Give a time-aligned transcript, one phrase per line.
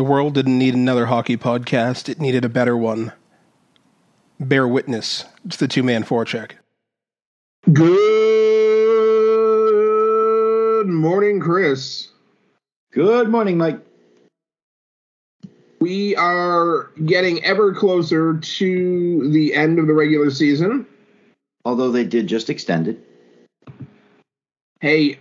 [0.00, 3.12] The world didn't need another hockey podcast, it needed a better one.
[4.40, 6.52] Bear witness to the two man forecheck.
[7.70, 8.46] Good
[10.86, 12.08] morning, Chris.
[12.92, 13.78] Good morning, Mike.
[15.80, 20.86] We are getting ever closer to the end of the regular season.
[21.66, 23.06] Although they did just extend it.
[24.80, 25.18] Hey,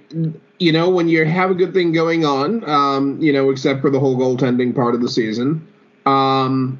[0.57, 3.89] you know, when you have a good thing going on, um, you know, except for
[3.89, 5.67] the whole goaltending part of the season,
[6.05, 6.79] um,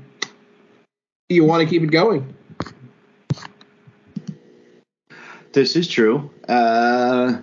[1.28, 2.34] you want to keep it going.
[5.52, 6.30] This is true.
[6.48, 7.40] Uh,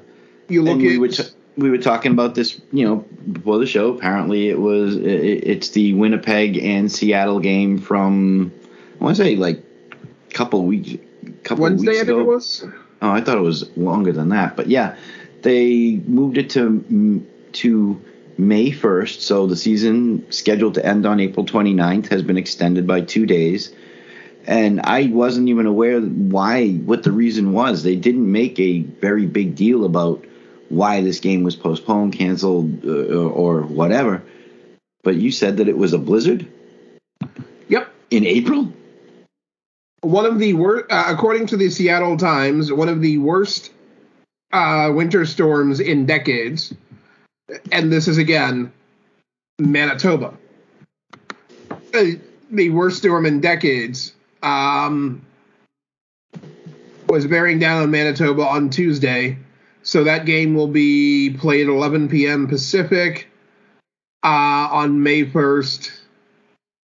[0.49, 1.25] You look at we were, t-
[1.57, 3.93] we were talking about this, you know, before the show.
[3.95, 8.53] Apparently, it was it, it's the Winnipeg and Seattle game from
[9.01, 9.63] I want to say like
[10.31, 10.95] a couple weeks,
[11.43, 12.21] couple Wednesday, weeks I think ago.
[12.21, 12.65] it was.
[13.03, 14.97] Oh, I thought it was longer than that, but yeah,
[15.47, 18.03] they moved it to mm, to
[18.37, 23.01] May 1st, so the season scheduled to end on April 29th has been extended by
[23.01, 23.73] 2 days.
[24.47, 27.83] And I wasn't even aware why what the reason was.
[27.83, 30.25] They didn't make a very big deal about
[30.69, 34.23] why this game was postponed, canceled, uh, or whatever.
[35.05, 36.47] But you said that it was a blizzard
[37.69, 37.89] Yep.
[38.11, 38.73] in April?
[40.01, 43.71] One of the worst, uh, according to the Seattle Times, one of the worst
[44.57, 46.75] uh, winter storms in decades.
[47.71, 48.73] And this is again
[49.59, 50.35] Manitoba.
[51.93, 55.25] The worst storm in decades um,
[57.09, 59.39] was bearing down on Manitoba on Tuesday.
[59.83, 62.49] So that game will be played at 11 p.m.
[62.49, 63.29] Pacific
[64.25, 65.91] uh, on May 1st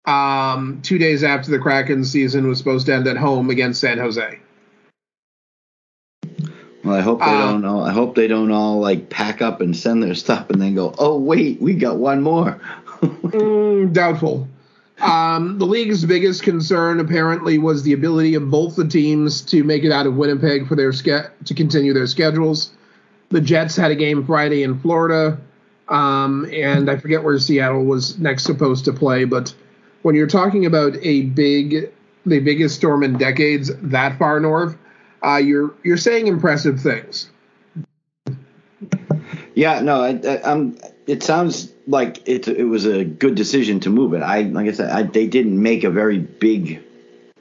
[0.07, 3.99] um, two days after the Kraken season was supposed to end at home against San
[3.99, 4.39] Jose.
[6.87, 7.83] Well, I hope they Uh, don't all.
[7.83, 10.95] I hope they don't all like pack up and send their stuff and then go.
[10.99, 12.59] Oh wait, we got one more.
[13.03, 14.49] Mm, doubtful.
[15.03, 19.85] Um, the league's biggest concern apparently was the ability of both the teams to make
[19.85, 22.71] it out of Winnipeg for their ske- to continue their schedules.
[23.29, 25.37] The Jets had a game Friday in Florida,
[25.91, 29.25] um, and I forget where Seattle was next supposed to play.
[29.25, 29.55] But
[30.01, 31.93] when you're talking about a big,
[32.25, 34.75] the biggest storm in decades that far north,
[35.27, 37.29] uh, you're you're saying impressive things.
[39.55, 40.79] yeah, no, I, I, I'm.
[41.07, 42.47] It sounds like it.
[42.47, 44.23] It was a good decision to move it.
[44.23, 46.83] I like I said, I, they didn't make a very big.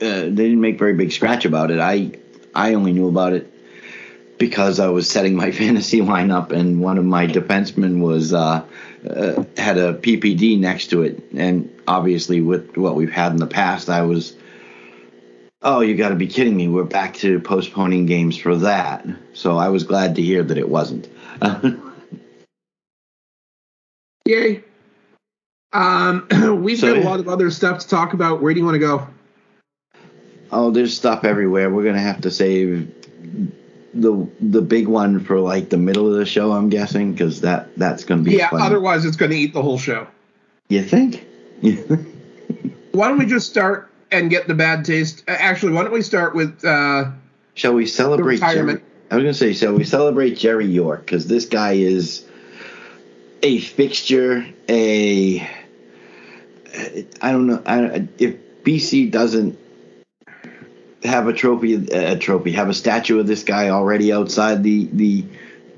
[0.02, 1.80] Uh, they didn't make very big scratch about it.
[1.80, 2.18] I
[2.54, 3.52] I only knew about it
[4.40, 8.66] because I was setting my fantasy lineup and one of my defensemen was uh,
[9.08, 13.48] uh, had a PPD next to it, and obviously with what we've had in the
[13.48, 14.36] past, I was.
[15.68, 16.68] Oh, you got to be kidding me!
[16.68, 19.04] We're back to postponing games for that.
[19.34, 21.10] So I was glad to hear that it wasn't.
[24.26, 24.64] Yay.
[25.74, 26.28] Um,
[26.64, 28.42] we've So- got a lot of other stuff to talk about.
[28.42, 29.08] Where do you want to go?
[30.52, 31.70] oh, there's stuff everywhere.
[31.72, 32.94] We're gonna have to save
[33.94, 36.52] the the big one for like the middle of the show.
[36.52, 38.62] I'm guessing because that that's gonna be Yeah, fun.
[38.62, 40.06] otherwise it's going to eat the whole show.
[40.70, 41.26] you think?
[42.92, 45.24] Why don't we just start and get the bad taste?
[45.28, 47.12] uh, Actually, why don't we start with uh,
[47.54, 48.82] Shall we celebrate Jerry?
[49.12, 51.06] I was gonna say, shall we celebrate Jerry York?
[51.06, 52.26] Because this guy is
[53.44, 54.46] a fixture.
[54.68, 55.40] A
[57.22, 57.62] I don't know.
[57.66, 59.58] I, if BC doesn't
[61.04, 65.26] have a trophy, a trophy, have a statue of this guy already outside the the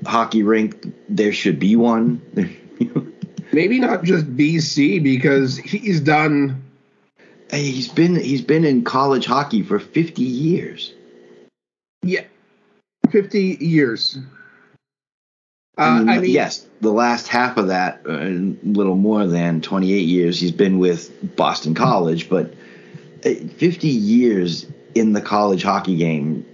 [0.06, 2.22] hockey rink, there should be one.
[3.52, 6.64] maybe not just BC because he's done.
[7.50, 10.92] He's been he's been in college hockey for 50 years.
[12.02, 12.24] Yeah,
[13.10, 14.18] fifty years.
[15.76, 19.26] Uh, I mean, I mean, yes, the last half of that, uh, a little more
[19.26, 22.52] than 28 years, he's been with Boston College, but
[23.24, 24.66] uh, 50 years
[24.96, 26.44] in the college hockey game,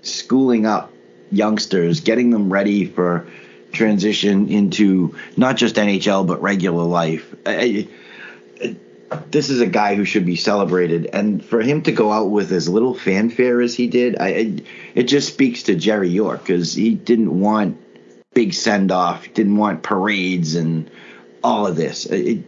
[0.00, 0.92] schooling up
[1.30, 3.26] youngsters, getting them ready for
[3.72, 7.34] transition into not just NHL but regular life.
[7.46, 7.86] I-
[9.30, 12.52] this is a guy who should be celebrated, and for him to go out with
[12.52, 14.56] as little fanfare as he did, I, I
[14.94, 17.78] it just speaks to Jerry York because he didn't want
[18.34, 20.90] big send off, didn't want parades and
[21.42, 22.06] all of this.
[22.06, 22.44] It,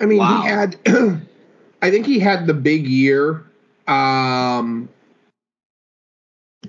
[0.00, 0.42] I mean, Wow.
[0.42, 0.76] he had.
[1.80, 3.44] I think he had the big year.
[3.86, 4.88] Um,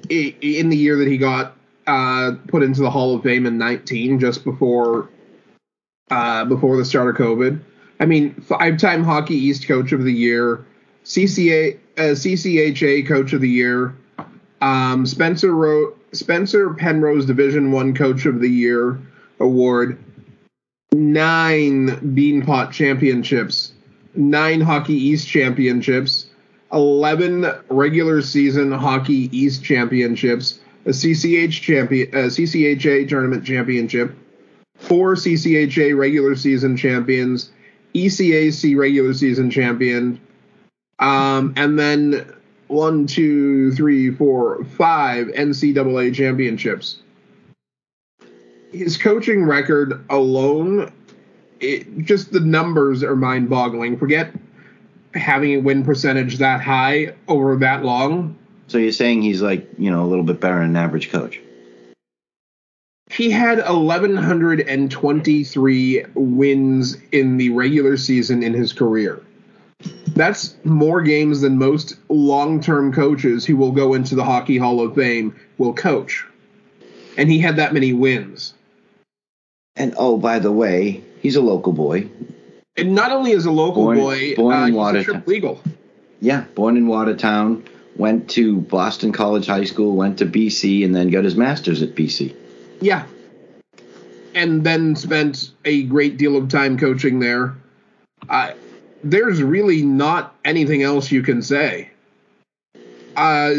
[0.10, 1.58] in the year that he got
[1.88, 5.10] uh, put into the Hall of Fame in 19, just before
[6.12, 7.62] uh, before the start of COVID.
[8.00, 10.66] I mean, five-time Hockey East Coach of the Year,
[11.04, 13.96] CCA uh, CCHA Coach of the Year,
[14.62, 19.00] um, Spencer Ro- Spencer Penrose Division One Coach of the Year
[19.40, 19.98] award,
[20.94, 23.74] nine Beanpot championships,
[24.16, 26.28] nine Hockey East championships,
[26.72, 34.16] 11 regular season Hockey East championships, a CCH champion, a CCHA tournament championship,
[34.76, 37.52] four CCHA regular season champions,
[37.94, 40.20] ECAC regular season champion,
[41.00, 42.34] um, and then
[42.68, 47.00] one, two, three, four, five NCAA championships.
[48.72, 50.92] His coaching record alone,
[51.60, 53.98] it, just the numbers are mind boggling.
[53.98, 54.32] Forget
[55.16, 58.38] having a win percentage that high over that long.
[58.68, 61.42] So you're saying he's like, you know, a little bit better than an average coach?
[63.10, 69.20] He had 1,123 wins in the regular season in his career.
[70.10, 74.82] That's more games than most long term coaches who will go into the Hockey Hall
[74.82, 76.26] of Fame will coach.
[77.18, 78.54] And he had that many wins.
[79.76, 82.10] And oh, by the way, he's a local boy.
[82.78, 85.24] And not only is a local Born- boy, born in uh, he's a Watertown.
[85.26, 85.62] legal.
[86.22, 87.64] Yeah, born in Watertown,
[87.96, 91.96] went to Boston College High School, went to BC, and then got his master's at
[91.96, 92.36] BC.
[92.82, 93.06] Yeah.
[94.36, 97.56] And then spent a great deal of time coaching there.
[98.30, 98.52] Uh,
[99.04, 101.90] there's really not anything else you can say.
[102.76, 103.54] Uh,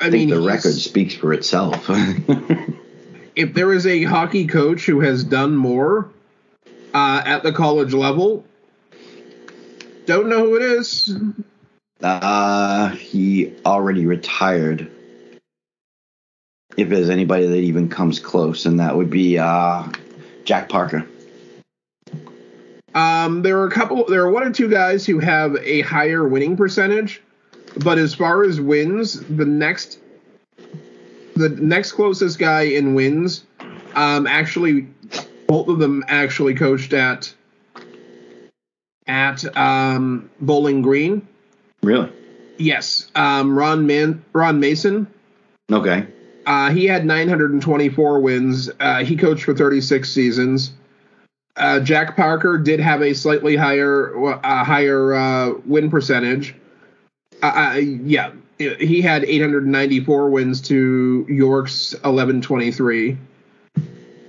[0.00, 1.86] I, I mean, think the record speaks for itself.
[3.36, 6.08] if there is a hockey coach who has done more
[6.94, 8.44] uh, at the college level,
[10.06, 11.16] don't know who it is.
[12.02, 14.90] uh, he already retired.
[16.78, 19.82] If there's anybody that even comes close, and that would be uh,
[20.44, 21.04] Jack Parker.
[22.94, 24.04] Um, there are a couple.
[24.06, 27.20] There are one or two guys who have a higher winning percentage,
[27.82, 29.98] but as far as wins, the next,
[31.34, 33.44] the next closest guy in wins,
[33.96, 34.86] um, actually,
[35.48, 37.34] both of them actually coached at
[39.08, 41.26] at um, Bowling Green.
[41.82, 42.12] Really?
[42.56, 45.08] Yes, um, Ron Man, Ron Mason.
[45.72, 46.06] Okay.
[46.48, 48.70] Uh, he had 924 wins.
[48.80, 50.72] Uh, he coached for 36 seasons.
[51.56, 56.54] Uh, Jack Parker did have a slightly higher uh, higher uh, win percentage.
[57.42, 63.18] Uh, yeah, he had 894 wins to York's 1123.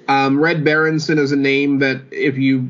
[0.09, 2.69] Um, Red Berenson is a name that if you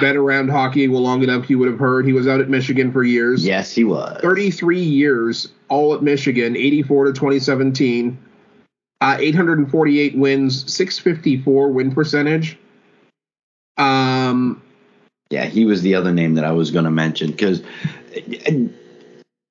[0.00, 2.06] been around hockey well long enough, you would have heard.
[2.06, 3.46] He was out at Michigan for years.
[3.46, 4.20] Yes, he was.
[4.20, 8.18] 33 years, all at Michigan, 84 to 2017,
[9.04, 12.58] uh, 848 wins, 654 win percentage.
[13.76, 14.62] Um,
[15.28, 17.62] Yeah, he was the other name that I was going to mention because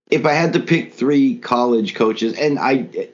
[0.10, 3.10] if I had to pick three college coaches, and I,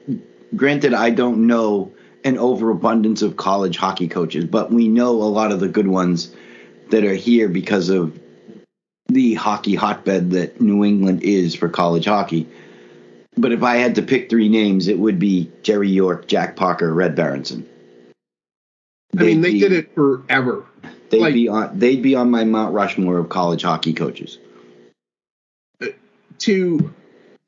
[0.56, 1.92] granted, I don't know
[2.24, 6.34] an overabundance of college hockey coaches, but we know a lot of the good ones
[6.88, 8.18] that are here because of
[9.08, 12.48] the hockey hotbed that New England is for college hockey.
[13.40, 16.92] But if I had to pick three names, it would be Jerry York, Jack Parker,
[16.92, 17.66] Red Berenson.
[19.18, 20.66] I mean, they They'd did it forever.
[21.08, 21.78] They'd like- be on.
[21.78, 24.38] They'd be on my Mount Rushmore of college hockey coaches.
[25.82, 25.86] Uh,
[26.40, 26.92] to,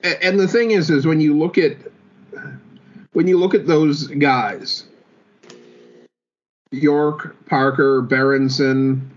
[0.02, 1.76] and the thing is, is when you look at
[3.12, 4.84] when you look at those guys,
[6.72, 9.10] York, Parker, Berenson,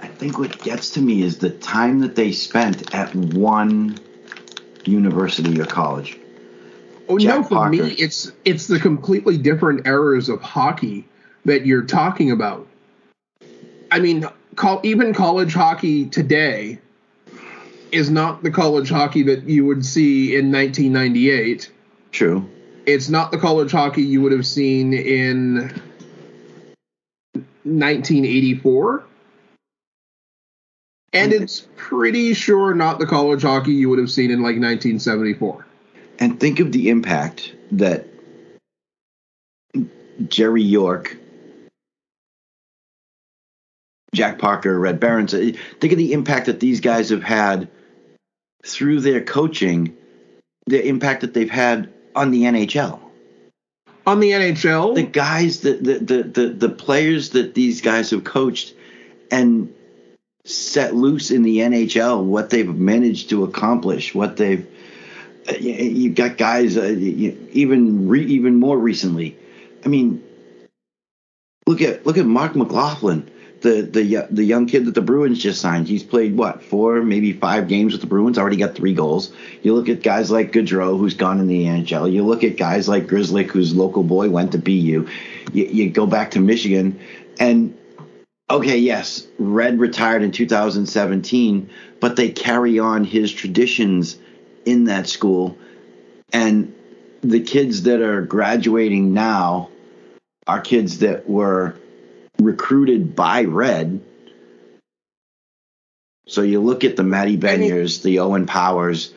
[0.00, 3.96] I think what gets to me is the time that they spent at one
[4.88, 6.18] university or college.
[7.08, 7.70] Oh Jack no, for Parker.
[7.70, 11.06] me, it's it's the completely different eras of hockey
[11.44, 12.66] that you're talking about.
[13.90, 14.26] I mean,
[14.56, 16.78] col- even college hockey today
[17.92, 21.70] is not the college hockey that you would see in 1998.
[22.10, 22.48] True.
[22.86, 25.72] It's not the college hockey you would have seen in
[27.62, 29.04] 1984.
[31.14, 35.64] And it's pretty sure not the college hockey you would have seen in like 1974.
[36.18, 38.06] And think of the impact that
[40.28, 41.16] Jerry York,
[44.12, 45.34] Jack Parker, Red Barons.
[45.34, 47.68] Uh, think of the impact that these guys have had
[48.64, 49.96] through their coaching,
[50.66, 53.00] the impact that they've had on the NHL.
[54.06, 58.24] On the NHL, the guys the the, the the the players that these guys have
[58.24, 58.74] coached
[59.30, 59.72] and
[60.44, 64.66] set loose in the NHL what they've managed to accomplish what they've
[65.58, 69.36] you- you've got guys uh, you- even re, even more recently.
[69.84, 70.22] I mean
[71.66, 73.30] look at look at Marc McLaughlin
[73.62, 75.88] the the the young kid that the Bruins just signed.
[75.88, 79.32] He's played what four maybe five games with the Bruins already got three goals.
[79.62, 82.86] You look at guys like Gaudreau who's gone in the NHL you look at guys
[82.86, 85.08] like Grzelcyk whose local boy went to BU
[85.54, 87.00] you, you go back to Michigan
[87.40, 87.74] and
[88.50, 91.70] okay, yes, Red retired in 2017,
[92.00, 94.18] but they carry on his traditions
[94.64, 95.58] in that school.
[96.32, 96.74] And
[97.22, 99.70] the kids that are graduating now
[100.46, 101.74] are kids that were
[102.38, 104.02] recruited by Red.
[106.26, 109.12] So you look at the Matty Beniers, the Owen Powers,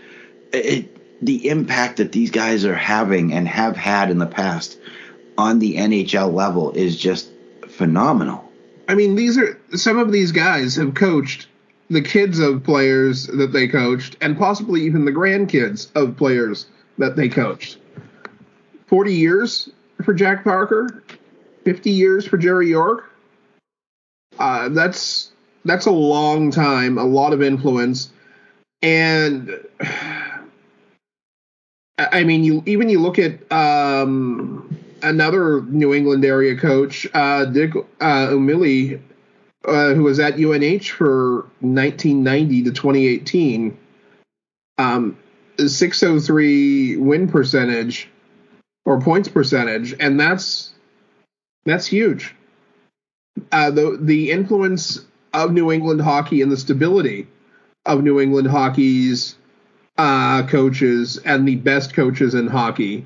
[0.54, 4.78] it, the impact that these guys are having and have had in the past
[5.38, 7.30] on the NHL level is just
[7.68, 8.47] phenomenal.
[8.88, 11.48] I mean, these are some of these guys have coached
[11.90, 16.68] the kids of players that they coached, and possibly even the grandkids of players
[16.98, 17.78] that they coached.
[18.88, 19.70] Forty years
[20.04, 21.04] for Jack Parker,
[21.64, 23.12] fifty years for Jerry York.
[24.40, 25.32] Uh, that's
[25.66, 28.12] that's a long time, a lot of influence,
[28.82, 29.52] and
[31.98, 37.76] I mean, you even you look at um, another New England area coach, uh, Dick
[37.76, 39.00] uh, Umile,
[39.66, 43.78] uh, who was at UNH for 1990 to 2018.
[44.78, 45.18] Um,
[45.58, 48.10] 603 win percentage
[48.86, 50.74] or points percentage, and that's
[51.66, 52.36] that's huge.
[53.52, 57.28] Uh, the the influence of New England hockey and the stability
[57.86, 59.36] of New England hockey's
[59.98, 63.06] uh, coaches and the best coaches in hockey.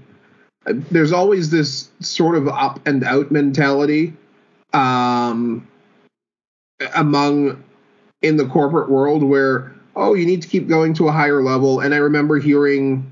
[0.65, 4.13] There's always this sort of up and out mentality
[4.74, 5.68] um,
[6.96, 7.63] among
[8.22, 11.80] in the corporate world where oh you need to keep going to a higher level.
[11.80, 13.12] And i remember hearing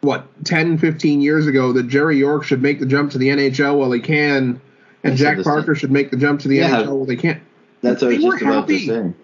[0.00, 3.76] what 10 15 years ago that jerry york should make the jump to the nhl
[3.76, 4.58] while he can
[5.04, 7.42] and jack parker should make the jump to the yeah, nhl while they can't
[7.82, 8.86] that's what i was just about happy.
[8.86, 9.14] to say.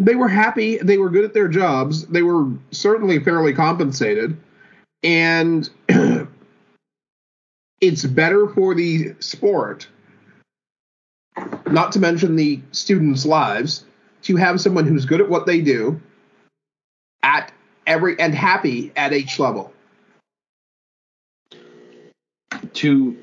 [0.00, 0.78] They were happy.
[0.78, 2.06] They were good at their jobs.
[2.06, 4.36] They were certainly fairly compensated
[5.02, 5.68] and
[7.80, 9.88] it's better for the sport
[11.70, 13.84] not to mention the students' lives,
[14.22, 16.00] to have someone who's good at what they do
[17.22, 17.52] at
[17.86, 19.72] every and happy at each level.
[22.74, 23.16] To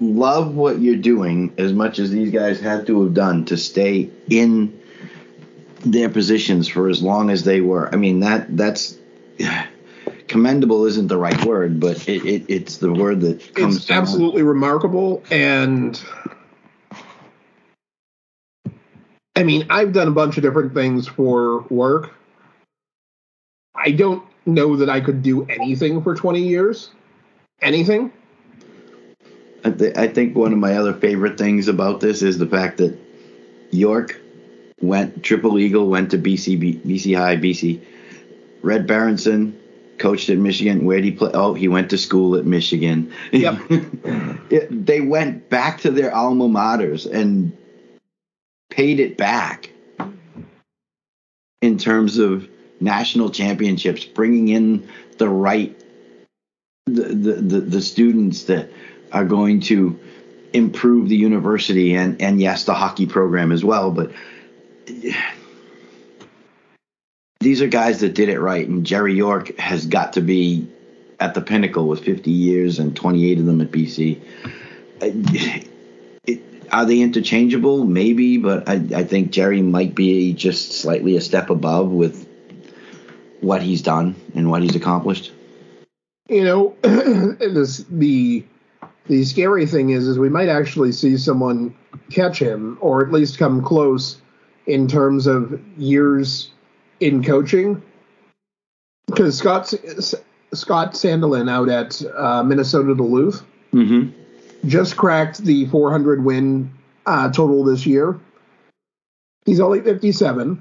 [0.00, 4.10] love what you're doing as much as these guys had to have done to stay
[4.28, 4.80] in
[5.80, 7.92] their positions for as long as they were.
[7.92, 8.96] I mean that that's
[10.28, 13.76] commendable isn't the right word, but it, it it's the word that comes.
[13.76, 16.00] It's absolutely remarkable, and
[19.36, 22.14] I mean, I've done a bunch of different things for work.
[23.74, 26.90] I don't know that I could do anything for 20 years.
[27.60, 28.12] Anything.
[29.62, 32.78] I, th- I think one of my other favorite things about this is the fact
[32.78, 32.98] that
[33.70, 34.18] York
[34.80, 37.82] went triple eagle, went to BC, BC High, BC.
[38.62, 39.60] Red Berenson
[39.98, 40.84] coached at Michigan.
[40.84, 41.30] Where did he play?
[41.34, 43.12] Oh, he went to school at Michigan.
[43.32, 43.58] Yep.
[44.50, 47.56] it, they went back to their alma maters and
[48.70, 49.70] paid it back
[51.62, 52.48] in terms of
[52.80, 54.88] national championships, bringing in
[55.18, 55.78] the right
[56.86, 58.70] the, the, the, the students that
[59.12, 59.98] are going to
[60.52, 63.90] improve the university and, and yes, the hockey program as well.
[63.90, 64.12] But
[67.40, 68.66] these are guys that did it right.
[68.66, 70.68] And Jerry York has got to be
[71.18, 74.20] at the pinnacle with 50 years and 28 of them at BC
[76.72, 77.84] are they interchangeable?
[77.84, 82.28] Maybe, but I, I think Jerry might be just slightly a step above with
[83.40, 85.32] what he's done and what he's accomplished.
[86.28, 88.44] You know, the
[89.06, 91.76] the scary thing is, is we might actually see someone
[92.10, 94.20] catch him, or at least come close
[94.66, 96.50] in terms of years
[97.00, 97.82] in coaching.
[99.06, 99.72] Because Scott
[100.52, 103.44] Scott Sandelin out at uh, Minnesota Duluth.
[103.72, 104.22] Mm-hmm
[104.66, 106.72] just cracked the 400 win
[107.04, 108.18] uh, total this year.
[109.44, 110.60] He's only 57.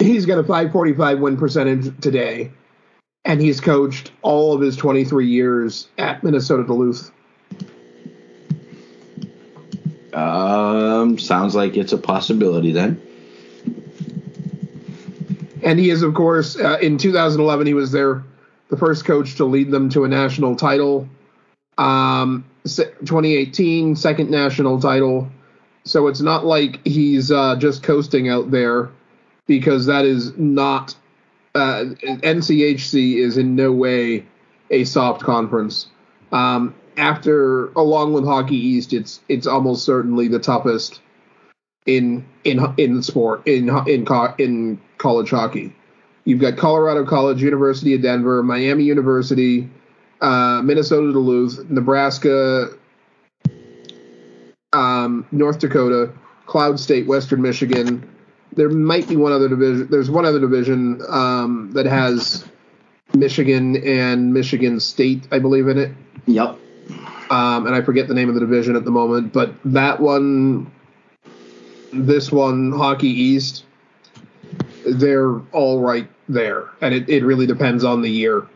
[0.00, 2.50] He's got a 545 win percentage today,
[3.24, 7.10] and he's coached all of his 23 years at Minnesota Duluth.
[10.12, 13.00] Um, sounds like it's a possibility then.
[15.64, 18.22] And he is, of course, uh, in 2011, he was there,
[18.68, 21.08] the first coach to lead them to a national title.
[21.78, 25.30] Um, 2018 second national title.
[25.84, 28.90] So it's not like he's uh, just coasting out there
[29.46, 30.96] because that is not
[31.54, 34.26] uh, NCHC is in no way
[34.70, 35.88] a soft conference.
[36.32, 41.00] Um, after along with Hockey East, it's it's almost certainly the toughest
[41.86, 44.06] in in in sport in in
[44.38, 45.70] in college hockey.
[46.24, 49.68] You've got Colorado College, University of Denver, Miami University,
[50.22, 52.70] uh, Minnesota Duluth, Nebraska,
[54.72, 56.10] um, North Dakota,
[56.46, 58.08] Cloud State, Western Michigan.
[58.56, 59.88] There might be one other division.
[59.90, 62.46] There's one other division um, that has
[63.12, 65.92] Michigan and Michigan State, I believe, in it.
[66.24, 66.58] Yep.
[67.28, 70.72] Um, and I forget the name of the division at the moment, but that one,
[71.92, 73.64] this one, Hockey East,
[74.86, 78.46] they're all right there, and it, it really depends on the year.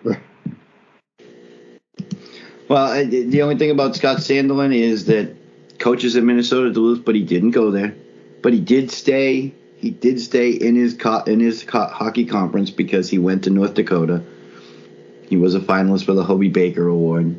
[2.68, 5.35] Well, the only thing about Scott Sandelin is that
[5.78, 7.94] coaches at Minnesota Duluth, but he didn't go there.
[8.42, 9.54] But he did stay.
[9.78, 13.50] He did stay in his co- in his co- hockey conference because he went to
[13.50, 14.23] North Dakota.
[15.28, 17.37] He was a finalist for the Hobey Baker Award.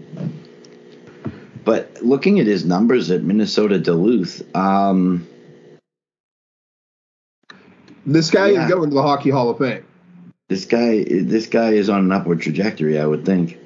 [1.64, 5.28] But looking at his numbers at Minnesota Duluth, um,
[8.14, 8.66] this guy Yeah.
[8.66, 9.84] is going to the Hockey Hall of Fame.
[10.50, 13.00] this guy this guy is on an upward trajectory.
[13.00, 13.58] I would think.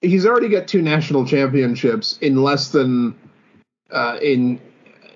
[0.00, 3.14] He's already got two national championships in less than
[3.90, 4.60] uh, in,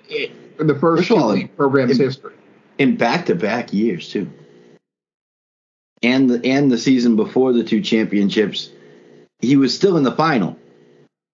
[0.09, 2.33] in the first First of all, program's it- history.
[2.77, 4.29] in back-to-back years too.
[6.03, 8.69] And the and the season before the two championships,
[9.39, 10.57] he was still in the final.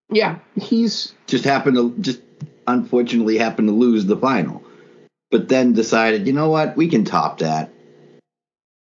[0.09, 2.21] Yeah, he's Just happened to just
[2.65, 4.62] unfortunately happened to lose the final.
[5.33, 7.71] But then decided, you know what, we can top that.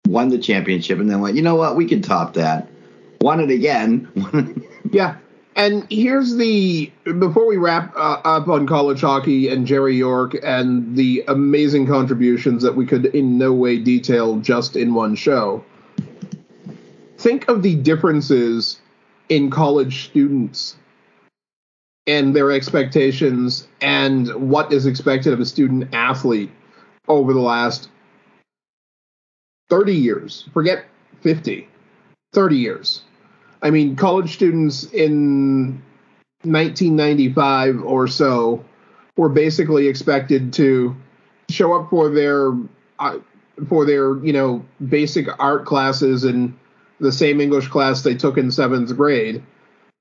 [0.07, 2.69] Won the championship and then went, you know what, we can top that.
[3.23, 4.07] Won it again.
[4.91, 5.17] Yeah.
[5.57, 10.97] And here's the before we wrap uh, up on college hockey and Jerry York and
[10.97, 15.65] the amazing contributions that we could in no way detail just in one show.
[17.17, 18.81] Think of the differences
[19.31, 20.77] in college students
[22.07, 26.51] and their expectations and what is expected of a student athlete
[27.09, 27.89] over the last
[29.71, 30.49] 30 years.
[30.53, 30.85] Forget
[31.21, 31.69] 50.
[32.33, 33.03] 30 years.
[33.63, 35.83] I mean, college students in
[36.43, 38.65] 1995 or so
[39.17, 40.97] were basically expected to
[41.51, 42.53] show up for their
[42.99, 43.19] uh,
[43.69, 46.57] for their you know basic art classes and
[46.99, 49.43] the same English class they took in seventh grade,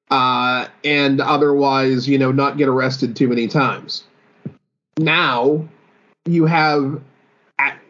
[0.10, 4.04] uh, and otherwise you know not get arrested too many times.
[4.98, 5.68] Now
[6.26, 7.02] you have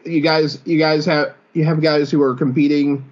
[0.04, 3.04] you guys you guys have you have guys who are competing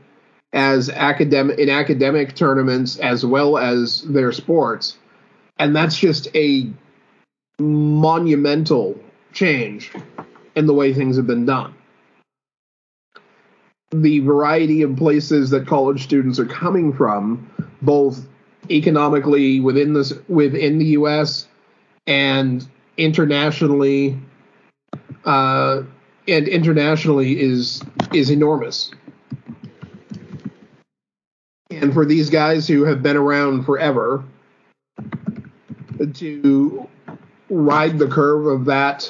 [0.52, 4.98] as academic in academic tournaments as well as their sports
[5.58, 6.68] and that's just a
[7.60, 8.98] monumental
[9.32, 9.92] change
[10.56, 11.74] in the way things have been done
[13.92, 17.48] the variety of places that college students are coming from
[17.82, 18.26] both
[18.68, 21.46] economically within this within the US
[22.06, 24.18] and internationally
[25.24, 25.82] uh,
[26.28, 28.90] and internationally is is enormous.
[31.70, 34.24] And for these guys who have been around forever
[36.14, 36.88] to
[37.48, 39.08] ride the curve of that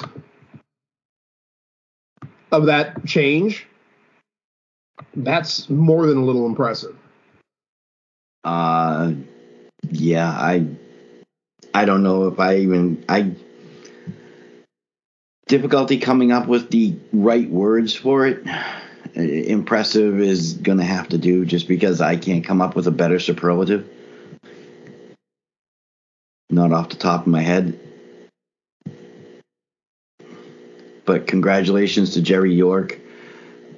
[2.51, 3.67] of that change
[5.15, 6.95] that's more than a little impressive.
[8.43, 9.13] Uh,
[9.91, 10.65] yeah, I,
[11.73, 13.33] I don't know if I even I
[15.47, 18.45] difficulty coming up with the right words for it.
[19.15, 23.19] Impressive is gonna have to do just because I can't come up with a better
[23.19, 23.89] superlative.
[26.49, 27.79] Not off the top of my head.
[31.05, 32.99] But congratulations to Jerry York.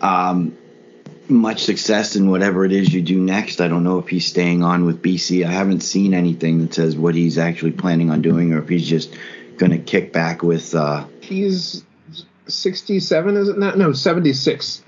[0.02, 0.56] Um,
[1.30, 3.62] much success in whatever it is you do next.
[3.62, 5.46] I don't know if he's staying on with BC.
[5.46, 8.88] I haven't seen anything that says what he's actually planning on doing or if he's
[8.88, 9.18] just
[9.58, 10.76] going to kick back with.
[10.76, 11.84] Uh, he's
[12.48, 14.84] 67 is it not no 76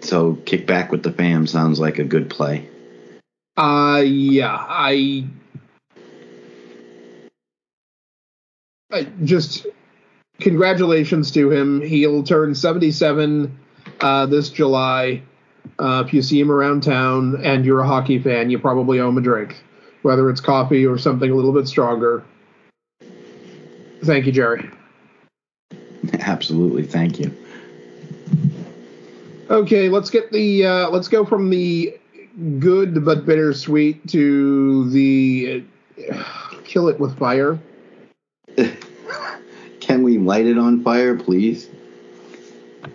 [0.00, 2.68] so kick back with the fam sounds like a good play.
[3.56, 5.26] Uh yeah, I
[8.90, 9.66] I just
[10.40, 11.80] congratulations to him.
[11.80, 13.58] He'll turn 77
[14.04, 15.22] uh, this July.
[15.78, 19.08] Uh, if you see him around town and you're a hockey fan, you probably owe
[19.08, 19.64] him a drink,
[20.02, 22.22] whether it's coffee or something a little bit stronger.
[24.04, 24.70] Thank you, Jerry.
[26.20, 27.34] Absolutely, thank you.
[29.48, 31.98] Okay, let's get the uh, let's go from the
[32.58, 35.64] good but bittersweet to the
[36.12, 36.24] uh,
[36.64, 37.58] kill it with fire.
[39.80, 41.70] Can we light it on fire, please?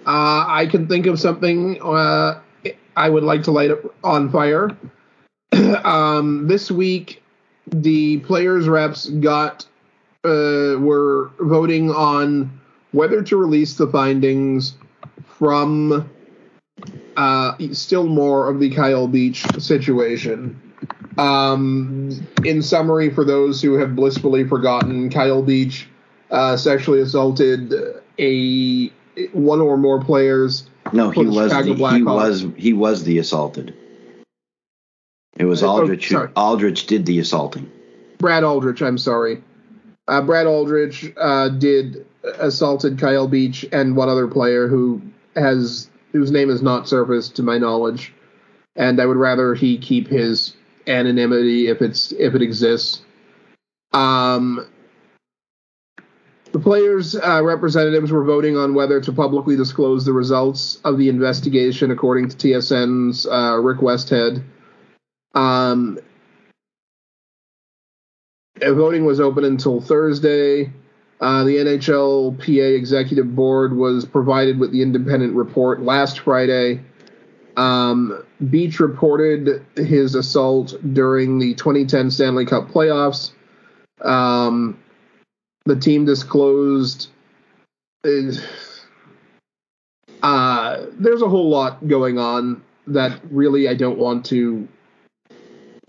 [0.10, 2.42] Uh, I can think of something uh,
[2.96, 4.76] I would like to light up on fire.
[5.84, 7.22] um, this week,
[7.68, 9.68] the players' reps got
[10.24, 12.60] uh, were voting on
[12.92, 14.78] whether to release the findings
[15.28, 16.10] from
[17.16, 20.60] uh, still more of the Kyle Beach situation.
[21.20, 25.88] Um, in summary, for those who have blissfully forgotten, Kyle Beach
[26.32, 27.76] uh, sexually assaulted
[28.18, 28.92] a
[29.34, 30.66] one or more players.
[30.94, 33.76] No, he was the, he was he was the assaulted.
[35.38, 36.10] It was Uh, oh, Aldrich.
[36.10, 36.32] who.
[36.36, 37.70] Aldrich did the assaulting.
[38.18, 39.42] Brad Aldrich, I'm sorry.
[40.08, 42.06] Uh, Brad Aldrich uh, did
[42.40, 45.02] assaulted Kyle Beach and one other player who
[45.36, 48.14] has whose name is not surfaced to my knowledge,
[48.76, 50.56] and I would rather he keep his
[50.88, 53.02] anonymity if it's if it exists.
[53.94, 54.68] Um,
[56.52, 61.10] the players' uh, representatives were voting on whether to publicly disclose the results of the
[61.10, 64.44] investigation, according to TSN's uh, Rick Westhead.
[65.36, 66.00] Um,
[68.60, 70.72] voting was open until Thursday.
[71.22, 76.82] Uh, the NHLPA Executive Board was provided with the independent report last Friday.
[77.58, 83.32] Um, Beach reported his assault during the 2010 Stanley Cup playoffs.
[84.02, 84.80] Um,
[85.66, 87.10] the team disclosed.
[90.22, 94.68] Uh, there's a whole lot going on that really I don't want to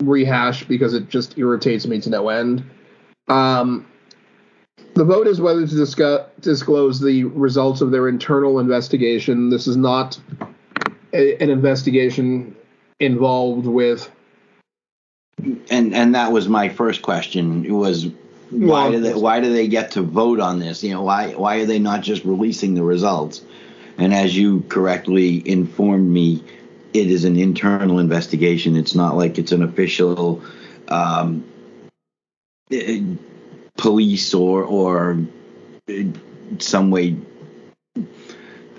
[0.01, 2.63] rehash because it just irritates me to no end.
[3.27, 3.87] Um,
[4.93, 9.49] the vote is whether to discuss, disclose the results of their internal investigation.
[9.49, 10.19] This is not
[11.13, 12.55] a, an investigation
[12.99, 14.11] involved with.
[15.69, 17.65] And and that was my first question.
[17.65, 18.07] It was
[18.51, 20.83] why Well, do they why do they get to vote on this?
[20.83, 23.41] You know, why why are they not just releasing the results?
[23.97, 26.43] And as you correctly informed me,
[26.93, 28.75] it is an internal investigation.
[28.75, 30.43] It's not like it's an official
[30.89, 31.45] um,
[32.71, 33.01] eh,
[33.77, 35.19] police or or
[35.87, 36.07] eh,
[36.59, 37.15] some way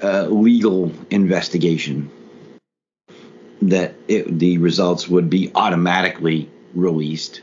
[0.03, 2.11] uh, legal investigation
[3.63, 7.41] that it, the results would be automatically released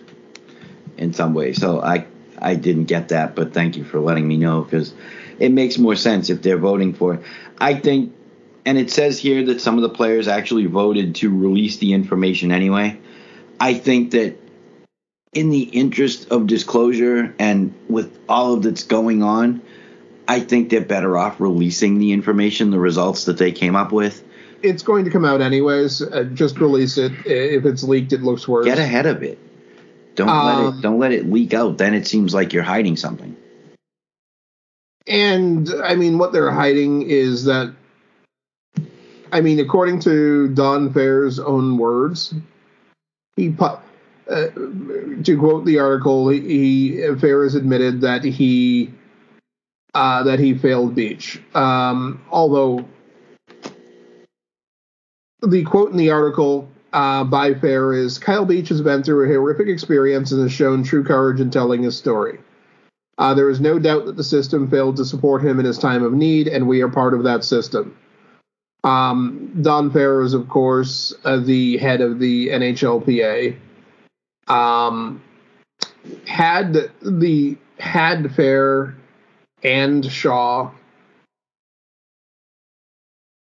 [0.97, 1.53] in some way.
[1.53, 2.05] So I
[2.41, 4.93] I didn't get that, but thank you for letting me know because
[5.39, 7.21] it makes more sense if they're voting for it.
[7.57, 8.13] I think,
[8.65, 12.51] and it says here that some of the players actually voted to release the information
[12.51, 12.99] anyway.
[13.59, 14.37] I think that
[15.33, 19.61] in the interest of disclosure and with all of that's going on,
[20.27, 24.23] I think they're better off releasing the information, the results that they came up with.
[24.61, 26.01] It's going to come out anyways.
[26.01, 27.11] Uh, just release it.
[27.25, 28.65] If it's leaked, it looks worse.
[28.65, 29.39] Get ahead of it.
[30.19, 31.77] Don't let Um, it don't let it leak out.
[31.77, 33.37] Then it seems like you're hiding something.
[35.07, 37.73] And I mean, what they're hiding is that,
[39.31, 42.33] I mean, according to Don Fehr's own words,
[43.37, 43.79] he pu-
[44.29, 44.47] uh,
[45.23, 48.93] to quote the article, he Fehr has admitted that he
[49.93, 51.41] uh, that he failed Beach.
[51.55, 52.83] Um, although
[55.41, 59.27] the quote in the article uh, by Fehr is Kyle Beach has been through a
[59.27, 62.39] horrific experience and has shown true courage in telling his story.
[63.17, 66.03] Uh, there is no doubt that the system failed to support him in his time
[66.03, 67.97] of need, and we are part of that system.
[68.83, 73.57] Um, Don Fehr is, of course, uh, the head of the NHLPA.
[74.47, 75.21] Um,
[76.25, 78.95] had the had Fehr
[79.63, 80.71] and Shaw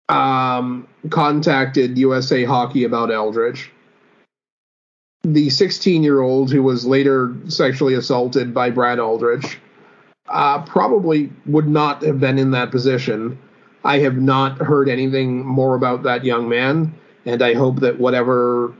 [0.09, 3.71] um, contacted USA Hockey about Aldrich,
[5.23, 9.59] the 16 year old who was later sexually assaulted by Brad Aldrich
[10.27, 13.37] uh, probably would not have been in that position.
[13.83, 16.93] I have not heard anything more about that young man,
[17.25, 18.73] and I hope that whatever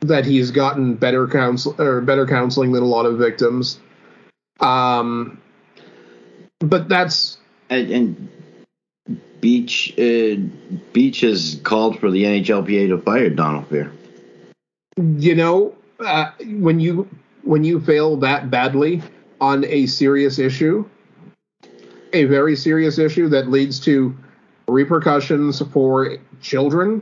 [0.00, 3.80] that he's gotten better counsel or better counseling than a lot of victims.
[4.60, 5.40] Um,
[6.60, 7.38] but that's
[7.70, 8.28] And, and
[9.40, 10.36] Beach uh,
[10.92, 13.90] Beach has called for the NHLPA to fire Donald Fehr.
[14.96, 17.08] you know uh, when you
[17.42, 19.02] when you fail that badly
[19.40, 20.88] on a serious issue
[22.12, 24.16] a very serious issue that leads to
[24.68, 27.00] repercussions for children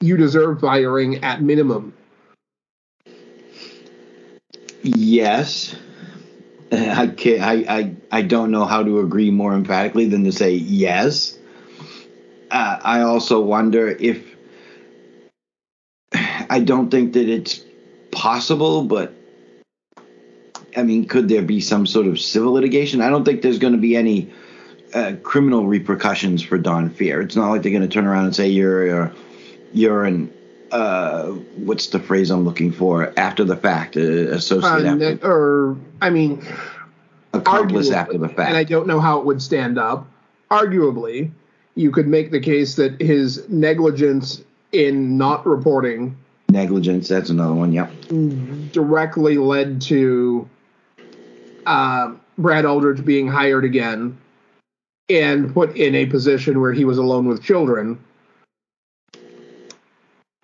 [0.00, 1.92] you deserve firing at minimum
[4.82, 5.76] Yes.
[6.72, 10.52] I can't, I, I, I don't know how to agree more emphatically than to say
[10.54, 11.38] yes.
[12.50, 14.24] Uh, I also wonder if
[16.14, 17.62] I don't think that it's
[18.10, 19.12] possible, but
[20.74, 23.02] I mean, could there be some sort of civil litigation?
[23.02, 24.32] I don't think there's going to be any
[24.94, 27.22] uh, criminal repercussions for Don Fehr.
[27.22, 29.12] It's not like they're going to turn around and say you're uh,
[29.74, 30.32] you're an
[30.72, 35.76] uh, what's the phrase I'm looking for after the fact, uh, associate Uh, after, or
[36.00, 36.44] i mean
[37.32, 38.48] accomplice after the fact.
[38.48, 40.06] and I don't know how it would stand up.
[40.50, 41.30] Arguably,
[41.74, 46.16] you could make the case that his negligence in not reporting
[46.52, 47.72] Negligence, that's another one.
[47.72, 47.90] Yep.
[48.72, 50.46] directly led to
[51.64, 54.18] uh, Brad Aldrich being hired again
[55.08, 57.98] and put in a position where he was alone with children.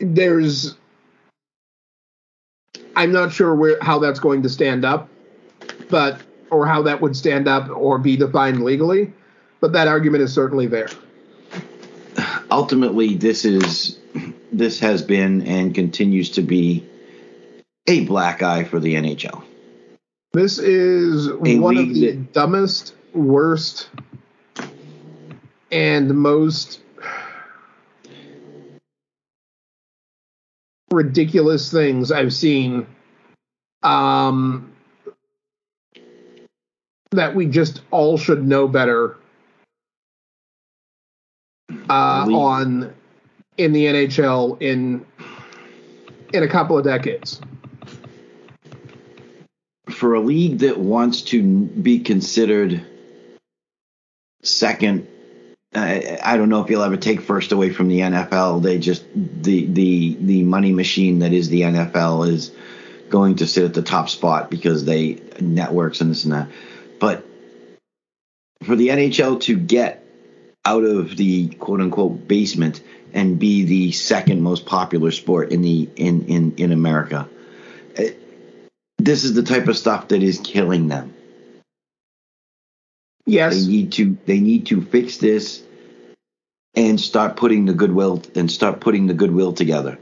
[0.01, 0.77] There's,
[2.95, 5.09] I'm not sure where how that's going to stand up,
[5.91, 9.13] but or how that would stand up or be defined legally,
[9.61, 10.89] but that argument is certainly there.
[12.51, 13.99] Ultimately, this is
[14.53, 16.87] this has been and continues to be
[17.87, 19.43] a black eye for the NHL.
[20.33, 23.89] This is A one of the that- dumbest, worst,
[25.71, 26.81] and most
[30.90, 32.87] ridiculous things I've seen.
[33.83, 34.72] Um,
[37.11, 39.16] that we just all should know better.
[41.90, 42.94] Uh, on
[43.57, 45.05] in the NHL in
[46.33, 47.40] in a couple of decades.
[49.90, 52.85] For a league that wants to be considered
[54.42, 55.09] second,
[55.75, 58.63] I, don't know if you'll ever take first away from the NFL.
[58.63, 62.53] They just the the the money machine that is the NFL is
[63.11, 66.49] going to sit at the top spot because they networks and this and that.
[66.99, 67.27] But
[68.63, 70.05] for the NHL to get
[70.65, 75.89] out of the quote unquote basement and be the second most popular sport in the
[75.97, 77.29] in in in America.
[77.97, 78.13] eh,
[78.97, 81.15] This is the type of stuff that is killing them.
[83.29, 85.62] Yes, They need to they need to fix this
[86.75, 89.99] and start putting the goodwill and start putting the goodwill together.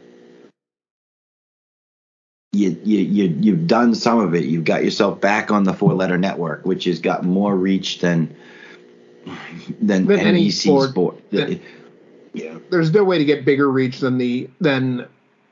[2.53, 4.45] You, you, you, you've done some of it.
[4.45, 8.35] You've got yourself back on the four letter network, which has got more reach than
[9.81, 10.91] than, Than any sport.
[10.91, 11.31] sport.
[11.31, 11.61] Than-
[12.33, 12.59] yeah.
[12.71, 15.07] there's no way to get bigger reach than the than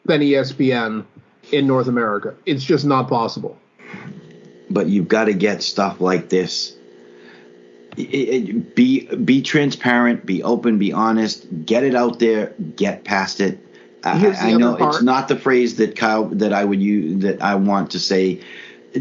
[0.04, 1.04] than ESPN
[1.50, 2.34] in North America.
[2.46, 3.58] It's just not possible.
[4.70, 6.74] but you've got to get stuff like this.
[7.96, 11.46] It- it- be be transparent, be open, be honest.
[11.64, 12.52] Get it out there.
[12.76, 13.60] Get past it.
[14.04, 14.96] I, I know part.
[14.96, 18.40] it's not the phrase that Kyle that I would use that I want to say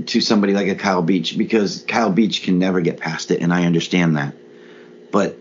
[0.05, 3.53] to somebody like a Kyle Beach because Kyle Beach can never get past it, and
[3.53, 4.33] I understand that.
[5.11, 5.37] But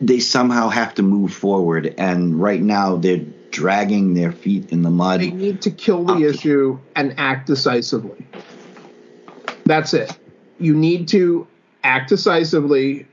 [0.00, 4.90] they somehow have to move forward, and right now they're dragging their feet in the
[4.90, 5.20] mud.
[5.20, 8.26] They need to kill the issue and act decisively.
[9.64, 10.16] That's it.
[10.58, 11.46] You need to
[11.86, 13.06] act decisively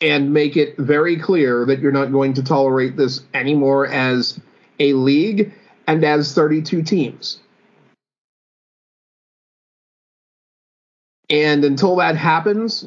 [0.00, 4.38] and make it very clear that you're not going to tolerate this anymore as
[4.78, 5.52] a league
[5.86, 7.40] and as 32 teams.
[11.30, 12.86] And until that happens,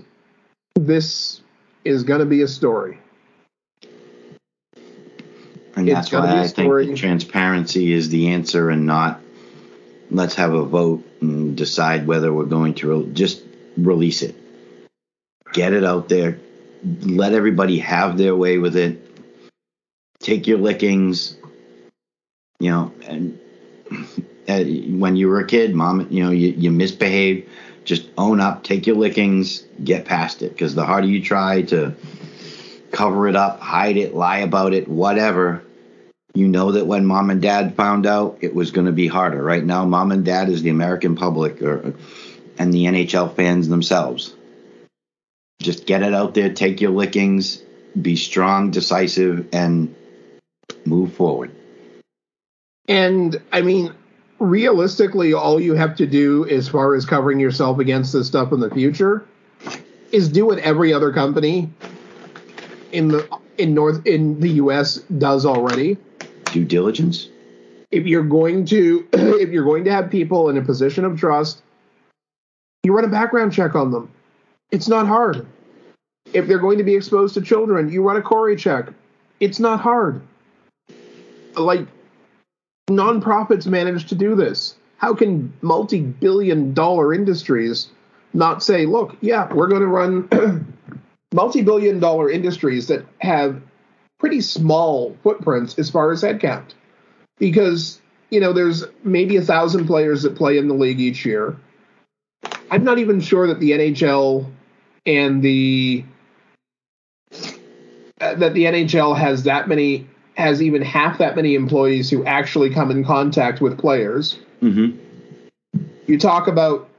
[0.76, 1.42] this
[1.84, 3.00] is going to be a story.
[5.76, 6.86] And It's that's why I think story.
[6.88, 9.20] that transparency is the answer and not
[10.10, 13.42] let's have a vote and decide whether we're going to re- just
[13.78, 14.36] release it.
[15.54, 16.40] Get it out there.
[16.84, 19.08] Let everybody have their way with it.
[20.20, 21.36] Take your lickings.
[22.60, 23.40] You know, and
[25.00, 27.50] when you were a kid, mom, you know, you, you misbehaved.
[27.84, 30.50] Just own up, take your lickings, get past it.
[30.50, 31.96] Because the harder you try to
[32.92, 35.64] cover it up, hide it, lie about it, whatever.
[36.34, 39.44] You know that when mom and dad found out, it was going to be harder.
[39.44, 41.94] Right now, mom and dad is the American public or,
[42.62, 44.36] and the NHL fans themselves.
[45.60, 47.58] Just get it out there, take your lickings,
[48.00, 49.96] be strong, decisive, and
[50.86, 51.52] move forward.
[52.88, 53.94] And I mean,
[54.38, 58.60] realistically, all you have to do as far as covering yourself against this stuff in
[58.60, 59.26] the future
[60.12, 61.70] is do what every other company
[62.92, 65.98] in the in North in the US does already.
[66.46, 67.28] Due diligence.
[67.90, 71.64] If you're going to if you're going to have people in a position of trust,
[72.84, 74.12] you run a background check on them.
[74.72, 75.46] It's not hard.
[76.34, 78.88] If they're going to be exposed to children, you run a CORI check.
[79.40, 80.22] It's not hard.
[81.56, 81.88] Like
[82.90, 84.76] nonprofits manage to do this.
[84.98, 87.90] How can multi-billion dollar industries
[88.34, 90.76] not say, look, yeah, we're going to run
[91.34, 93.62] multi-billion dollar industries that have
[94.20, 96.74] pretty small footprints as far as headcount?
[97.40, 101.58] Because, you know, there's maybe a thousand players that play in the league each year.
[102.72, 104.50] I'm not even sure that the NHL
[105.06, 106.06] and the
[107.34, 112.74] uh, that the NHL has that many has even half that many employees who actually
[112.74, 114.40] come in contact with players.
[114.62, 114.98] Mm-hmm.
[116.08, 116.90] You talk about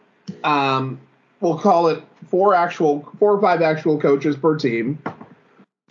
[0.45, 1.01] um,
[1.41, 5.03] we'll call it four actual four or five actual coaches per team.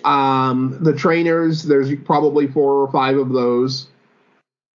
[0.05, 3.87] Um, the trainers, there's probably four or five of those.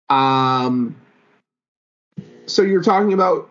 [0.09, 0.97] Um,
[2.47, 3.51] so you're talking about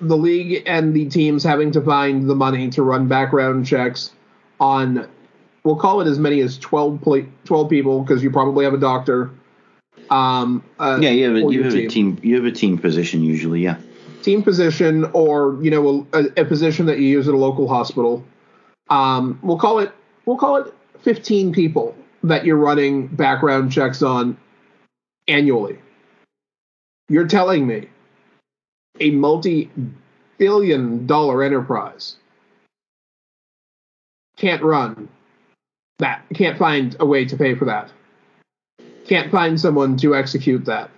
[0.00, 4.12] the league and the teams having to find the money to run background checks
[4.60, 5.08] on,
[5.64, 8.78] we'll call it as many as 12, pla 12 people because you probably have a
[8.78, 9.30] doctor.
[10.10, 12.18] Um, uh, Yeah, you have a, you have a team.
[12.22, 13.62] You have a team position usually.
[13.62, 13.76] Yeah.
[14.22, 18.24] team position or you know a, a position that you use at a local hospital.
[18.88, 19.92] Um, we'll call it
[20.26, 24.36] we'll call it 15 people that you're running background checks on
[25.28, 25.78] annually.
[27.08, 27.88] You're telling me
[29.00, 32.16] a multi-billion dollar enterprise
[34.36, 35.08] can't run
[35.98, 37.90] that can't find a way to pay for that.
[39.06, 40.90] Can't find someone to execute that.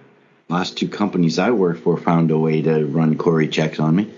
[0.49, 4.11] Last two companies I worked for found a way to run CORI checks on me.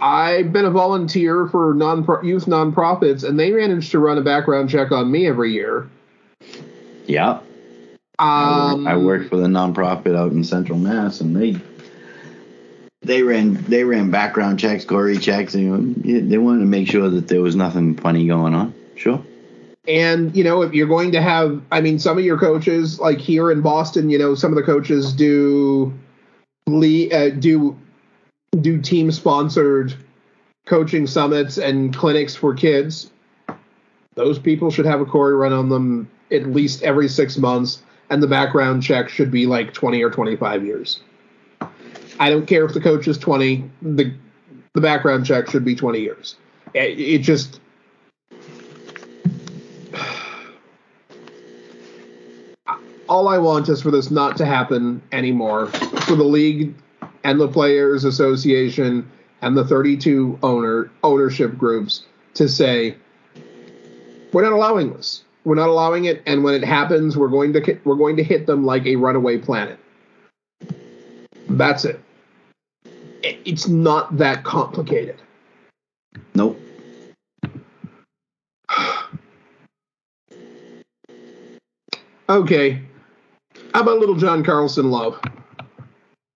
[0.00, 4.70] I've been a volunteer for non youth nonprofits, and they managed to run a background
[4.70, 5.88] check on me every year.
[7.06, 7.40] Yeah.
[8.18, 11.52] Um, I worked for the nonprofit out in Central Mass, and they
[13.04, 16.88] they ran they ran background checks, CORI checks, and you know, they wanted to make
[16.88, 18.74] sure that there was nothing funny going on.
[18.96, 19.24] Sure.
[19.88, 23.18] and you know, if you're going to have, I mean, some of your coaches, like
[23.18, 25.92] here in Boston, you know, some of the coaches do
[26.68, 27.76] uh, do
[28.60, 29.94] do team sponsored
[30.66, 33.10] coaching summits and clinics for kids.
[34.14, 38.22] Those people should have a CORI run on them at least every six months, and
[38.22, 41.00] the background check should be like 20 or 25 years.
[42.18, 44.14] I don't care if the coach is 20, the
[44.74, 46.36] the background check should be 20 years.
[46.72, 47.60] It, it just
[53.08, 55.66] all I want is for this not to happen anymore.
[55.66, 56.74] For the league
[57.24, 59.10] and the players association
[59.42, 62.96] and the 32 owner ownership groups to say
[64.32, 65.24] we're not allowing this.
[65.44, 68.46] We're not allowing it and when it happens we're going to we're going to hit
[68.46, 69.78] them like a runaway planet.
[71.56, 72.00] That's it.
[73.22, 75.16] It- It's not that complicated.
[76.34, 76.60] Nope.
[82.28, 82.82] Okay.
[83.74, 85.20] How about little John Carlson love?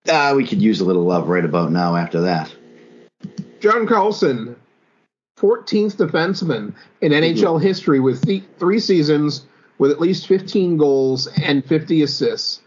[0.08, 1.96] Ah, we could use a little love right about now.
[1.96, 2.54] After that,
[3.60, 4.56] John Carlson,
[5.38, 9.46] 14th defenseman in NHL history with th- three seasons
[9.78, 12.60] with at least 15 goals and 50 assists.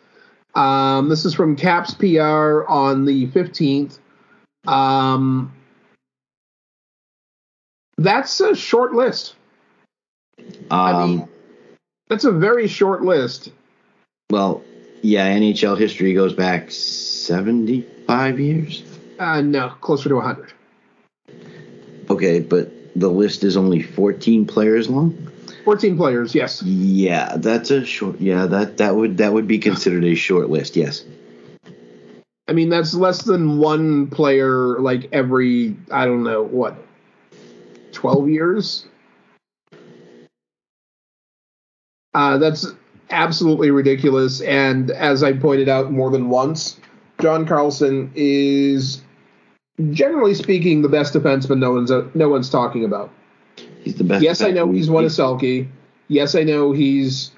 [0.55, 3.99] Um, this is from Caps PR on the 15th.
[4.67, 5.53] Um,
[7.97, 9.35] that's a short list.
[10.71, 11.29] I um, mean,
[12.07, 13.51] that's a very short list.
[14.29, 14.63] well,
[15.01, 18.83] yeah, NHL history goes back seventy-five years.
[19.17, 20.53] Uh, no, closer to 100.
[22.09, 25.28] Okay, but the list is only fourteen players long.
[25.69, 26.63] 14 players, yes.
[26.63, 28.19] Yeah, that's a short.
[28.19, 30.75] Yeah, that that would that would be considered a short list.
[30.75, 31.05] Yes.
[32.47, 36.75] I mean, that's less than one player like every, I don't know, what,
[37.91, 38.87] 12 years?
[42.15, 42.65] Uh, that's
[43.11, 44.41] absolutely ridiculous.
[44.41, 46.79] And as I pointed out more than once,
[47.21, 49.03] John Carlson is,
[49.91, 53.11] generally speaking, the best defenseman no one's, no one's talking about.
[53.81, 54.23] He's the best.
[54.23, 55.67] Yes, I know he's won a Selke.
[56.07, 57.31] Yes, I know he's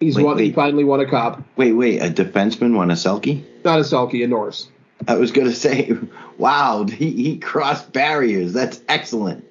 [0.00, 0.38] he's Wait, won.
[0.38, 1.42] He finally won a cup.
[1.56, 3.44] Wait, wait, a defenseman won a Selke?
[3.64, 4.68] Not a Selke, a Norris.
[5.06, 5.96] I was gonna say,
[6.38, 8.52] wow, he, he crossed barriers.
[8.52, 9.44] That's excellent.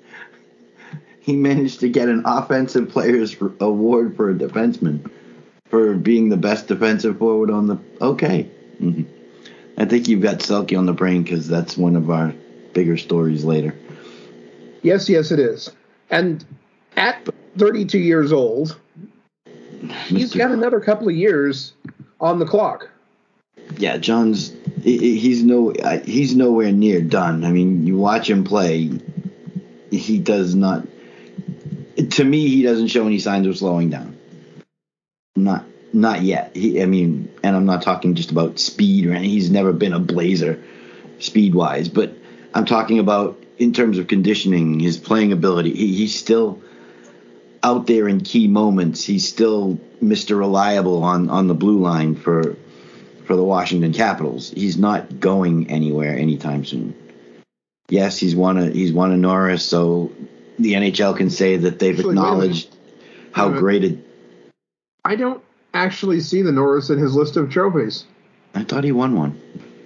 [1.19, 5.09] He managed to get an offensive players award for a defenseman
[5.65, 7.79] for being the best defensive forward on the.
[8.01, 8.43] Okay,
[8.79, 9.03] hmm
[9.77, 12.33] I think you've got Selke on the brain because that's one of our
[12.73, 13.73] bigger stories later.
[14.83, 15.71] Yes, yes, it is.
[16.11, 16.45] And
[16.97, 18.77] at 32 years old,
[20.05, 21.73] he's got another couple of years
[22.19, 22.89] on the clock.
[23.77, 25.73] yeah, John's he- he- he's no
[26.05, 27.43] he's nowhere near done.
[27.45, 28.91] I mean, you watch him play,
[29.89, 30.85] he does not.
[32.11, 34.17] To me, he doesn't show any signs of slowing down.
[35.35, 36.55] Not not yet.
[36.55, 39.29] He, I mean, and I'm not talking just about speed or anything.
[39.29, 40.61] He's never been a blazer,
[41.19, 41.89] speed wise.
[41.89, 42.13] But
[42.53, 45.71] I'm talking about in terms of conditioning, his playing ability.
[45.73, 46.59] He, he's still
[47.61, 49.03] out there in key moments.
[49.03, 50.37] He's still Mr.
[50.39, 52.57] Reliable on on the blue line for
[53.25, 54.49] for the Washington Capitals.
[54.49, 56.95] He's not going anywhere anytime soon.
[57.87, 60.11] Yes, he's won a he's won a Norris, so
[60.57, 62.75] the NHL can say that they've Actually, acknowledged
[63.31, 63.99] how a great it.
[65.05, 65.43] I don't
[65.75, 68.05] actually see the Norris in his list of trophies.
[68.55, 69.39] I thought he won one.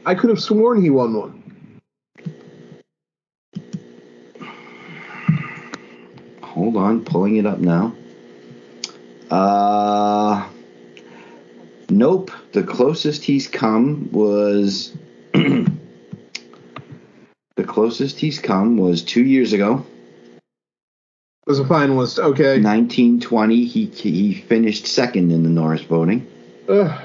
[0.06, 1.45] I could have sworn he won one.
[6.76, 7.96] Hold on, pulling it up now.
[9.32, 10.46] Uh,
[11.90, 12.32] Nope.
[12.52, 14.94] The closest he's come was
[15.34, 15.70] the
[17.66, 19.86] closest he's come was two years ago.
[21.48, 22.20] Was a finalist.
[22.20, 22.60] Okay.
[22.62, 23.64] 1920.
[23.64, 26.28] He he finished second in the Norris voting.
[26.68, 27.02] Ugh,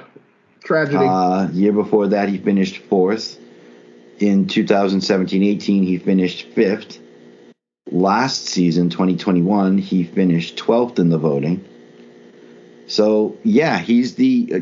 [0.64, 1.04] tragedy.
[1.06, 3.38] Uh, year before that, he finished fourth.
[4.18, 6.98] In 2017-18, he finished fifth.
[7.92, 11.64] Last season, 2021, he finished 12th in the voting.
[12.86, 14.52] So yeah, he's the.
[14.54, 14.60] Uh,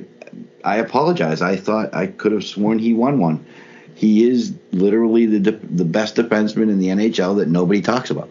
[0.65, 1.41] I apologize.
[1.41, 3.47] I thought I could have sworn he won one.
[3.95, 8.29] He is literally the de- the best defenseman in the NHL that nobody talks about.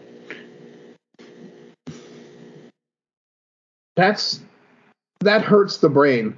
[3.96, 4.40] That's
[5.20, 6.36] that hurts the brain.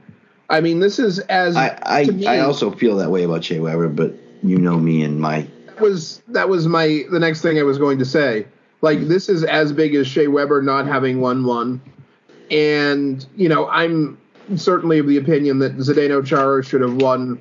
[0.48, 3.60] I mean, this is as I I, me, I also feel that way about Shea
[3.60, 5.46] Weber, but you know me and my
[5.80, 8.46] that was that was my the next thing I was going to say.
[8.82, 11.80] Like this is as big as Shea Weber not having won one,
[12.50, 14.18] and you know I'm
[14.56, 17.40] certainly of the opinion that Zdeno Chara should have won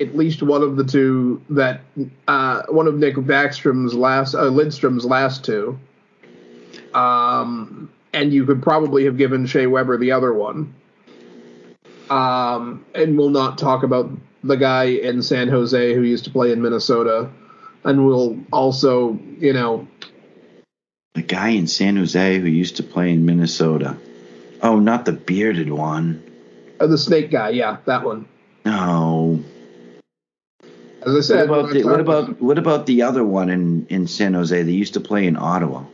[0.00, 1.80] at least one of the two that
[2.28, 5.78] uh, one of Nick Backstrom's last uh, Lidstrom's last two.
[6.94, 10.74] Um, and you could probably have given Shea Weber the other one.
[12.10, 14.10] Um, and we'll not talk about
[14.44, 17.30] the guy in San Jose who used to play in Minnesota.
[17.84, 19.88] And we'll also, you know,
[21.14, 23.96] the guy in San Jose who used to play in Minnesota.
[24.62, 26.22] Oh, not the bearded one.
[26.80, 27.50] uh, the snake guy.
[27.50, 28.26] Yeah, that one.
[28.64, 29.42] No.
[31.04, 34.06] As I What said, about the, what about what about the other one in in
[34.06, 34.62] San Jose?
[34.62, 35.84] They used to play in Ottawa.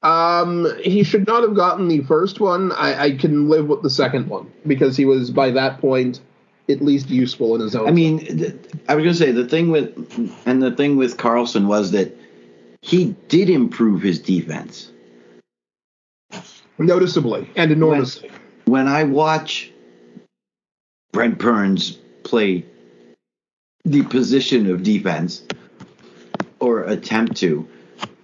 [0.00, 2.70] Um, he should not have gotten the first one.
[2.70, 6.20] I, I can live with the second one because he was by that point
[6.68, 7.88] at least useful in his own.
[7.88, 8.54] I mean, th-
[8.88, 9.96] I was gonna say the thing with
[10.46, 12.14] and the thing with Carlson was that
[12.82, 14.92] he did improve his defense.
[16.78, 18.30] noticeably and enormously.
[18.66, 19.72] When I watch
[21.12, 22.66] Brent Burns play
[23.84, 25.42] the position of defense
[26.60, 27.66] or attempt to,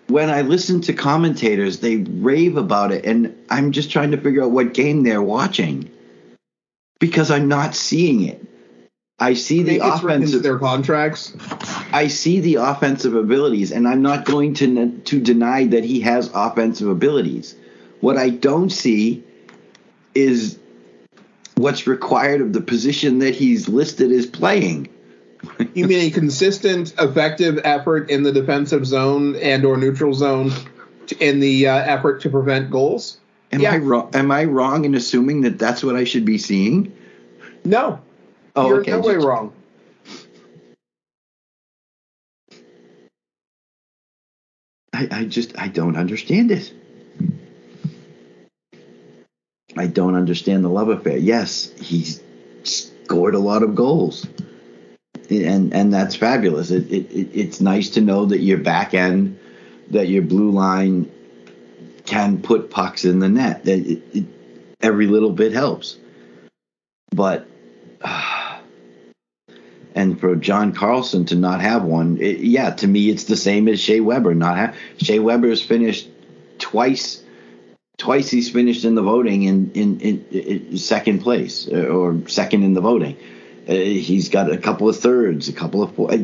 [0.08, 4.42] when I listen to commentators, they rave about it, and I'm just trying to figure
[4.44, 5.90] out what game they're watching
[7.04, 8.42] because I'm not seeing it.
[9.18, 10.42] I see the Maybe it's written into offensive.
[10.42, 11.36] their contracts.
[11.92, 16.30] I see the offensive abilities, and I'm not going to to deny that he has
[16.32, 17.56] offensive abilities.
[18.00, 19.22] What I don't see
[20.14, 20.58] is
[21.56, 24.88] what's required of the position that he's listed as playing.
[25.74, 30.52] You mean a consistent, effective effort in the defensive zone and or neutral zone
[31.20, 33.18] in the uh, effort to prevent goals?
[33.54, 33.72] Am Yeah.
[33.72, 34.10] I wrong?
[34.14, 36.92] Am I wrong in assuming that that's what I should be seeing?
[37.64, 38.00] No,
[38.56, 38.92] Oh, you're okay.
[38.92, 39.52] no way wrong.
[44.92, 46.72] I, I just I don't understand it.
[49.76, 51.16] I don't understand the love affair.
[51.16, 52.22] Yes, he's
[52.64, 54.26] scored a lot of goals,
[55.30, 56.70] and and that's fabulous.
[56.72, 59.38] It, it, it it's nice to know that your back end,
[59.90, 61.10] that your blue line,
[62.06, 63.66] can put pucks in the net.
[63.66, 64.24] It, it,
[64.80, 65.96] every little bit helps,
[67.10, 67.46] but.
[69.94, 73.68] and for John Carlson to not have one, it, yeah, to me it's the same
[73.68, 74.76] as Shea Weber not have.
[74.98, 76.08] Shea Weber's finished
[76.58, 77.22] twice.
[77.96, 82.64] Twice he's finished in the voting in in, in, in second place uh, or second
[82.64, 83.16] in the voting.
[83.68, 86.18] Uh, he's got a couple of thirds, a couple of uh,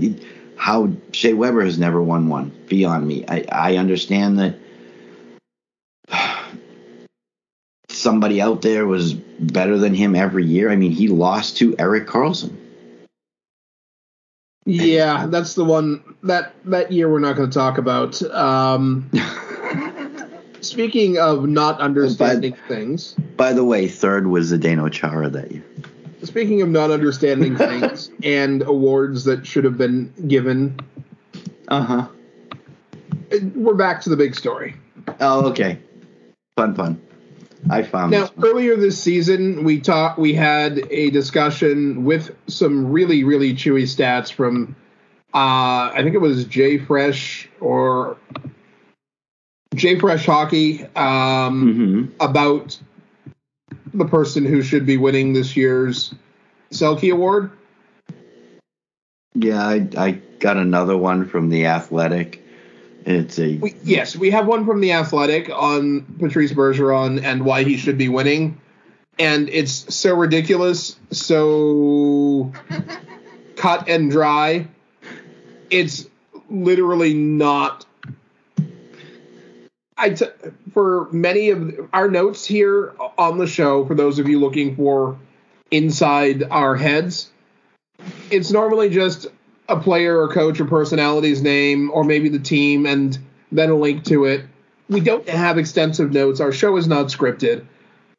[0.57, 3.25] How Shea Weber has never won one beyond me.
[3.29, 4.57] I I understand that
[8.11, 10.69] somebody out there was better than him every year.
[10.69, 12.57] I mean, he lost to Erik Karlsson.
[14.67, 18.21] Yeah, that's the one that that year we're not going to talk about.
[18.33, 19.09] Um,
[20.61, 25.65] speaking of not understanding things, By the way, third was Zdeno Chara that year.
[26.25, 30.79] speaking of not understanding things and awards that should have been given,
[31.69, 32.09] Uh huh.
[33.55, 34.75] we're back to the big story.
[35.21, 35.79] Oh, okay.
[36.57, 37.01] Fun, fun.
[37.69, 40.19] I found Now, earlier this season, we talked.
[40.19, 44.75] We had a discussion with some really, really chewy stats from.
[45.35, 48.17] Uh, I think it was JFresh or
[49.75, 52.11] JFresh Hockey um, Mhm.
[52.19, 52.79] about
[53.95, 56.15] the person who should be winning this year's
[56.73, 57.51] Selke Award.
[59.35, 62.45] Yeah, I, I got another one from the Athletic.
[63.07, 67.65] It's a We, yes, we have one from the Athletic on Patrice Bergeron and why
[67.65, 68.61] he should be winning,
[69.19, 72.53] and it's so ridiculous, so
[73.57, 74.69] cut and dry.
[75.71, 76.07] It's
[76.49, 77.87] literally not.
[79.97, 80.27] I t-
[80.73, 83.87] for many of our notes here on the show.
[83.87, 85.19] For those of you looking for
[85.71, 87.31] inside our heads.
[88.31, 89.27] It's normally just
[89.71, 93.19] a player or coach or personality's name or maybe the team and
[93.53, 94.45] then a link to it.
[94.89, 96.41] We don't have extensive notes.
[96.41, 97.65] Our show is not scripted.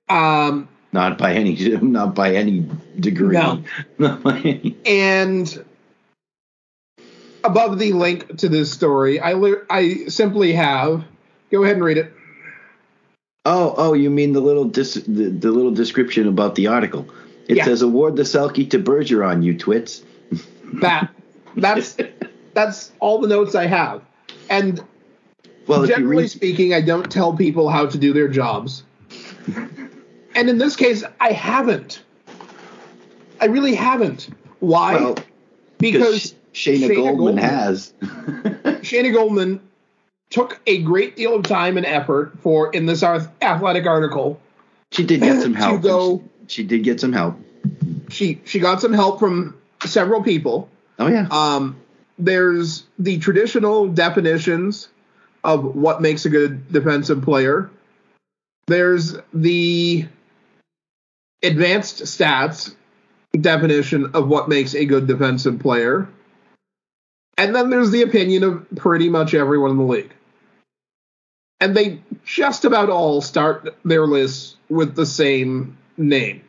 [0.09, 2.65] Um, Not by any not by any
[2.99, 3.35] degree.
[3.35, 3.63] No.
[3.97, 4.75] Not by any.
[4.85, 5.65] and
[7.43, 11.03] above the link to this story, I li- I simply have.
[11.51, 12.13] Go ahead and read it.
[13.45, 17.07] Oh, oh, you mean the little dis- the, the little description about the article?
[17.47, 17.65] It Yeah.
[17.65, 20.03] says award the Selke to Bergeron, you twits.
[20.81, 21.09] That
[21.55, 21.97] that's
[22.53, 24.01] that's all the notes I have.
[24.49, 24.83] And
[25.67, 28.83] Well, generally read, speaking, I don't tell people how to do their jobs.
[30.35, 32.03] and in this case, I haven't.
[33.39, 34.29] I really haven't.
[34.59, 34.95] Why?
[34.95, 35.15] well,
[35.79, 37.37] because Shayna, Shayna Goldman, Goldman.
[37.37, 37.93] has.
[38.01, 39.59] Shayna Goldman
[40.29, 44.39] took a great deal of time and effort for in this athletic article.
[44.91, 45.81] she did get some help.
[45.81, 47.35] go- She did get some help.
[48.09, 50.69] She she got some help from several people.
[50.99, 51.27] Oh yeah.
[51.31, 51.77] Um,
[52.17, 54.89] there's the traditional definitions
[55.43, 57.69] of what makes a good defensive player.
[58.67, 60.07] There's the
[61.43, 62.75] advanced stats
[63.39, 66.07] definition of what makes a good defensive player.
[67.37, 70.13] And then there's the opinion of pretty much everyone in the league.
[71.59, 76.43] And they just about all start their lists with the same name.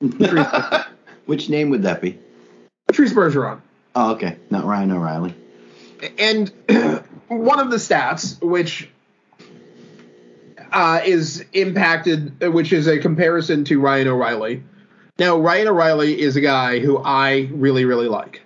[1.26, 2.18] Which name would that be?
[2.90, 3.60] Patrice Bergeron.
[3.94, 4.36] Oh, okay.
[4.50, 5.34] Not Ryan O'Reilly.
[6.18, 6.50] and
[7.28, 8.88] one of the stats which
[10.72, 14.62] uh, is impacted which is a comparison to ryan o'reilly
[15.18, 18.40] now ryan o'reilly is a guy who i really really like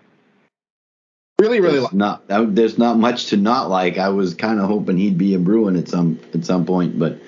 [1.39, 2.25] really really There's like not
[2.55, 3.99] there's not much to not like.
[3.99, 7.19] I was kind of hoping he'd be a Bruin at some at some point, but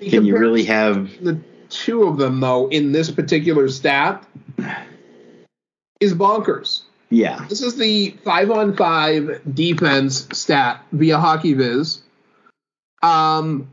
[0.00, 1.10] can you really have?
[1.22, 1.38] the
[1.68, 4.26] two of them though in this particular stat
[6.02, 12.00] is bonkers Yeah, This is the five on five defense stat via HockeyViz.
[13.02, 13.68] Um,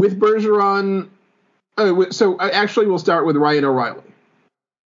[0.00, 1.08] with Bergeron,
[1.78, 4.02] uh, so actually we'll start with Ryan O'Reilly.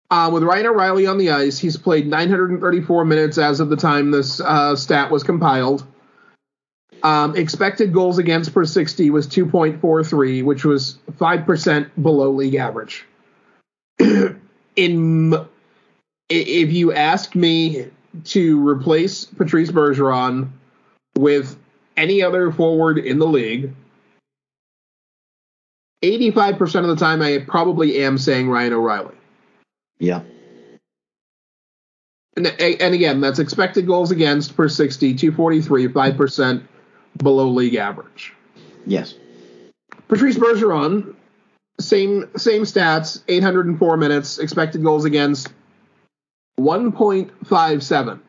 [0.09, 4.11] Uh, with Ryan O'Reilly on the ice, he's played 934 minutes as of the time
[4.11, 5.85] this uh, stat was compiled.
[7.03, 13.05] Um, expected goals against per 60 was 2.43, which was 5% below league average.
[14.75, 15.47] In
[16.29, 17.87] if you ask me
[18.25, 20.49] to replace Patrice Bergeron
[21.15, 21.57] with
[21.95, 23.71] any other forward in the league,
[26.03, 29.15] 85% of the time I probably am saying Ryan O'Reilly.
[29.99, 30.21] yeah,
[32.35, 36.63] And, and again, that's expected goals against per 60, 243, 5%
[37.17, 38.33] below league average.
[38.85, 39.15] yes,
[40.07, 41.15] Patrice Bergeron,
[41.79, 45.49] same same stats, 804 minutes, expected goals against
[46.59, 48.19] 1.57,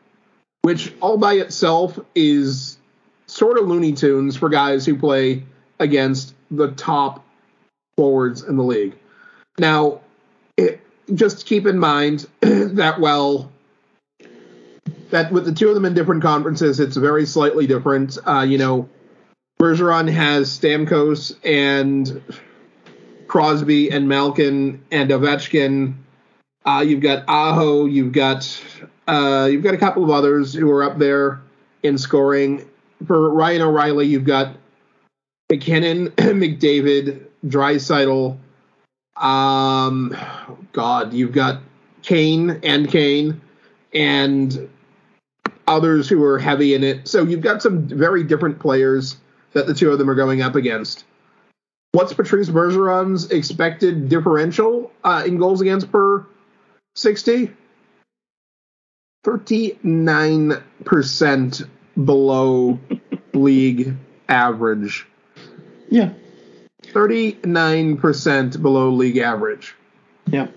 [0.61, 2.77] which all by itself is
[3.27, 5.43] sort of Looney Tunes for guys who play
[5.79, 7.25] against the top
[7.95, 8.95] forwards in the league.
[9.57, 10.01] Now,
[10.57, 10.81] it,
[11.13, 13.51] just keep in mind that well
[15.09, 18.17] that with the two of them in different conferences, it's very slightly different.
[18.27, 18.87] Uh, you know,
[19.59, 22.21] Bergeron has Stamkos and
[23.27, 25.95] Crosby and Malkin and Ovechkin.
[26.65, 27.85] Uh, you've got Aho.
[27.85, 28.61] You've got
[29.07, 31.41] uh, you've got a couple of others who are up there
[31.83, 32.67] in scoring.
[33.07, 34.57] For Ryan O'Reilly, you've got
[35.49, 38.37] MacKinnon, McDavid, Draisaitl.
[39.15, 40.15] Um,
[40.73, 41.61] God, you've got
[42.01, 43.41] Kane and Kane,
[43.93, 44.69] and
[45.67, 47.07] others who are heavy in it.
[47.07, 49.17] So you've got some very different players
[49.53, 51.05] that the two of them are going up against.
[51.93, 56.25] What's Patrice Bergeron's expected differential uh, in goals against per
[56.95, 57.51] 60?
[59.25, 61.69] 39%
[62.05, 62.79] below
[63.33, 63.95] league
[64.27, 65.07] average.
[65.89, 66.11] yeah,
[66.83, 69.75] 39% below league average.
[70.27, 70.47] yeah.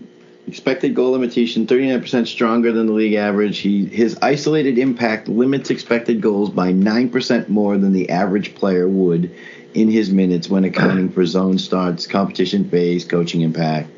[0.49, 3.59] Expected goal limitation 39% stronger than the league average.
[3.59, 9.33] He his isolated impact limits expected goals by 9% more than the average player would
[9.73, 13.89] in his minutes when accounting for zone starts, competition phase, coaching impact.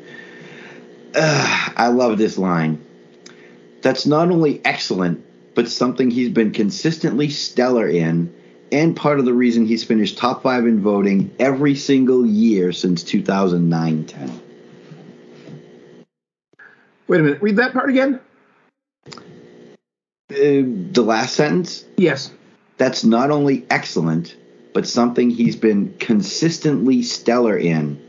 [1.15, 2.83] Ugh, I love this line.
[3.81, 8.33] That's not only excellent, but something he's been consistently stellar in,
[8.71, 13.03] and part of the reason he's finished top five in voting every single year since
[13.03, 14.41] 2009 10.
[17.07, 18.19] Wait a minute, read that part again?
[19.07, 22.31] Uh, the last sentence Yes.
[22.77, 24.35] that's not only excellent,
[24.73, 28.01] but something he's been consistently stellar in,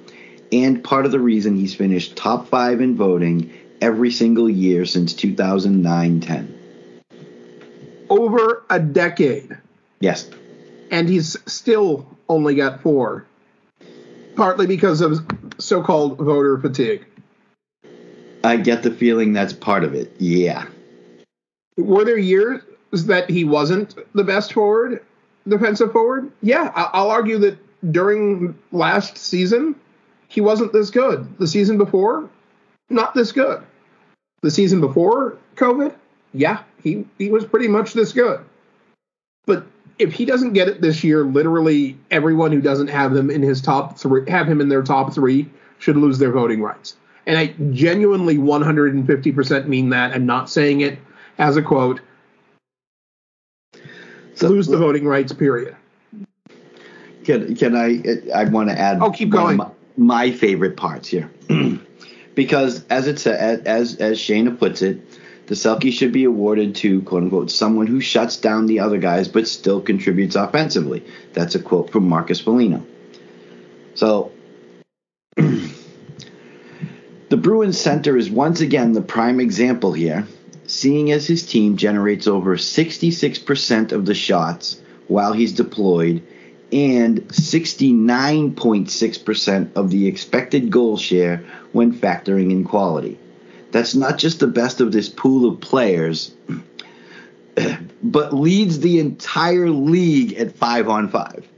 [0.53, 5.13] and part of the reason he's finished top five in voting every single year since
[5.13, 6.59] 2009 10.
[8.09, 9.57] Over a decade.
[10.01, 10.31] Yes.
[10.91, 13.27] And he's still only got four.
[14.37, 15.27] Partly because of
[15.59, 17.05] so called voter fatigue.
[18.45, 20.15] I get the feeling that's part of it.
[20.19, 20.67] Yeah.
[21.77, 25.03] Were there years that he wasn't the best forward,
[25.49, 26.31] defensive forward?
[26.43, 27.59] Yeah, I'll argue that
[27.93, 29.75] during last season,
[30.37, 31.27] he wasn't this good.
[31.39, 32.29] The season before,
[32.91, 33.63] not this good.
[34.43, 35.95] The season before COVID,
[36.35, 38.45] yeah, he, he was pretty much this good.
[39.47, 39.65] But
[39.99, 43.63] if he doesn't get it this year, literally everyone who doesn't have him in his
[43.63, 46.97] top three, have him in their top three, should lose their voting rights.
[47.25, 50.13] And I genuinely 150% mean that.
[50.13, 50.99] I'm not saying it
[51.39, 52.03] as a quote.
[54.35, 55.75] So, lose the voting rights, period.
[57.25, 58.03] Can, can I?
[58.35, 58.99] I want to add.
[59.01, 59.57] Oh, keep going.
[59.57, 61.31] My, my, favorite parts here,
[62.35, 65.01] because as it said, as as Shayna puts it,
[65.47, 69.29] the Selke should be awarded to quote unquote someone who shuts down the other guys
[69.29, 71.05] but still contributes offensively.
[71.33, 72.85] That's a quote from Marcus Foligno.
[73.95, 74.33] So
[75.37, 75.71] the
[77.31, 80.27] Bruins center is once again the prime example here,
[80.67, 86.23] seeing as his team generates over 66% of the shots while he's deployed
[86.73, 93.19] and 69.6% of the expected goal share when factoring in quality.
[93.71, 96.35] That's not just the best of this pool of players,
[98.03, 101.49] but leads the entire league at 5 on 5.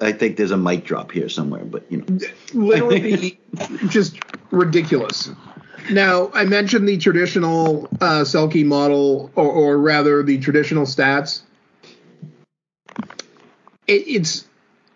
[0.00, 2.18] I think there's a mic drop here somewhere, but you know,
[2.52, 3.38] literally
[3.88, 4.18] just
[4.50, 5.30] ridiculous.
[5.90, 11.42] Now, I mentioned the traditional uh, Selke model, or, or, rather, the traditional stats.
[13.86, 14.46] It, it's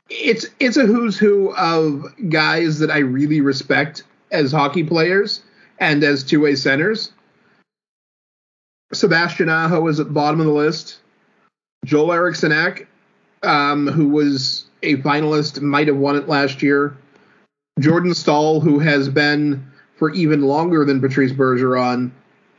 [0.08, 5.42] it's it's a who's who of guys that I really respect as hockey players
[5.78, 7.12] and as two way centers.
[8.92, 11.00] Sebastian Aho is at the bottom of the list.
[11.84, 12.52] Joel Eriksson
[13.42, 16.96] um, who was a finalist, might have won it last year.
[17.78, 19.67] Jordan Staal, who has been
[19.98, 22.12] for even longer than Patrice Bergeron,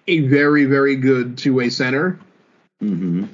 [0.08, 2.20] a very, very good two way center.
[2.84, 3.26] Mm-hmm.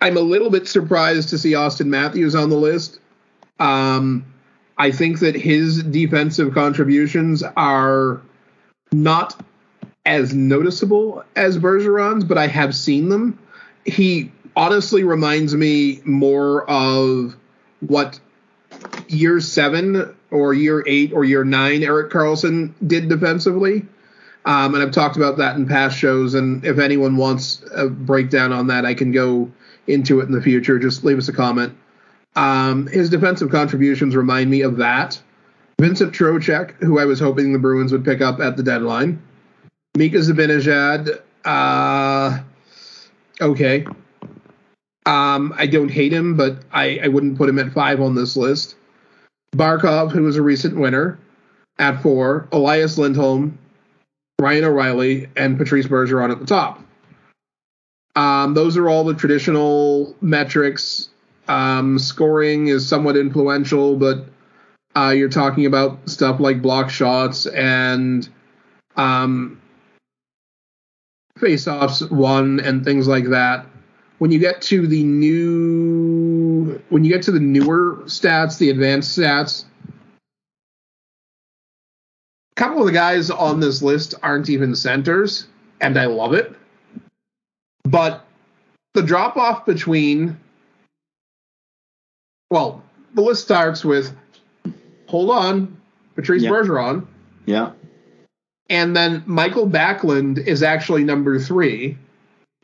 [0.00, 3.00] I'm a little bit surprised to see Auston Matthews on the list.
[3.58, 4.24] Um,
[4.76, 8.20] I think that his defensive contributions are
[8.92, 9.40] not
[10.04, 13.38] as noticeable as Bergeron's, but I have seen them.
[13.86, 17.36] He honestly reminds me more of
[17.80, 18.20] what
[19.08, 23.86] year seven or year eight or year nine Erik Karlsson did defensively.
[24.44, 26.34] Um, and I've talked about that in past shows.
[26.34, 29.50] And if anyone wants a breakdown on that, I can go
[29.86, 30.78] into it in the future.
[30.78, 31.74] Just leave us a comment.
[32.36, 35.20] Um, his defensive contributions remind me of that.
[35.80, 39.22] Vincent Trocheck, who I was hoping the Bruins would pick up at the deadline.
[39.96, 42.40] Mika Zibanejad, uh,
[43.40, 43.86] okay.
[45.06, 48.36] Um, I don't hate him, but I, I wouldn't put him at five on this
[48.36, 48.76] list.
[49.54, 51.18] Barkov, who was a recent winner,
[51.78, 52.48] at four.
[52.52, 53.58] Elias Lindholm,
[54.40, 56.82] Ryan O'Reilly, and Patrice Bergeron at the top.
[58.16, 61.08] Um, those are all the traditional metrics.
[61.48, 64.24] Um, scoring is somewhat influential, but
[64.96, 68.28] uh, you're talking about stuff like block shots and
[68.96, 69.60] um,
[71.38, 73.66] face-offs won and things like that
[74.18, 76.03] when you get to the new
[76.88, 79.64] when you get to the newer stats, the advanced stats,
[82.52, 85.46] a couple of the guys on this list aren't even centers,
[85.80, 86.54] and I love it.
[87.84, 88.24] But
[88.94, 90.38] the drop off between
[92.50, 92.82] well,
[93.14, 94.14] the list starts with
[95.08, 95.76] hold on,
[96.14, 96.50] Patrice yeah.
[96.50, 97.06] Bergeron.
[97.46, 97.72] Yeah.
[98.70, 101.98] And then Michael Backlund is actually number three.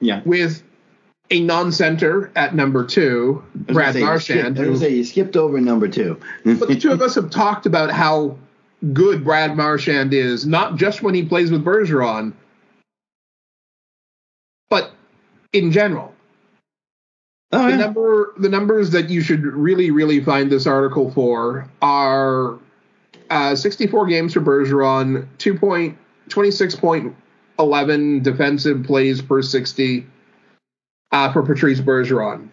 [0.00, 0.22] Yeah.
[0.24, 0.62] With
[1.30, 4.40] a non-center at number two, Brad Marchand.
[4.40, 6.18] I was going to say you skipped over number two.
[6.44, 8.36] but the two of us have talked about how
[8.92, 12.32] good Brad Marchand is, not just when he plays with Bergeron,
[14.68, 14.92] but
[15.52, 16.14] in general.
[17.52, 22.58] Oh, the number, the numbers that you should really, really find this article for are
[23.28, 30.06] uh, 64 games for Bergeron, 2 point, 26.11 defensive plays per 60
[31.12, 32.48] uh, for Patrice Bergeron.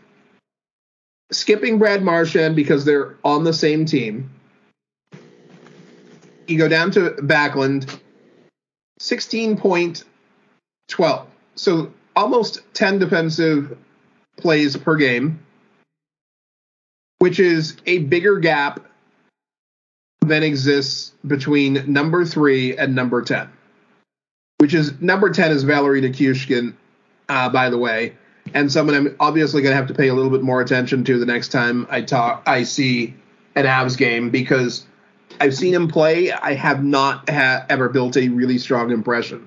[1.31, 4.31] Skipping Brad Marchand because they're on the same team.
[6.47, 7.99] You go down to Backlund,
[8.99, 11.25] 16.12.
[11.55, 13.77] So almost 10 defensive
[14.37, 15.39] plays per game.
[17.19, 18.85] which is a bigger gap
[20.21, 23.49] than exists between number three and number 10,
[24.59, 26.75] which is number 10 is Valeri Nichushkin,
[27.29, 28.15] uh, by the way,
[28.53, 31.19] and someone I'm obviously going to have to pay a little bit more attention to
[31.19, 33.13] the next time I talk, I see
[33.55, 34.85] an Avs game because
[35.39, 36.31] I've seen him play.
[36.31, 39.45] I have not ha- ever built a really strong impression.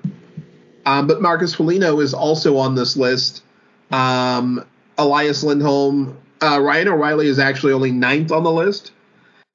[0.85, 3.43] Um, but Marcus Foligno is also on this list.
[3.91, 4.65] Um,
[4.97, 8.91] Elias Lindholm, uh, Ryan O'Reilly is actually only ninth on the list.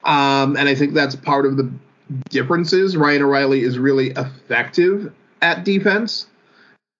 [0.04, 1.70] Um, and I think that's part of the
[2.28, 2.96] differences.
[2.96, 6.26] Ryan O'Reilly is really effective at defense,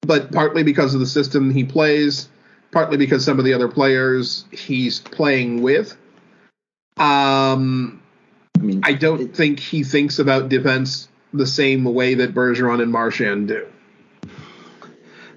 [0.02, 2.28] but partly because of the system he plays,
[2.76, 5.96] partly because some of the other players he's playing with.
[6.98, 8.02] Um,
[8.54, 12.92] I mean, I don't think he thinks about defense the same way that Bergeron and
[12.92, 13.66] Marchand do.
[14.22, 14.28] I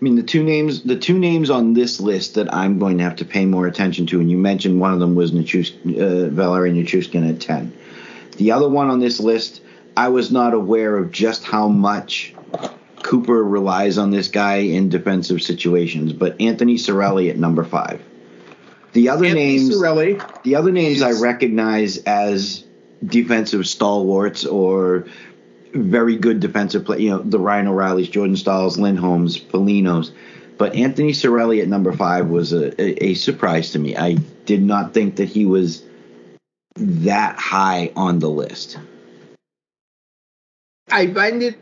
[0.02, 3.16] mean, the two names, the two names on this list that I'm going to have
[3.16, 6.74] to pay more attention to, and you mentioned one of them was Nichush, uh, Valeri
[6.74, 7.72] Nichushkin at 10.
[8.36, 9.62] The other one on this list,
[9.96, 12.34] I was not aware of just how much
[13.04, 18.02] Cooper relies on this guy in defensive situations, but Anthony Cirelli at number five.
[18.94, 22.64] The other Anthony names, Cirelli, the other names I recognize as
[23.06, 25.06] defensive stalwarts or
[25.74, 27.00] very good defensive play.
[27.00, 30.12] You know, the Ryan O'Reillys, Jordan Staals, Lindholms, Folignos.
[30.58, 33.96] But Anthony Cirelli at number five was a, a, a surprise to me.
[33.96, 35.84] I did not think that he was
[36.76, 38.78] that high on the list.
[40.92, 41.58] I find it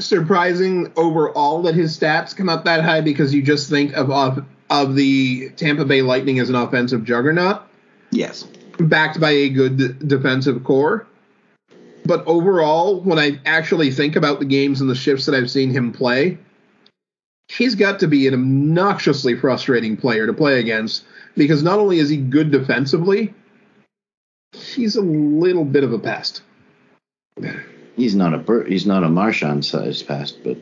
[0.00, 4.44] surprising overall that his stats come up that high because you just think of of,
[4.70, 7.62] of the Tampa Bay Lightning as an offensive juggernaut,
[8.10, 8.44] Yes.
[8.78, 11.06] backed by a good defensive core.
[12.06, 15.70] But overall, when I actually think about the games and the shifts that I've seen
[15.70, 16.38] him play,
[17.48, 21.04] he's got to be an obnoxiously frustrating player to play against
[21.36, 23.34] because not only is he good defensively,
[24.52, 26.42] he's a little bit of a pest.
[28.00, 30.56] He's not a Bur- he's not a Marchand size pass, but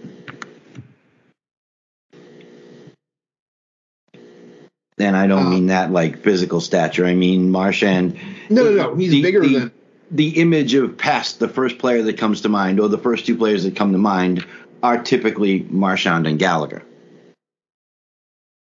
[4.98, 7.06] and I don't Uh, mean that like physical stature.
[7.06, 8.16] I mean Marchand.
[8.50, 8.94] No, no, no.
[8.96, 9.70] He's the- bigger the- than.
[10.10, 11.38] the image of pest.
[11.38, 13.98] The first player that comes to mind, or the first two players that come to
[13.98, 14.44] mind,
[14.82, 16.82] are typically Marchand and Gallagher.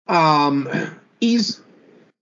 [0.09, 0.69] um
[1.21, 1.61] he's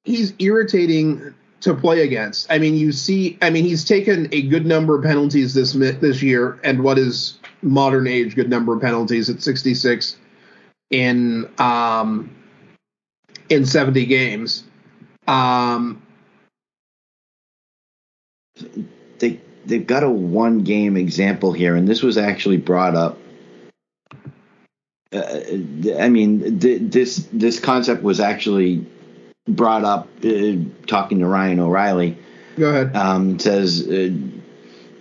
[0.05, 1.35] he's irritating
[1.65, 2.51] to play against.
[2.51, 6.23] I mean, you see I mean, he's taken a good number of penalties this this
[6.23, 10.17] year and what is modern age good number of penalties at 66
[10.91, 12.35] in um
[13.49, 14.65] in 70 games.
[15.27, 16.03] Um
[19.19, 23.19] They they've got a one game example here, and this was actually brought up.
[25.13, 25.41] Uh,
[25.99, 28.87] I mean, th- this this concept was actually
[29.47, 32.17] brought up uh, talking to Ryan O'Reilly.
[32.59, 32.97] go ahead.
[32.97, 34.11] um, says uh,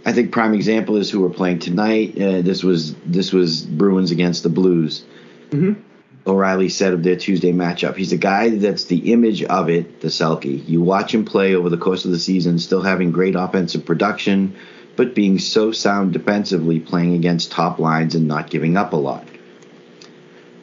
[0.06, 2.20] I think prime example is who we're playing tonight.
[2.22, 5.06] Uh, this was this was Bruins against the Blues.
[5.52, 5.78] Mhm.
[6.26, 10.08] O'Reilly said of their Tuesday matchup, he's a guy that's the image of it, the
[10.08, 10.66] Selke.
[10.70, 14.56] You watch him play over the course of the season, still having great offensive production,
[14.96, 19.28] but being so sound defensively, playing against top lines and not giving up a lot.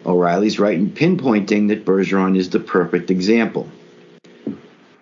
[0.04, 3.68] O'Reilly's right in pinpointing that Bergeron is the perfect example.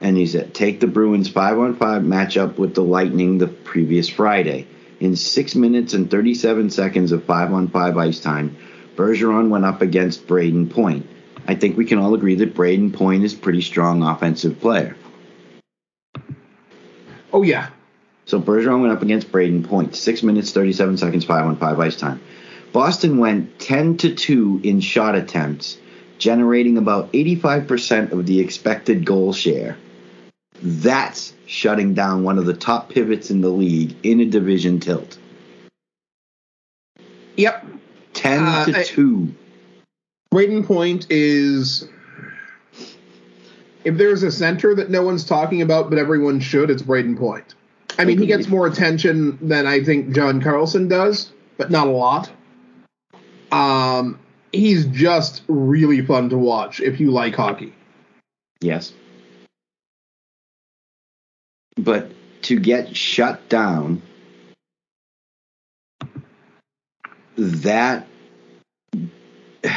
[0.01, 4.09] And he said, take the Bruins 5 on 5 matchup with the Lightning the previous
[4.09, 4.67] Friday.
[5.01, 8.57] In 6 minutes and 37 seconds of 5 on 5 ice time,
[8.97, 11.09] Bergeron went up against Brayden Point.
[11.47, 14.97] I think we can all agree that Brayden Point is a pretty strong offensive player.
[17.33, 17.71] Oh yeah.
[18.25, 19.95] So Bergeron went up against Brayden Point.
[19.97, 22.21] 6 minutes, 37 seconds, 5 on 5 ice time.
[22.73, 25.79] Boston went 10 to 2 in shot attempts,
[26.19, 29.77] generating about 85% of the expected goal share.
[30.63, 35.19] That's shutting down one of the top pivots in the league in a division tilt.
[37.37, 37.67] Yep.
[38.15, 39.35] 10 Uh, to I- 2.
[40.35, 41.89] Brayden Point is
[43.85, 47.55] if there's a center that no one's talking about but everyone should, it's Brayden Point.
[47.99, 51.91] I mean, he gets more attention than I think John Carlson does, but not a
[51.91, 52.31] lot.
[53.53, 54.19] Um,
[54.53, 57.73] he's just really fun to watch if you like hockey.
[58.61, 58.93] Yes.
[61.77, 62.11] But
[62.43, 64.03] to get shut down,
[67.37, 68.07] that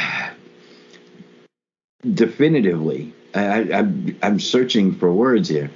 [2.14, 5.70] definitively, I, I, I'm, I'm searching for words here.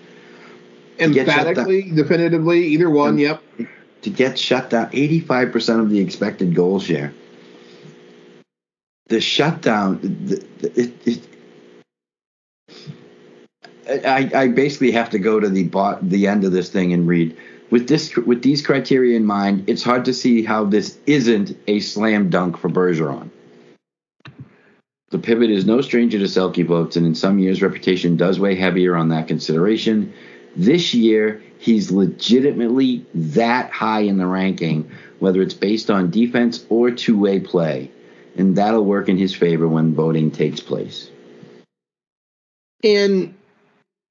[0.99, 3.19] Emphatically, definitively, either one.
[3.19, 3.43] Yep.
[4.03, 7.13] To get shut down, 85% of the expected goal share.
[9.09, 10.45] The shutdown, the,
[10.75, 11.29] it, it,
[14.05, 17.37] I, I basically have to go to the the end of this thing and read.
[17.71, 21.81] With this, with these criteria in mind, it's hard to see how this isn't a
[21.81, 23.31] slam dunk for Bergeron.
[25.11, 28.57] The pivot is no stranger to Selke votes, and in some years, reputation does weigh
[28.57, 30.13] heavier on that consideration.
[30.57, 34.91] This year, he's legitimately that high in the ranking,
[35.21, 37.91] whether it's based on defense or two way play.
[38.37, 41.11] And that'll work in his favor when voting takes place.
[42.85, 43.35] And,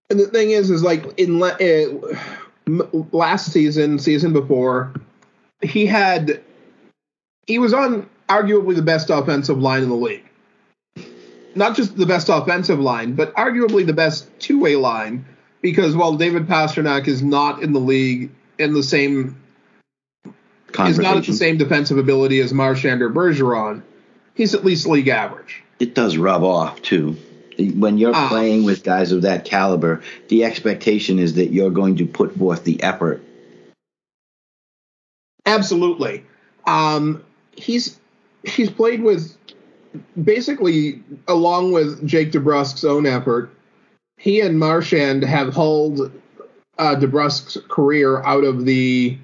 [0.10, 1.54] and the thing is, is like in uh,
[3.12, 4.94] last season, season before,
[5.62, 6.42] he had
[7.48, 10.26] he was on arguably the best offensive line in the league.
[11.54, 15.26] Not just the best offensive line, but arguably the best two way line
[15.62, 19.42] because while David Pastrnak is not in the league in the same
[20.80, 23.82] is not at the same defensive ability as Marchand or Bergeron,
[24.36, 25.64] he's at least league average.
[25.80, 27.18] It does rub off too.
[27.58, 31.96] When you're uh, playing with guys of that caliber, the expectation is that you're going
[31.98, 33.24] to put forth the effort.
[35.46, 36.26] Absolutely.
[36.68, 37.24] Um,
[37.56, 38.00] he's
[38.44, 39.36] he's played with
[40.22, 43.56] basically along with Jake DeBrusk's own effort
[44.18, 46.12] he and Marchand have hauled
[46.78, 49.18] uh, DeBrusk's career out of the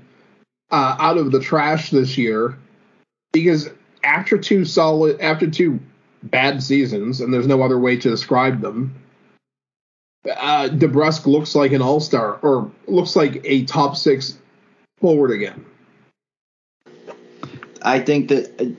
[0.70, 2.58] uh, out of the trash this year
[3.34, 3.70] because
[4.04, 5.80] after two solid after two
[6.24, 8.96] bad seasons, and there's no other way to describe them.
[10.26, 14.38] Uh, DeBrusk looks like an all-star, or looks like a top six
[15.00, 15.66] forward again.
[17.82, 18.78] I think that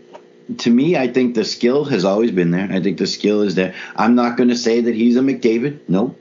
[0.58, 2.68] to me, I think the skill has always been there.
[2.70, 3.74] I think the skill is there.
[3.96, 5.80] I'm not going to say that he's a McDavid.
[5.88, 6.18] Nope.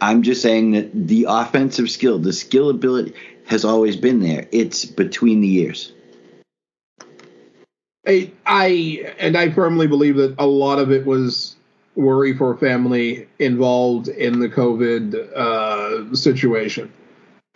[0.00, 3.14] I'm just saying that the offensive skill, the skill ability,
[3.46, 4.46] has always been there.
[4.52, 5.92] It's between the years.
[8.06, 11.56] I, I and I firmly believe that a lot of it was
[11.94, 16.92] worry for family involved in the COVID uh, situation.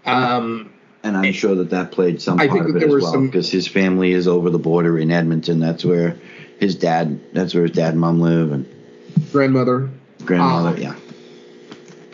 [0.07, 0.73] Um,
[1.03, 3.69] and I'm sure that that played some I part of it as well because his
[3.69, 5.61] family is over the border in Edmonton.
[5.61, 6.17] That's where
[6.59, 7.21] his dad.
[7.35, 8.67] That's where his dad and mom live, and
[9.33, 9.91] grandmother.
[10.25, 10.95] Grandmother, uh, yeah.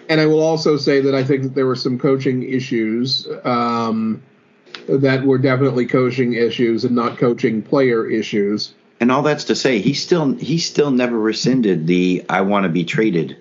[0.09, 4.22] And I will also say that I think that there were some coaching issues um,
[4.89, 8.74] that were definitely coaching issues and not coaching player issues.
[9.01, 12.68] And all that's to say, he still he still never rescinded the "I want to
[12.68, 13.37] be traded."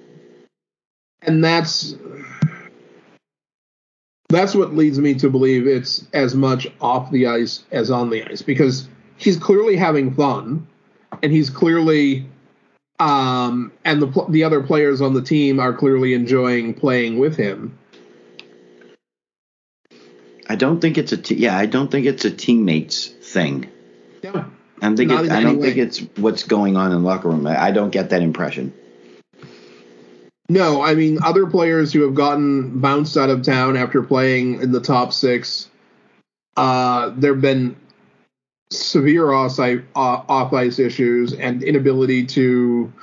[1.21, 1.95] And that's
[4.29, 8.23] that's what leads me to believe it's as much off the ice as on the
[8.29, 8.87] ice because
[9.17, 10.67] he's clearly having fun
[11.21, 12.25] and he's clearly
[12.99, 17.77] um, and the the other players on the team are clearly enjoying playing with him.
[20.53, 21.57] I don't think it's a t- yeah.
[21.57, 23.71] I don't think it's a teammates thing.
[24.21, 24.45] No,
[24.83, 27.47] I think it, I don't think it's what's going on in locker room.
[27.47, 28.71] I, I don't get that impression.
[30.49, 34.71] No, I mean other players who have gotten bounced out of town after playing in
[34.71, 35.71] the top six.
[36.55, 37.75] Uh, there have been
[38.69, 39.59] severe off
[40.53, 42.93] ice issues and inability to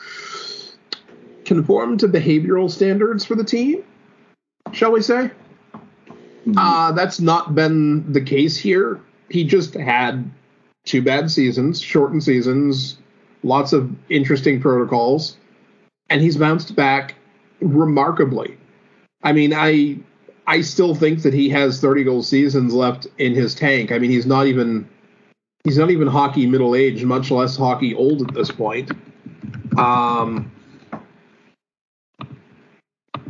[1.45, 3.83] conform to behavioral standards for the team,
[4.71, 5.33] shall we say?
[6.47, 6.59] Mm-hmm.
[6.59, 9.01] Uh, that's not been the case here.
[9.29, 10.31] He just had
[10.85, 12.99] two bad seasons, shortened seasons,
[13.43, 15.37] lots of interesting protocols,
[16.09, 17.15] and he's bounced back
[17.61, 18.57] remarkably.
[19.23, 19.99] I mean, I
[20.47, 23.93] I still think that he has 30 goal seasons left in his tank.
[23.93, 24.89] I mean, he's not even
[25.65, 28.91] he's not even hockey middle age, much less hockey old at this point.
[29.79, 30.51] Um,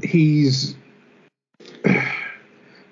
[0.03, 0.77] he's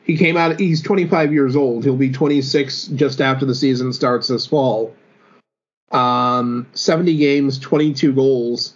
[0.09, 0.59] he came out.
[0.59, 1.85] He's 25 years old.
[1.85, 4.93] He'll be 26 just after the season starts this fall.
[5.93, 8.75] Um, 70 games, 22 goals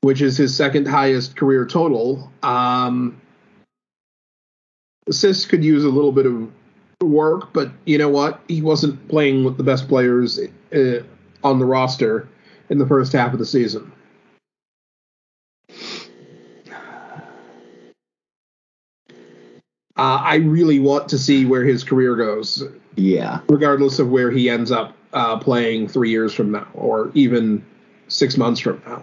[0.00, 2.30] which is his second highest career total.
[2.42, 3.20] Um,
[5.46, 6.50] could use a little bit of
[7.02, 8.40] work, but you know what?
[8.48, 10.38] He wasn't playing with the best players
[10.72, 11.00] uh,
[11.42, 12.28] on the roster
[12.68, 13.90] in the first half of the season.
[19.98, 22.62] Uh, I really want to see where his career goes.
[22.94, 23.40] Yeah.
[23.48, 27.64] Regardless of where he ends up uh, playing three years from now, or even
[28.06, 29.02] six months from now.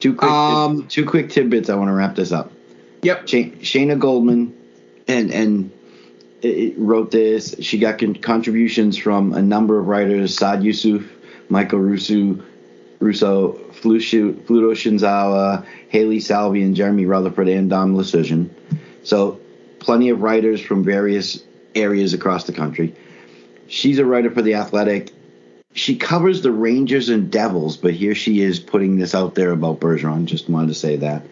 [0.00, 1.68] Two quick, um, two quick tidbits.
[1.68, 2.50] I want to wrap this up.
[3.02, 3.26] Yep.
[3.26, 4.56] Shayna Goldman
[5.06, 5.70] and and
[6.76, 7.54] wrote this.
[7.60, 11.06] She got con- contributions from a number of writers: Saad Yousuf,
[11.48, 12.42] Michael Russo,
[12.98, 18.48] Russo, Fluto Shinzawa, Haley Salvi, and Jeremy Rutherford, and Dom Luszczyszyn.
[19.04, 19.40] So,
[19.78, 21.42] plenty of writers from various
[21.74, 22.94] areas across the country.
[23.66, 25.12] She's a writer for The Athletic
[25.74, 29.80] she covers the Rangers and Devils, but here she is putting this out there about
[29.80, 30.26] Bergeron.
[30.26, 31.26] Just wanted to say that.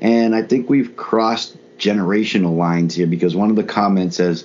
[0.00, 4.44] And I think we've crossed generational lines here because one of the comments says,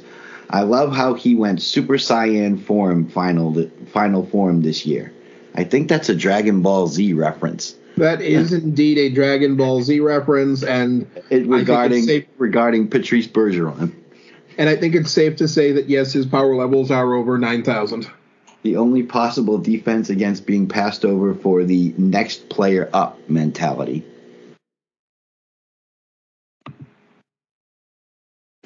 [0.50, 5.12] I love how he went Super Saiyan form final final form this year.
[5.56, 7.76] I think that's a Dragon Ball Z reference.
[7.98, 13.92] That is indeed a Dragon Ball Z reference, and It, regarding safe- regarding Patrice Bergeron.
[14.58, 17.64] and I think it's safe to say that yes, his power levels are over nine
[17.64, 18.08] thousand.
[18.64, 24.04] The only possible defense against being passed over for the next player up mentality.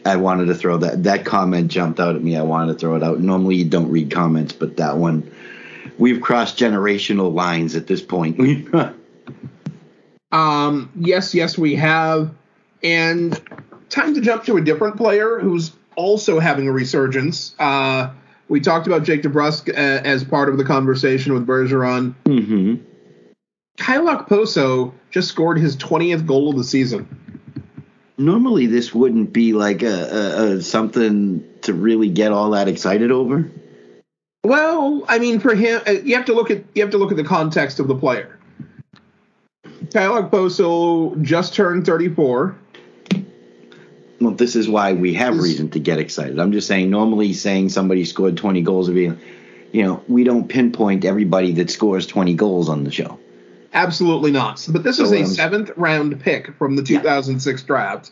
[0.06, 1.04] I wanted to throw that.
[1.04, 2.38] That comment jumped out at me.
[2.38, 3.20] I wanted to throw it out.
[3.20, 5.30] Normally you don't read comments, but that one,
[5.98, 8.40] we've crossed generational lines at this point.
[10.32, 12.34] Um, yes, yes, we have.
[12.84, 13.40] And
[13.90, 17.56] time to jump to a different player who's also having a resurgence.
[17.60, 18.12] Uh,
[18.50, 22.16] we talked about Jake DeBrusk uh, as part of the conversation with Bergeron.
[22.26, 22.76] hmm
[23.78, 27.08] Kyle Okposo just scored his 20th goal of the season.
[28.18, 33.12] Normally this wouldn't be like a, a, a something to really get all that excited
[33.12, 33.52] over.
[34.44, 37.12] Well, I mean, for him, uh, you have to look at you have to look
[37.12, 38.37] at the context of the player.
[39.98, 42.56] Kyle Okposo just turned 34.
[44.22, 46.38] Well, this is why we have This- reason to get excited.
[46.38, 49.12] I'm just saying, normally saying somebody scored 20 goals would be,
[49.72, 53.18] you know, we don't pinpoint everybody that scores 20 goals on the show.
[53.74, 54.64] Absolutely not.
[54.70, 58.12] But this is So, a um, seventh round pick from the 2006 draft.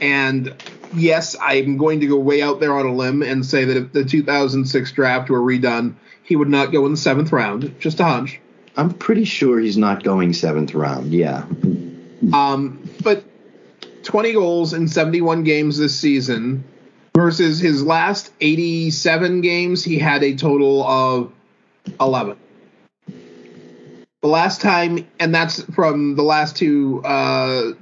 [0.00, 0.54] And
[0.94, 3.92] yes, I'm going to go way out there on a limb and say that if
[3.92, 7.74] the 2006 draft were redone, he would not go in the seventh round.
[7.80, 8.38] Just a hunch.
[8.76, 11.12] I'm pretty sure he's not going seventh round.
[11.12, 11.44] Yeah.
[12.32, 13.24] Um, but
[14.04, 16.64] 20 goals in 71 games this season
[17.14, 21.32] versus his last 87 games, he had a total of
[22.00, 22.36] 11.
[23.06, 27.72] The last time, and that's from the last two uh,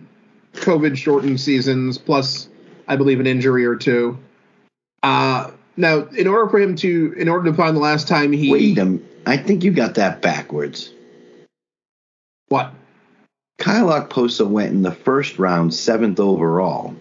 [0.55, 2.49] COVID shortened seasons, plus
[2.86, 4.18] I believe an injury or two.
[5.03, 8.51] Uh, now, in order for him to, in order to find the last time he,
[8.51, 8.99] Wait a
[9.29, 10.91] I think you got that backwards.
[12.49, 12.72] what?
[13.59, 16.95] Kyle Okposo went in the first round, seventh overall.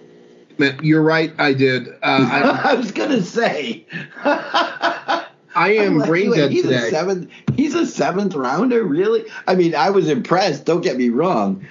[0.82, 1.88] You're right, I did.
[1.88, 3.86] Uh, I, I was gonna say.
[4.26, 5.26] I
[5.56, 6.88] am like, brain dead he's today.
[6.88, 9.26] A seventh, he's a seventh rounder, really?
[9.48, 10.66] I mean, I was impressed.
[10.66, 11.66] Don't get me wrong.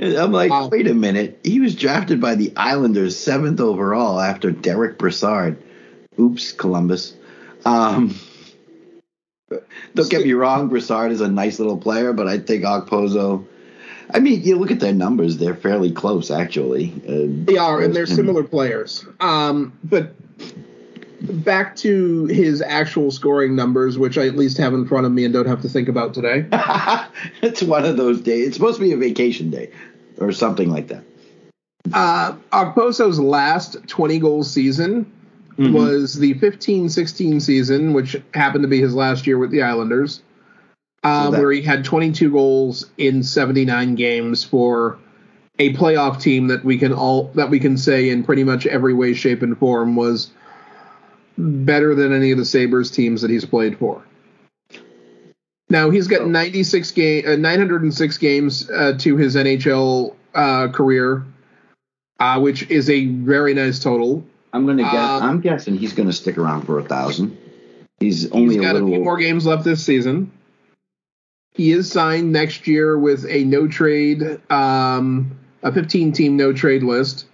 [0.00, 0.68] I'm like, Wow.
[0.68, 1.40] wait a minute.
[1.42, 5.56] He was drafted by the Islanders seventh overall after Derek Brassard.
[6.18, 7.14] Oops, Columbus.
[7.64, 8.14] Um,
[9.94, 10.68] don't get me wrong.
[10.68, 13.46] Brassard is a nice little player, but I think Okposo.
[14.10, 16.92] I mean, you look at their numbers; they're fairly close, actually.
[17.06, 19.06] Uh, They are, and they're similar players.
[19.20, 20.14] Um, but
[21.20, 25.24] back to his actual scoring numbers, which I at least have in front of me
[25.24, 26.46] and don't have to think about today.
[27.42, 28.48] it's one of those days.
[28.48, 29.70] It's supposed to be a vacation day,
[30.18, 31.04] or something like that.
[31.92, 35.10] Uh, Okposo's last 20 goal season
[35.58, 35.74] Mm-hmm.
[35.74, 40.22] was the 15 16 season, which happened to be his last year with the Islanders,
[41.02, 44.98] uh, So that- where he had 22 goals in 79 games for
[45.58, 48.94] a playoff team that we can all that we can say in pretty much every
[48.94, 50.30] way, shape, and form was
[51.36, 54.02] better than any of the Sabres teams that he's played for.
[55.70, 61.24] Now he's got 96 game, uh, 906 games uh, to his NHL uh, career,
[62.20, 64.24] uh, which is a very nice total.
[64.52, 64.94] I'm gonna guess.
[64.94, 67.36] Um, I'm guessing he's gonna stick around for a thousand.
[68.00, 68.88] He's only He's a got a little.
[68.90, 70.30] few more games left this season.
[71.54, 76.84] He is signed next year with a no trade, um, a 15 team no trade
[76.84, 77.26] list,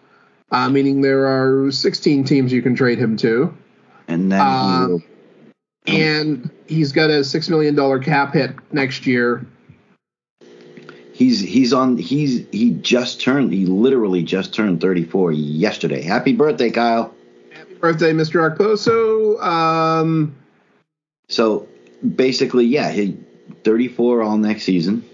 [0.50, 3.54] uh, meaning there are 16 teams you can trade him to.
[4.08, 5.02] and then uh, he will,
[5.86, 9.44] And he's got a $6 million cap hit next year.
[11.14, 11.96] He's he's on.
[11.96, 13.52] He's he just turned.
[13.52, 16.02] He literally just turned 34 yesterday.
[16.02, 17.14] Happy birthday, Kyle.
[17.52, 18.50] Happy birthday, Mr.
[18.52, 19.40] Okposo.
[19.40, 20.34] Um,
[21.28, 21.68] So
[22.04, 23.16] basically, yeah, he
[23.62, 25.04] 34 all next season.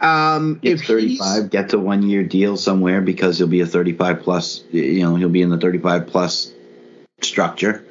[0.00, 4.22] um, if 35, he's, gets a one year deal somewhere because he'll be a 35
[4.22, 4.64] plus.
[4.72, 6.50] You know, he'll be in the 35 plus
[7.20, 7.84] structure.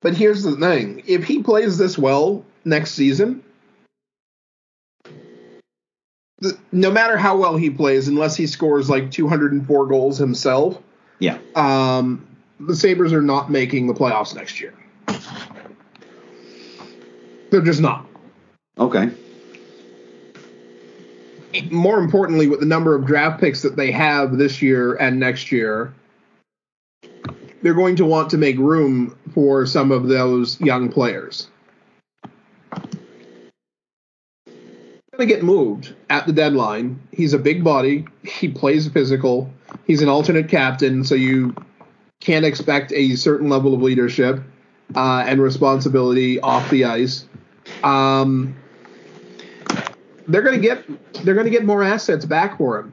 [0.00, 3.44] but here's the thing: if he plays this well next season,
[6.38, 10.80] the, no matter how well he plays, unless he scores like 204 goals himself,
[11.18, 11.38] Yeah.
[11.54, 12.26] um,
[12.60, 14.74] the Sabres are not making the playoffs next year.
[17.50, 18.06] They're just not.
[18.78, 19.10] Okay.
[21.70, 25.50] More importantly, with the number of draft picks that they have this year and next
[25.50, 25.94] year,
[27.62, 31.48] they're going to want to make room for some of those young players.
[35.18, 37.00] To get moved at the deadline.
[37.12, 38.06] He's a big body.
[38.22, 39.50] He plays physical.
[39.86, 41.54] He's an alternate captain, so you
[42.20, 44.42] can't expect a certain level of leadership
[44.94, 47.26] uh, and responsibility off the ice.
[47.82, 48.56] Um,
[50.28, 50.84] they're going to get
[51.24, 52.92] they're going to get more assets back for him.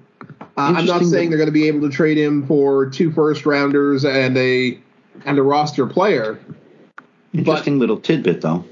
[0.56, 3.46] Uh, I'm not saying they're going to be able to trade him for two first
[3.46, 4.80] rounders and a
[5.26, 6.40] and a roster player.
[7.34, 8.64] Interesting little tidbit, though.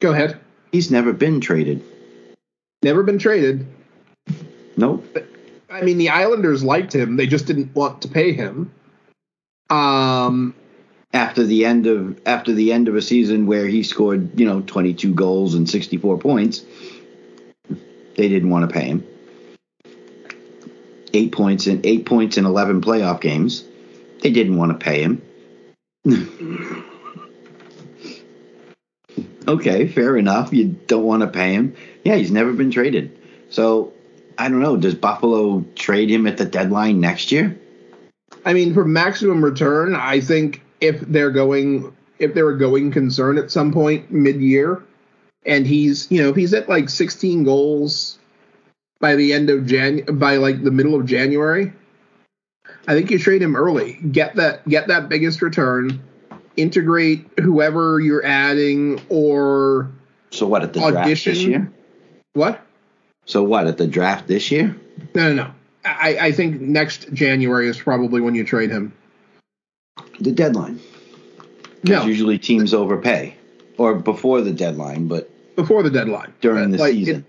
[0.00, 0.40] Go ahead.
[0.72, 1.84] He's never been traded.
[2.82, 3.66] Never been traded.
[4.76, 5.18] Nope.
[5.70, 7.16] I mean, the Islanders liked him.
[7.16, 8.72] They just didn't want to pay him.
[9.70, 10.54] Um,
[11.12, 14.60] After the end of after the end of a season where he scored, you know,
[14.62, 16.64] 22 goals and 64 points,
[18.16, 19.06] they didn't want to pay him.
[21.14, 23.64] Eight points in eight points in 11 playoff games.
[24.22, 25.22] They didn't want to pay him.
[29.48, 30.52] okay, fair enough.
[30.52, 31.74] You don't want to pay him.
[32.08, 33.18] Yeah, he's never been traded.
[33.50, 33.92] So
[34.38, 34.78] I don't know.
[34.78, 37.60] Does Buffalo trade him at the deadline next year?
[38.46, 43.36] I mean, for maximum return, I think if they're going, if they're a going concern
[43.36, 44.82] at some point mid-year,
[45.44, 48.18] and he's, you know, if he's at like 16 goals
[49.00, 51.74] by the end of Jan, by like the middle of January,
[52.86, 53.98] I think you trade him early.
[54.12, 56.02] Get that, get that biggest return.
[56.56, 59.92] Integrate whoever you're adding, or
[60.30, 61.34] So what at the draft Audition?
[61.34, 61.72] this year?
[62.38, 62.60] What?
[63.26, 64.74] So what at the draft this year?
[65.14, 65.50] No, no, no.
[65.84, 68.92] I, I think next January is probably when you trade him.
[70.20, 70.80] The deadline.
[71.84, 73.36] No, Usually teams overpay,
[73.76, 76.32] or before the deadline, but before the deadline.
[76.40, 77.16] during the Like, season.
[77.16, 77.24] it-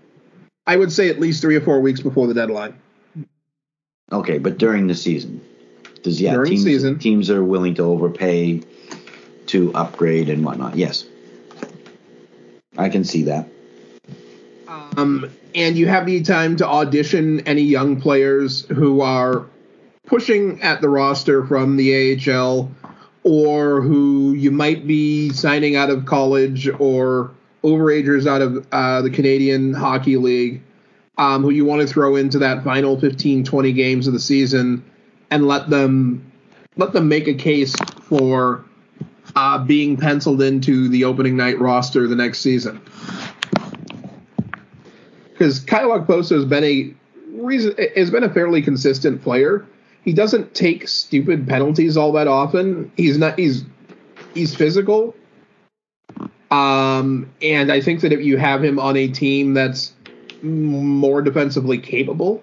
[0.66, 2.74] I would say at least three or four weeks before the deadline.
[4.12, 5.40] okay, but during the season,
[6.02, 6.98] does yeah During teams season.
[6.98, 8.62] teams are willing to overpay
[9.46, 10.76] to upgrade and whatnot?
[10.76, 11.04] Yes,
[12.78, 13.48] I can see that.
[14.70, 19.46] Um, and you have the time to audition any young players who are
[20.06, 22.70] pushing at the roster from the AHL
[23.22, 27.32] or who you might be signing out of college or
[27.64, 30.62] overagers out of uh, the Canadian Hockey League
[31.18, 34.82] um, who you want to throw into that final 15, 20 games of the season
[35.30, 36.32] and let them
[36.76, 38.64] let them make a case for
[39.36, 42.80] uh, being penciled into the opening night roster the next season
[45.40, 46.94] because Kyle Okposo has been a
[47.42, 49.66] reason has been a fairly consistent player.
[50.04, 52.92] He doesn't take stupid penalties all that often.
[52.94, 53.64] He's not he's
[54.34, 55.16] he's physical.
[56.50, 59.94] Um, and I think that if you have him on a team that's
[60.42, 62.42] more defensively capable,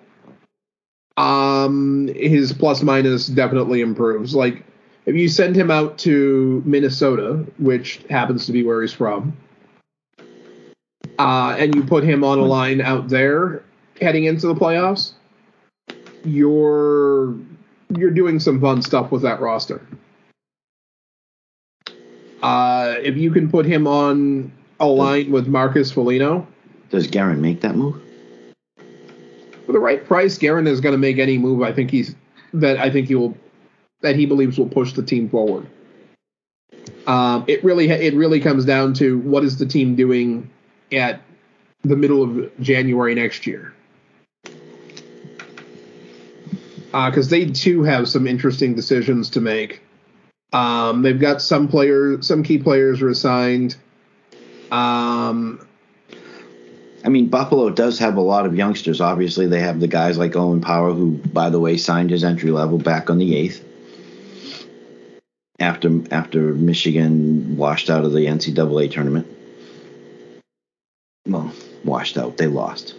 [1.17, 4.33] um, his plus minus definitely improves.
[4.33, 4.65] Like
[5.05, 9.37] if you send him out to Minnesota, which happens to be where he's from,
[11.19, 13.63] uh, and you put him on a line out there
[13.99, 15.13] heading into the playoffs,
[16.23, 17.35] you're
[17.95, 19.81] you're doing some fun stuff with that roster.
[22.41, 26.45] Uh, if you can put him on a line with Marcus Foligno
[26.91, 27.99] Does Guerin make that move?
[29.67, 31.61] for the right price, Guerin is going to make any move.
[31.61, 32.15] I think he's
[32.53, 33.37] that I think he will
[34.01, 35.67] that he believes will push the team forward.
[37.05, 40.49] Um, it really it really comes down to what is the team doing
[40.91, 41.21] at
[41.83, 43.73] the middle of January next year.
[46.91, 49.81] Because they too have some interesting decisions to make.
[50.53, 53.75] Um, they've got some players, some key players resigned.
[54.71, 55.67] Um,
[57.03, 59.01] I mean, Buffalo does have a lot of youngsters.
[59.01, 62.51] Obviously, they have the guys like Owen Power, who, by the way, signed his entry
[62.51, 63.63] level back on the eighth
[65.59, 69.27] after after Michigan washed out of the NCAA tournament.
[71.27, 71.51] Well,
[71.83, 72.37] washed out.
[72.37, 72.95] They lost.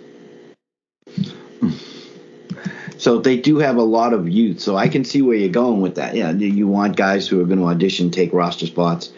[2.99, 4.61] So they do have a lot of youth.
[4.61, 6.15] So I can see where you're going with that.
[6.17, 9.13] Yeah, you want guys who are going to audition, take roster spots.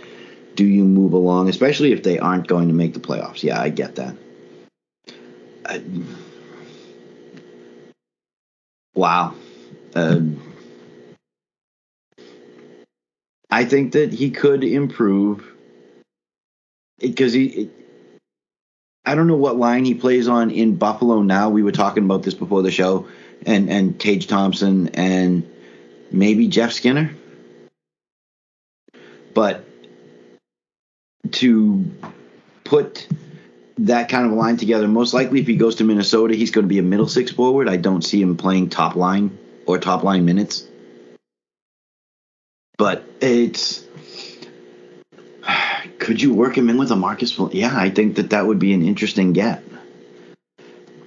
[0.54, 3.42] Do you move along, especially if they aren't going to make the playoffs?
[3.42, 4.14] Yeah, I get that.
[5.64, 5.82] I,
[8.94, 9.34] wow.
[9.94, 10.20] Uh,
[13.50, 15.50] I think that he could improve
[16.98, 17.70] because he.
[19.10, 21.50] I don't know what line he plays on in Buffalo now.
[21.50, 23.08] We were talking about this before the show,
[23.44, 25.50] and and Tage Thompson and
[26.12, 27.10] maybe Jeff Skinner.
[29.34, 29.64] But
[31.32, 31.90] to
[32.62, 33.08] put
[33.78, 36.66] that kind of a line together, most likely if he goes to Minnesota, he's going
[36.66, 37.68] to be a middle six forward.
[37.68, 40.68] I don't see him playing top line or top line minutes.
[42.78, 43.84] But it's
[45.98, 47.38] could you work him in with a Marcus?
[47.52, 49.62] Yeah, I think that that would be an interesting get.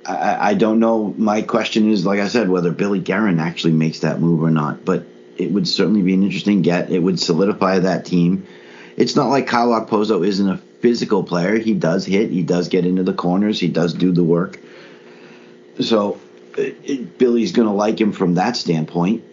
[0.05, 1.13] I, I don't know.
[1.17, 4.83] My question is, like I said, whether Billy Guerin actually makes that move or not.
[4.85, 5.05] But
[5.37, 6.91] it would certainly be an interesting get.
[6.91, 8.47] It would solidify that team.
[8.97, 11.57] It's not like Kyle Okposo isn't a physical player.
[11.57, 12.29] He does hit.
[12.29, 13.59] He does get into the corners.
[13.59, 14.59] He does do the work.
[15.79, 16.19] So
[16.57, 19.23] it, Billy's going to like him from that standpoint.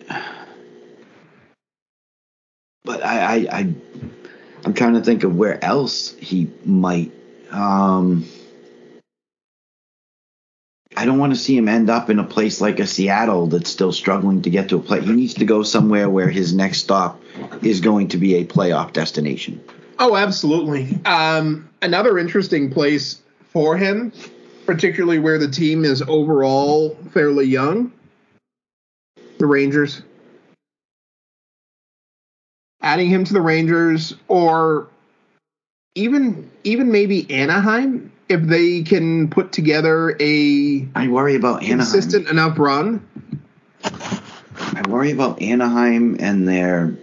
[2.84, 3.74] But I, I, I,
[4.70, 7.10] I'm trying to think of where else he might.
[7.50, 8.24] Um,
[10.96, 13.68] I don't want to see him end up in a place like a Seattle that's
[13.68, 15.00] still struggling to get to a play.
[15.00, 17.20] He needs to go somewhere where his next stop
[17.62, 19.60] is going to be a playoff destination.
[19.98, 21.00] Oh, absolutely.
[21.04, 24.12] Um, another interesting place for him,
[24.66, 27.92] particularly where the team is overall fairly young,
[29.38, 30.02] the Rangers.
[32.82, 34.88] Adding him to the Rangers, or
[35.94, 41.78] even even maybe Anaheim, if they can put together a I worry about Anaheim.
[41.78, 43.06] consistent enough run.
[43.82, 46.94] I worry about Anaheim and their.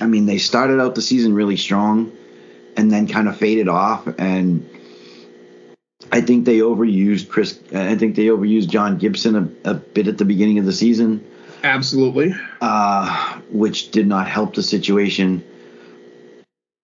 [0.00, 2.10] I mean, they started out the season really strong,
[2.76, 4.06] and then kind of faded off.
[4.18, 4.68] And
[6.10, 7.60] I think they overused Chris.
[7.74, 11.24] I think they overused John Gibson a, a bit at the beginning of the season,
[11.62, 12.34] Absolutely.
[12.60, 15.44] uh, which did not help the situation.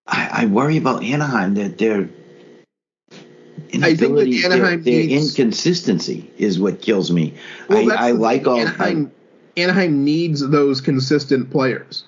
[0.06, 2.08] I, I worry about Anaheim that their
[3.10, 3.14] I
[3.70, 7.34] think that inability, their- Anaheim their, needs- inconsistency is what kills me.
[7.68, 8.58] Well, I, I like all.
[8.60, 9.12] Anaheim.
[9.56, 12.04] Anaheim needs those consistent players.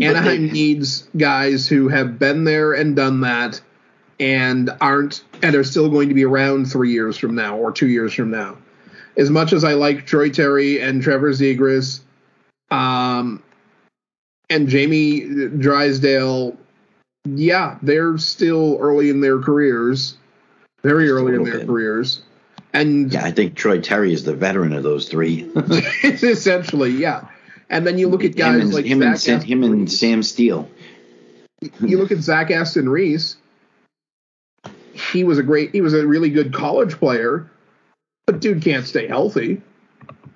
[0.00, 3.60] Anaheim they- needs guys who have been there and done that,
[4.18, 7.88] and aren't and are still going to be around three years from now or two
[7.88, 8.56] years from now.
[9.16, 12.00] As much as I like Troy Terry and Trevor Zegras,
[12.70, 13.42] um,
[14.48, 16.56] and Jamie Drysdale,
[17.24, 20.16] yeah, they're still early in their careers,
[20.82, 21.66] very Just early in their bit.
[21.66, 22.22] careers,
[22.72, 25.50] and yeah, I think Troy Terry is the veteran of those three.
[26.04, 27.26] essentially, yeah.
[27.70, 30.22] And then you look at guys him and, like him, and, Sam, him and Sam
[30.22, 30.68] Steel.
[31.80, 33.36] You look at Zach Aston Reese.
[34.92, 35.72] He was a great.
[35.72, 37.50] He was a really good college player,
[38.26, 39.60] but dude can't stay healthy.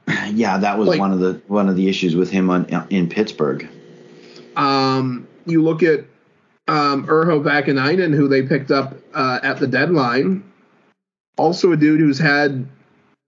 [0.33, 3.09] Yeah, that was Like- one of the one of the issues with him on in
[3.09, 3.69] Pittsburgh.
[4.57, 6.01] Um, you look at
[6.69, 10.43] um, Urho Vaakanainen, who they picked up uh, at the deadline.
[11.37, 12.67] Also, a dude who's had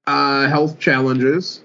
[0.07, 1.63] uh, health challenges.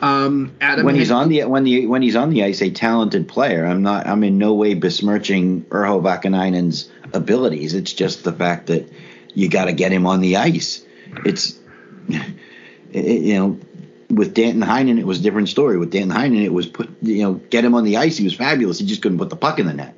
[0.00, 3.28] Um, Adam when he's on the when the when he's on the ice, a talented
[3.28, 3.66] player.
[3.66, 4.06] I'm not.
[4.06, 7.74] I'm in no way besmirching Urho Vaakanainen's abilities.
[7.74, 8.90] It's just the fact that
[9.34, 10.84] you got to get him on the ice.
[11.24, 11.59] It's
[12.92, 13.58] it, you know.
[14.10, 15.78] With Danton Heinen, it was a different story.
[15.78, 18.16] With Danton Heinen, it was put, you know, get him on the ice.
[18.16, 18.80] He was fabulous.
[18.80, 19.94] He just couldn't put the puck in the net.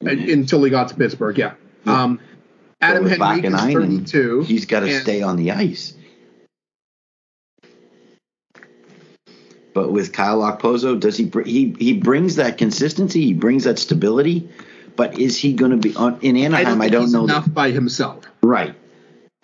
[0.00, 1.36] until he got to Pittsburgh.
[1.36, 1.52] Yeah.
[1.84, 2.04] Yeah.
[2.04, 2.20] Um,
[2.80, 4.42] Adam Henrique is Vaakanainen, 32.
[4.44, 5.94] He's got to stay on the ice.
[9.74, 13.22] But with Kyle Okposo, does he br- he he brings that consistency?
[13.22, 14.48] He brings that stability.
[14.96, 16.64] But is he going to be on in I Anaheim?
[16.64, 17.24] don't, I don't, know.
[17.24, 18.24] enough by himself.
[18.42, 18.74] right,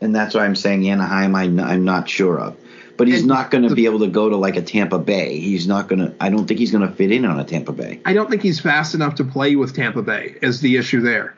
[0.05, 1.35] and that's why I'm saying Anaheim.
[1.35, 2.57] I, I'm not sure of.
[2.97, 5.41] But he's And not going to be able to go to like a Tampa Bay.
[5.41, 6.15] He's not going to.
[6.21, 8.01] I don't think he's going to fit in on a Tampa Bay.
[8.05, 10.37] I don't think he's fast enough to play with Tampa Bay.
[10.43, 11.35] Is the issue there?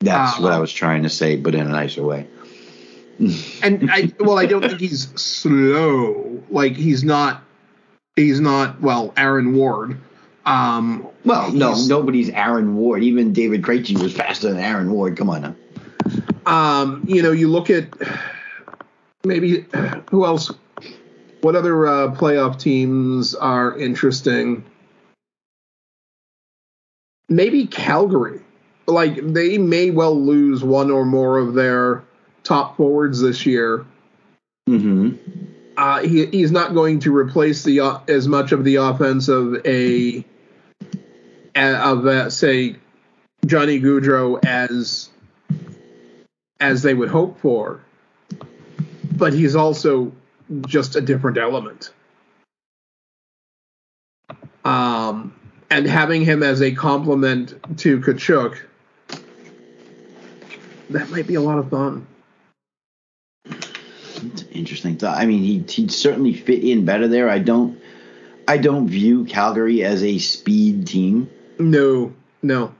[0.00, 2.28] That's what I was trying to say, but in a nicer way.
[3.64, 6.40] And I well, I don't think he's slow.
[6.50, 7.42] Like he's not.
[8.14, 8.80] He's not.
[8.80, 9.98] Well, Aaron Ward.
[10.46, 13.02] Um, Well, no, nobody's Aaron Ward.
[13.02, 15.16] Even David Krejci was faster than Aaron Ward.
[15.16, 15.56] Come on now.
[16.48, 17.88] Um, you know, you look at
[19.22, 19.66] maybe
[20.10, 20.50] who else?
[21.42, 24.64] What other uh, playoff teams are interesting?
[27.28, 28.40] Maybe Calgary.
[28.86, 32.02] Like they may well lose one or more of their
[32.44, 33.84] top forwards this year.
[34.66, 35.16] Mm-hmm.
[35.76, 39.54] Uh, he, he's not going to replace the uh, as much of the offense of
[39.66, 40.24] a
[41.54, 42.76] of uh, say
[43.44, 45.10] Johnny Gaudreau as
[46.60, 47.80] as they would hope for,
[49.16, 50.12] but he's also
[50.66, 51.90] just a different element.
[54.64, 55.34] Um,
[55.70, 58.58] and having him as a complement to Tkachuk,
[60.90, 62.06] that might be a lot of fun.
[64.50, 65.16] Interesting thought.
[65.16, 67.28] I mean, he he'd certainly fit in better there.
[67.30, 67.80] I don't
[68.48, 72.74] I don't view Calgary as a speed team, No, no.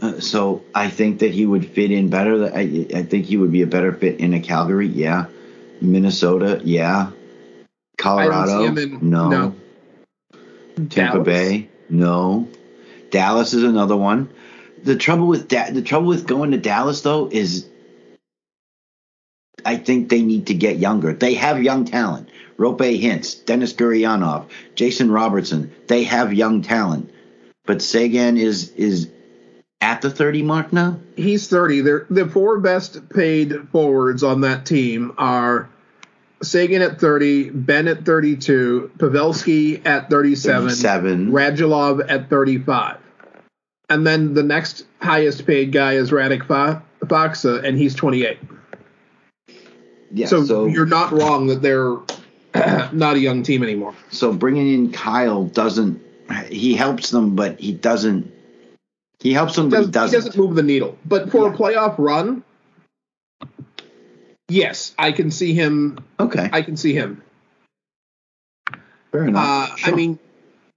[0.00, 2.52] Uh, so I think that he would fit in better.
[2.52, 4.88] I I think he would be a better fit in a Calgary.
[4.88, 5.26] Yeah,
[5.80, 6.60] Minnesota.
[6.64, 7.10] Yeah,
[7.98, 8.64] Colorado.
[8.64, 9.28] in- no.
[9.28, 9.54] no.
[10.76, 11.24] Tampa Dallas?
[11.24, 11.68] Bay.
[11.88, 12.48] No.
[13.10, 14.28] Dallas is another one.
[14.82, 17.66] The trouble with da- the trouble with going to Dallas though is
[19.64, 21.12] I think they need to get younger.
[21.12, 22.28] They have young talent.
[22.58, 25.72] Roope Hintz, Denis Gurianov, Jason Robertson.
[25.88, 27.10] They have young talent.
[27.64, 29.10] But Seguin is is
[29.86, 30.98] at the 30 mark now?
[31.16, 31.80] He's 30.
[31.82, 35.68] They're, the four best paid forwards on that team are
[36.42, 41.30] Seguin at 30, Benn at 32, Pavelski at 37, 37.
[41.30, 42.98] Radulov at 35.
[43.88, 46.42] And then the next highest paid guy is Radek
[47.04, 48.38] Faksa, and he's 28.
[50.10, 51.96] Yeah, so, so you're not wrong that they're
[52.92, 53.94] not a young team anymore.
[54.10, 56.02] So bringing in Kyle doesn't.
[56.48, 58.32] He helps them, but he doesn't.
[59.26, 60.16] He helps them, but he doesn't.
[60.22, 60.96] He doesn't move the needle.
[61.04, 61.52] But for Yeah.
[61.54, 62.44] a playoff run,
[64.48, 65.98] yes, I can see him.
[66.20, 67.22] Okay, I can see him.
[69.10, 69.72] fair enough.
[69.72, 69.92] Uh, Sure.
[69.92, 70.18] I mean,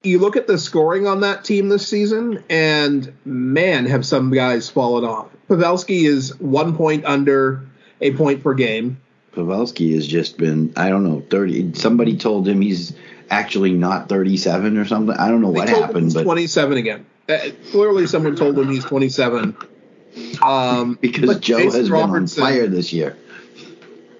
[0.01, 4.67] you look at the scoring on that team this season, and man, have some guys
[4.67, 5.27] fallen off.
[5.47, 7.61] Pavelski is one point under
[8.01, 8.97] a point per game.
[9.35, 10.73] Pavelski has just been.
[10.75, 11.21] I don't know.
[11.29, 11.71] Thirty.
[11.75, 12.93] Somebody told him he's
[13.29, 15.15] actually not thirty-seven or something.
[15.15, 17.05] I don't know They what happened, he's but 27 again.
[17.71, 19.55] Clearly, someone told him he's 27.
[20.41, 23.15] Um, because Joe Jason has Robertson- been on fire this year.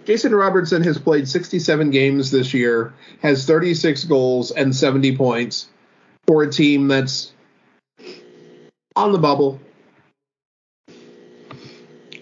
[0.06, 5.68] Jason Robertson has played 67 games this year, has 36 goals and 70 points
[6.26, 7.32] for a team that's
[8.96, 9.60] on the bubble.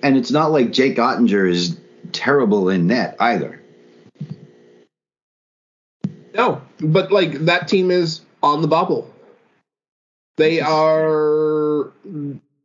[0.04, 1.78] And it's not like Jake Oettinger is
[2.12, 3.62] terrible in net either.
[6.34, 9.14] No, but like that team is on the bubble.
[10.38, 11.92] They are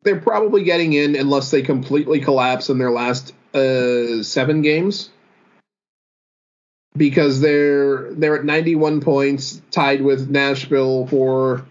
[0.03, 5.11] they're probably getting in unless they completely collapse in their last uh, seven games.
[6.95, 11.65] Because they're they're at 91 points, tied with Nashville for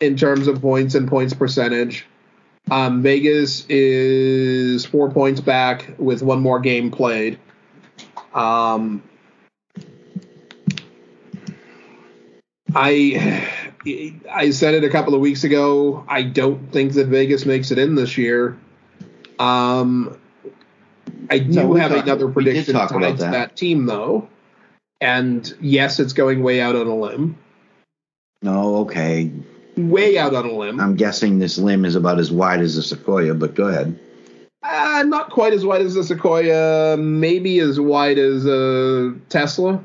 [0.00, 2.06] in terms of points and points percentage.
[2.70, 7.38] Um, Vegas is four points back with one more game played.
[8.32, 9.02] Um,
[12.74, 13.48] I
[13.86, 16.04] I said it a couple of weeks ago.
[16.08, 18.56] I don't think that Vegas makes it in this year.
[19.38, 20.16] Um,
[21.30, 23.32] I do No, have talked- another prediction tied about to that.
[23.32, 24.28] that team, though.
[25.00, 27.36] And yes, it's going way out on a limb.
[28.42, 29.30] No, okay.
[29.76, 30.80] Way out on a limb.
[30.80, 33.98] I'm guessing this limb is about as wide as a sequoia, but go ahead.
[34.62, 36.96] Uh, not quite as wide as a Sequoia.
[36.96, 39.82] Maybe as wide as a Tesla.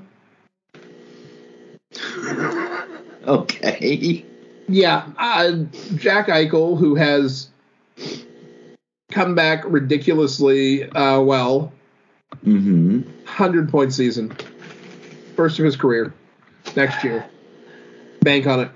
[3.34, 4.26] Okay.
[4.68, 5.52] Yeah, uh,
[5.96, 7.50] Jack Eichel, who has
[9.12, 11.72] come back ridiculously uh, well,
[12.46, 13.02] Mm-hmm.
[13.26, 14.36] hundred point season,
[15.36, 16.14] first of his career,
[16.76, 17.26] next year.
[18.22, 18.72] Bank on it.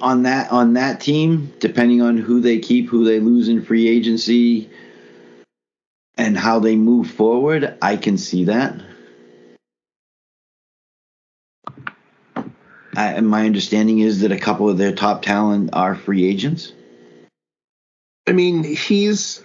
[0.00, 3.88] On that on that team, depending on who they keep, who they lose in free
[3.88, 4.70] agency,
[6.16, 8.80] and how they move forward, I can see that.
[12.96, 16.72] I, my understanding is that a couple of their top talent are free agents.
[18.26, 19.42] I mean, he's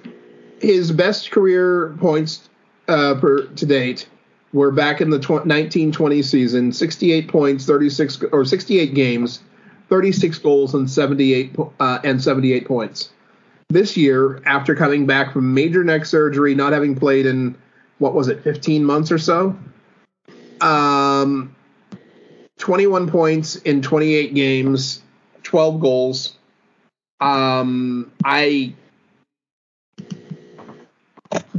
[0.59, 2.49] his best career points
[2.87, 4.07] uh, per to date
[4.53, 9.41] were back in the tw- 1920 season, 68 points, 36 or 68 games,
[9.89, 13.11] 36 goals and 78 uh, and 78 points.
[13.69, 17.57] This year, after coming back from major neck surgery, not having played in
[17.99, 19.57] what was it, 15 months or so,
[20.61, 21.55] um,
[22.57, 25.01] 21 points in 28 games,
[25.43, 26.35] 12 goals.
[27.19, 28.73] Um, I,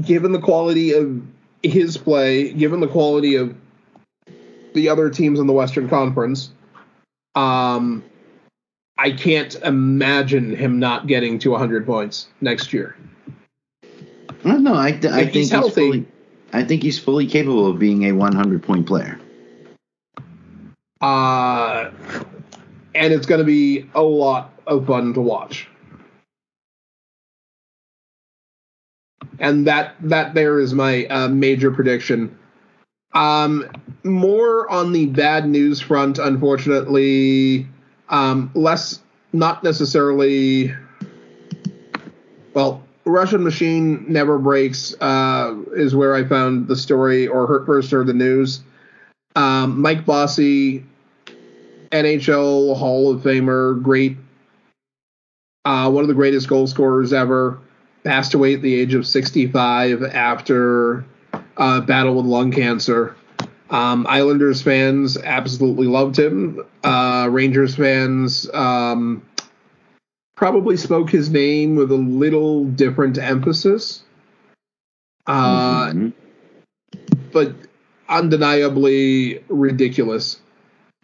[0.03, 1.23] given the quality of
[1.63, 3.57] his play, given the quality of
[4.75, 6.51] the other teams in the Western Conference,
[7.35, 8.05] um,
[8.97, 12.97] I can't imagine him not getting to 100 points next year.
[13.83, 14.75] I don't know.
[14.75, 16.07] I, I think he's he's, healthy- fully.
[16.53, 19.21] I think he's fully capable of being a 100 point player.
[21.01, 21.91] Uh,
[22.95, 25.69] and it's going to be a lot of fun to watch.
[29.39, 32.37] And that that there is my uh, major prediction.
[33.15, 33.71] Um,
[34.05, 37.69] more on the bad news front, unfortunately.
[38.09, 39.01] Um, less,
[39.33, 40.75] not necessarily.
[42.55, 47.91] Well, Russian machine never breaks uh, is where I found the story or heard, first
[47.91, 48.61] heard the news.
[49.39, 50.85] Um, Mike Bossy,
[51.93, 54.17] NHL Hall of Famer, great,
[55.65, 57.61] uh, one of the greatest goal scorers ever,
[58.03, 61.05] passed away at the age of 65 after
[61.57, 63.15] uh, battle with lung cancer.
[63.71, 66.65] Um, Islanders fans absolutely loved him.
[66.83, 69.23] Uh, Rangers fans um,
[70.37, 74.03] probably spoke his name with a little different emphasis.
[75.29, 76.13] Uh, Mhm.
[77.31, 77.55] but
[78.09, 80.41] undeniably ridiculous.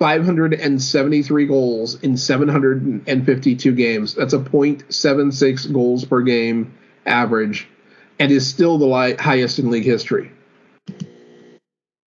[0.01, 4.15] 573 goals in 752 games.
[4.15, 6.75] That's a .76 goals per game
[7.07, 7.69] average,
[8.19, 10.33] and is still the li- highest in league history.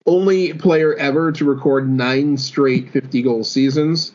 [0.07, 4.13] Only player ever to record nine straight 50 goal seasons.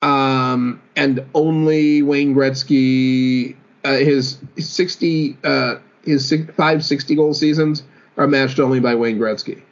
[0.00, 7.82] Um, and only Wayne Gretzky, uh, his 60, uh, his six, five 60 goal seasons
[8.18, 9.62] are matched only by Wayne Gretzky.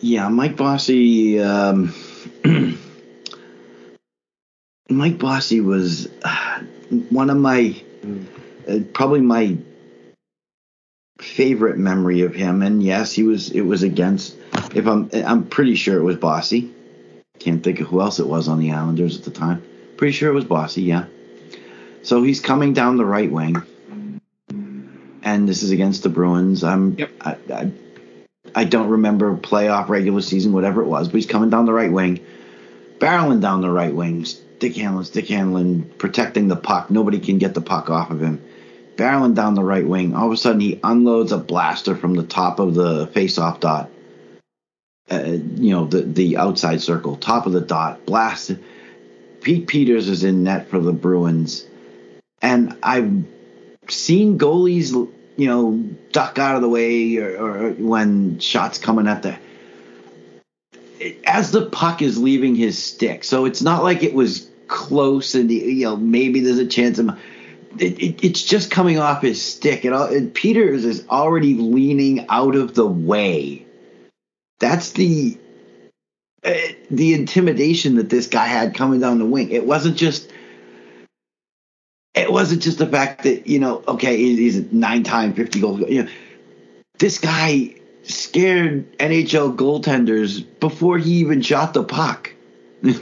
[0.00, 1.40] Yeah, Mike Bossy.
[1.40, 1.94] Um,
[4.90, 6.60] Mike Bossy was uh,
[7.10, 7.80] one of my,
[8.68, 9.56] uh, probably my
[11.20, 12.62] favorite memory of him.
[12.62, 13.50] And yes, he was.
[13.50, 14.36] It was against.
[14.74, 16.74] If I'm, I'm pretty sure it was Bossy.
[17.38, 19.62] Can't think of who else it was on the Islanders at the time.
[19.96, 20.82] Pretty sure it was Bossy.
[20.82, 21.04] Yeah.
[22.02, 23.62] So he's coming down the right wing,
[25.34, 26.62] and this is against the Bruins.
[26.62, 26.98] I'm.
[26.98, 27.10] Yep.
[27.20, 27.72] I, I,
[28.54, 31.90] I don't remember playoff, regular season, whatever it was, but he's coming down the right
[31.90, 32.24] wing,
[32.98, 36.90] barreling down the right wing, stick handling, stick handling, protecting the puck.
[36.90, 38.44] Nobody can get the puck off of him.
[38.96, 40.14] Barreling down the right wing.
[40.14, 43.90] All of a sudden, he unloads a blaster from the top of the face-off dot.
[45.10, 45.22] Uh,
[45.56, 48.52] you know, the the outside circle, top of the dot, blast.
[49.40, 51.66] Pete Peeters is in net for the Bruins,
[52.40, 53.24] and I've
[53.88, 54.92] seen goalies
[55.36, 55.76] you know,
[56.12, 59.38] duck out of the way or, or when shots coming at the
[61.26, 63.24] as the puck is leaving his stick.
[63.24, 67.10] So it's not like it was close and you know maybe there's a chance of
[67.78, 72.26] it, it, it's just coming off his stick and, all, and Peeters is already leaning
[72.28, 73.66] out of the way.
[74.60, 75.38] That's the
[76.44, 76.52] uh,
[76.90, 79.50] the intimidation that this guy had coming down the wing.
[79.50, 80.31] It wasn't just
[82.14, 85.80] it wasn't just the fact that you know, okay, he's a nine-time, fifty goal.
[85.80, 86.10] You know,
[86.98, 92.32] this guy scared NHL goaltenders before he even shot the puck.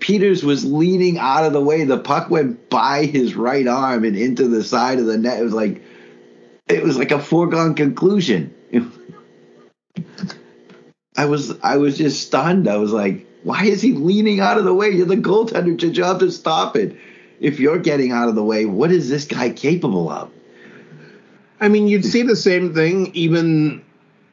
[0.00, 1.84] Peeters was leaning out of the way.
[1.84, 5.40] The puck went by his right arm and into the side of the net.
[5.40, 5.82] It was like
[6.68, 8.54] it was like a foregone conclusion.
[11.16, 12.66] I was I was just stunned.
[12.66, 14.88] I was like, why is he leaning out of the way?
[14.88, 15.74] You're the goaltender.
[15.74, 16.96] It's your job to stop it
[17.40, 20.30] if you're getting out of the way, what is this guy capable of?
[21.60, 23.14] I mean, you'd see the same thing.
[23.14, 23.84] Even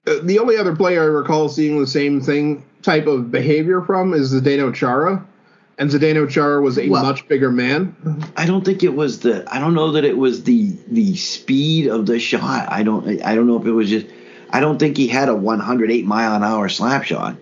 [0.06, 4.14] uh, the only other player I recall seeing the same thing type of behavior from
[4.14, 5.26] is Zdeno Chara,
[5.78, 7.96] and Zdeno Chara was a well, much bigger man.
[8.36, 9.46] I don't think it was the.
[9.54, 12.72] I don't know that it was the the speed of the shot.
[12.72, 13.22] I don't.
[13.24, 14.06] I don't know if it was just.
[14.50, 17.36] I don't think he had a 108 mile an hour slap shot.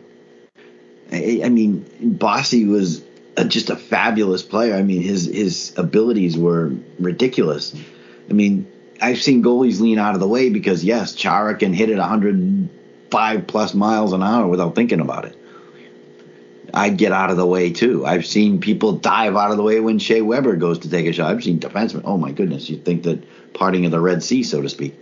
[1.12, 3.04] I, I mean, Bossy was
[3.44, 4.76] just a fabulous player.
[4.76, 7.76] I mean, his his abilities were ridiculous.
[8.30, 8.72] I mean,
[9.02, 13.48] I've seen goalies lean out of the way because yes, Chara can hit it 105
[13.48, 15.38] plus miles an hour without thinking about it.
[16.74, 18.06] I'd get out of the way too.
[18.06, 21.14] I've seen people dive out of the way when Shea Weber goes to take a
[21.14, 21.32] shot.
[21.32, 22.02] I've seen defensemen.
[22.04, 25.00] Oh my goodness, you'd think that parting of the Red Sea, so to speak.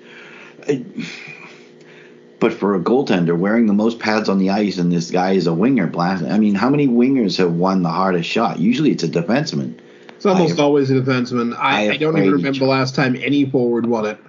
[0.67, 0.85] I,
[2.43, 5.47] but for a goaltender, wearing the most pads on the ice and this guy is
[5.47, 6.25] a winger blast.
[6.25, 8.59] I mean, how many wingers have won the hardest shot?
[8.59, 9.79] Usually it's a defenseman.
[10.09, 11.55] It's almost I, always a defenseman.
[11.57, 14.19] I, I don't even remember the last time any forward won it.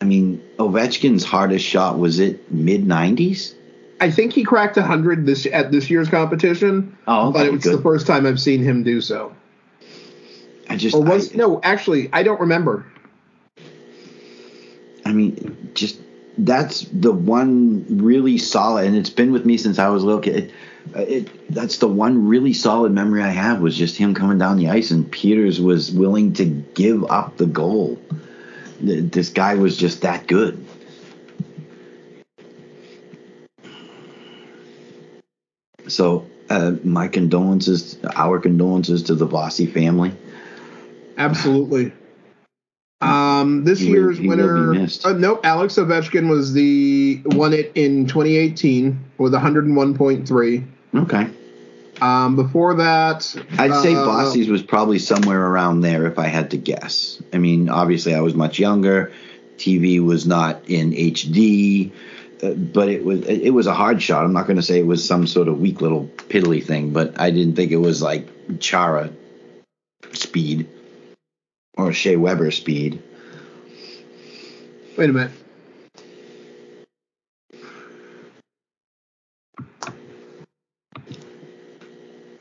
[0.00, 3.54] I mean, Ovechkin's hardest shot was it mid 90s?
[4.00, 6.98] I think he cracked 100 this at this year's competition.
[7.06, 7.78] Oh, okay, but it was good.
[7.78, 9.36] the first time I've seen him do so.
[10.68, 12.86] I just or was I, no, actually, I don't remember.
[15.04, 16.00] I mean, just
[16.38, 20.20] that's the one really solid, and it's been with me since I was a little
[20.20, 20.52] kid.
[20.94, 24.56] It, it, that's the one really solid memory I have was just him coming down
[24.56, 28.00] the ice, and Peeters was willing to give up the goal.
[28.80, 30.64] This guy was just that good.
[35.88, 40.12] So, uh, my condolences, our condolences to the Bossy family.
[41.16, 41.92] Absolutely.
[43.40, 48.06] Um, this he year's will, winner, uh, nope, Alex Ovechkin was the won it in
[48.06, 50.66] 2018 with 101.3.
[50.94, 51.30] Okay.
[52.00, 56.52] Um, before that, I'd say uh, Bossy's was probably somewhere around there if I had
[56.52, 57.20] to guess.
[57.32, 59.12] I mean, obviously, I was much younger.
[59.56, 61.90] TV was not in HD,
[62.42, 64.24] uh, but it was it was a hard shot.
[64.24, 67.20] I'm not going to say it was some sort of weak little piddly thing, but
[67.20, 68.28] I didn't think it was like
[68.60, 69.10] Chara
[70.12, 70.68] speed
[71.76, 73.02] or Shea Weber speed.
[74.98, 75.30] Wait a minute.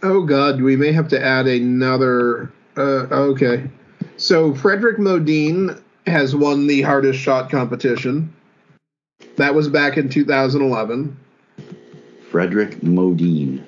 [0.01, 2.51] Oh God, we may have to add another.
[2.75, 3.69] Uh, okay,
[4.17, 8.33] so Fredrik Modin has won the hardest shot competition.
[9.35, 11.15] That was back in 2011.
[12.31, 13.67] Fredrik Modin.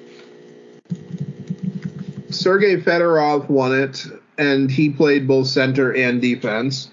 [2.32, 4.08] Sergei Fedorov won it,
[4.40, 6.90] and he played both center and defense.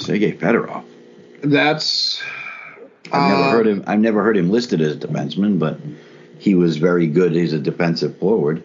[0.00, 0.84] Sergei Fedorov.
[1.42, 2.22] That's.
[3.12, 3.84] I've never uh, heard him.
[3.86, 5.78] I've never heard him listed as a defenseman, but
[6.38, 8.64] he was very good He's a defensive forward.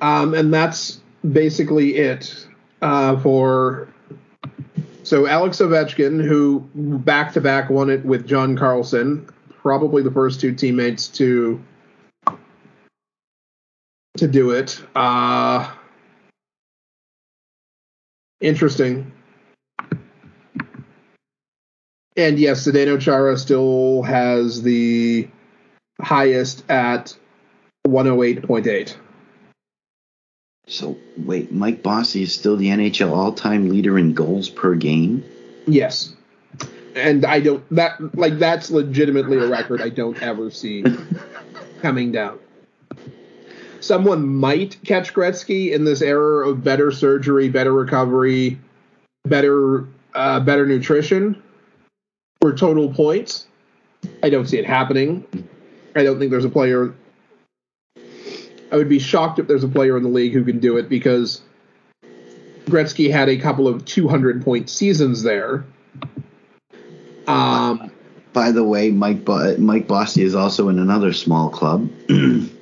[0.00, 1.00] Um, and that's
[1.32, 2.46] basically it
[2.82, 3.88] uh, for.
[5.02, 10.40] So Alex Ovechkin, who back to back won it with John Carlson, probably the first
[10.40, 11.62] two teammates to
[14.16, 14.82] to do it.
[14.96, 15.70] Uh,
[18.40, 19.12] interesting.
[22.16, 25.28] And yes, Zdeno Chara still has the
[26.00, 27.16] highest at
[27.86, 28.96] 108.8.
[30.68, 35.24] So wait, Mike Bossy is still the NHL all-time leader in goals per game.
[35.66, 36.14] Yes.
[36.96, 40.82] And I don't that like that's legitimately a record I don't ever see
[41.82, 42.38] coming down.
[43.86, 48.58] Someone might catch Gretzky in this era of better surgery, better recovery,
[49.24, 51.40] better uh, better nutrition
[52.40, 53.46] for total points.
[54.24, 55.24] I don't see it happening.
[55.94, 56.94] I don't think there's a player.
[58.72, 60.88] I would be shocked if there's a player in the league who can do it
[60.88, 61.42] because
[62.64, 65.64] Gretzky had a couple of 200 point seasons there.
[67.28, 67.92] Um,
[68.32, 71.88] By the way, Mike Bo- Mike Bossy is also in another small club.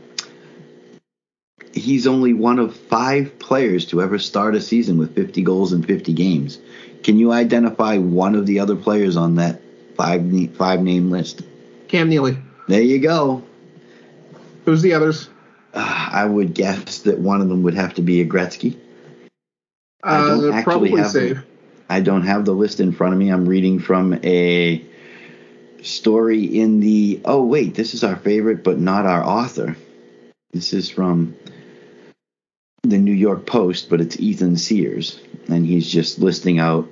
[1.74, 5.82] He's only one of five players to ever start a season with 50 goals in
[5.82, 6.58] 50 games.
[7.02, 9.60] Can you identify one of the other players on that
[9.96, 10.22] five
[10.56, 11.42] five name list?
[11.88, 12.38] Cam Neely.
[12.68, 13.42] There you go.
[14.64, 15.28] Who's the others?
[15.74, 18.78] Uh, I would guess that one of them would have to be a Gretzky.
[20.02, 21.38] I Uh, don't actually probably have safe.
[21.90, 23.30] I don't have the list in front of me.
[23.30, 24.80] I'm reading from a
[25.82, 27.20] story in the.
[27.24, 29.76] Oh wait, this is our favorite, but not our author.
[30.52, 31.34] This is from
[32.84, 36.86] the New York Post, but it's Ethan Sears, and he's just listing out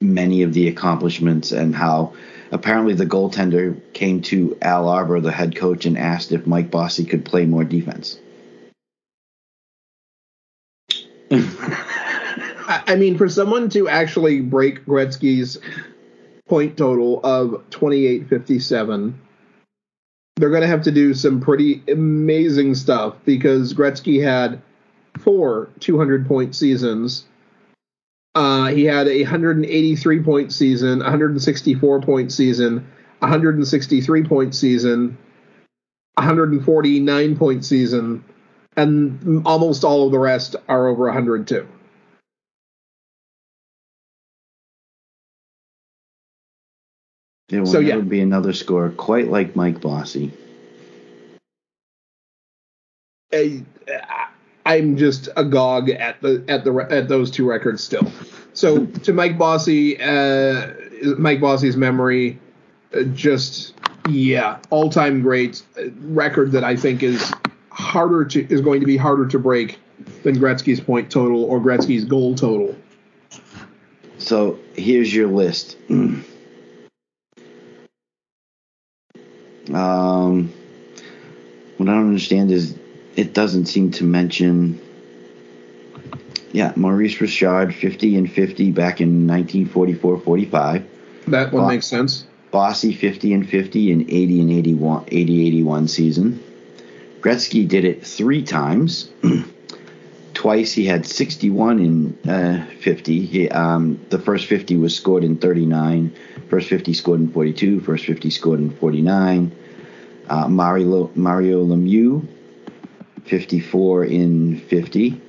[0.00, 2.14] many of the accomplishments and how
[2.52, 7.04] apparently the goaltender came to Al Arbour, the head coach, and asked if Mike Bossy
[7.04, 8.18] could play more defense.
[11.32, 15.58] I, mean, for someone to actually break Gretzky's
[16.48, 19.14] point total of 28.57,
[20.36, 24.62] they're going to have to do some pretty amazing stuff because Gretzky had
[25.18, 27.24] four 200 point seasons.
[28.34, 32.86] Uh, he had a 183 point season, 164 point season,
[33.18, 35.18] 163 point season,
[36.14, 38.24] 149 point season,
[38.76, 41.66] and almost all of the rest are over 102.
[47.48, 48.04] There will So, never yeah.
[48.04, 50.32] be another scorer quite like Mike Bossy.
[53.32, 53.64] I,
[54.66, 58.10] I'm just agog at the at the at those two records still.
[58.52, 60.72] So to Mike Bossy, uh,
[61.18, 62.38] Mike Bossy's memory,
[62.94, 63.74] uh, just
[64.08, 67.32] yeah, all time great uh, record that I think is
[67.70, 69.78] harder to is going to be harder to break
[70.22, 72.76] than Gretzky's point total or Gretzky's goal total.
[74.18, 75.76] So here's your list.
[75.90, 76.24] um,
[81.76, 82.76] what I don't understand is
[83.20, 84.80] it doesn't seem to mention.
[86.52, 90.84] Yeah, Maurice Richard, 50 and 50 back in 1944 45.
[91.28, 91.68] That one Wow.
[91.68, 92.24] makes sense.
[92.50, 96.40] Bossy 50 and 50 in 80 and 81, 80 81 season.
[97.20, 99.10] Gretzky did it three times.
[100.34, 103.26] Twice he had 61 in uh, 50.
[103.26, 106.12] He, um, the first 50 was scored in 39.
[106.48, 107.80] First 50 scored in 42.
[107.80, 109.52] First 50 scored in 49.
[110.28, 112.26] Uh, Mario, Mario Lemieux,
[113.30, 115.20] 54 in 50.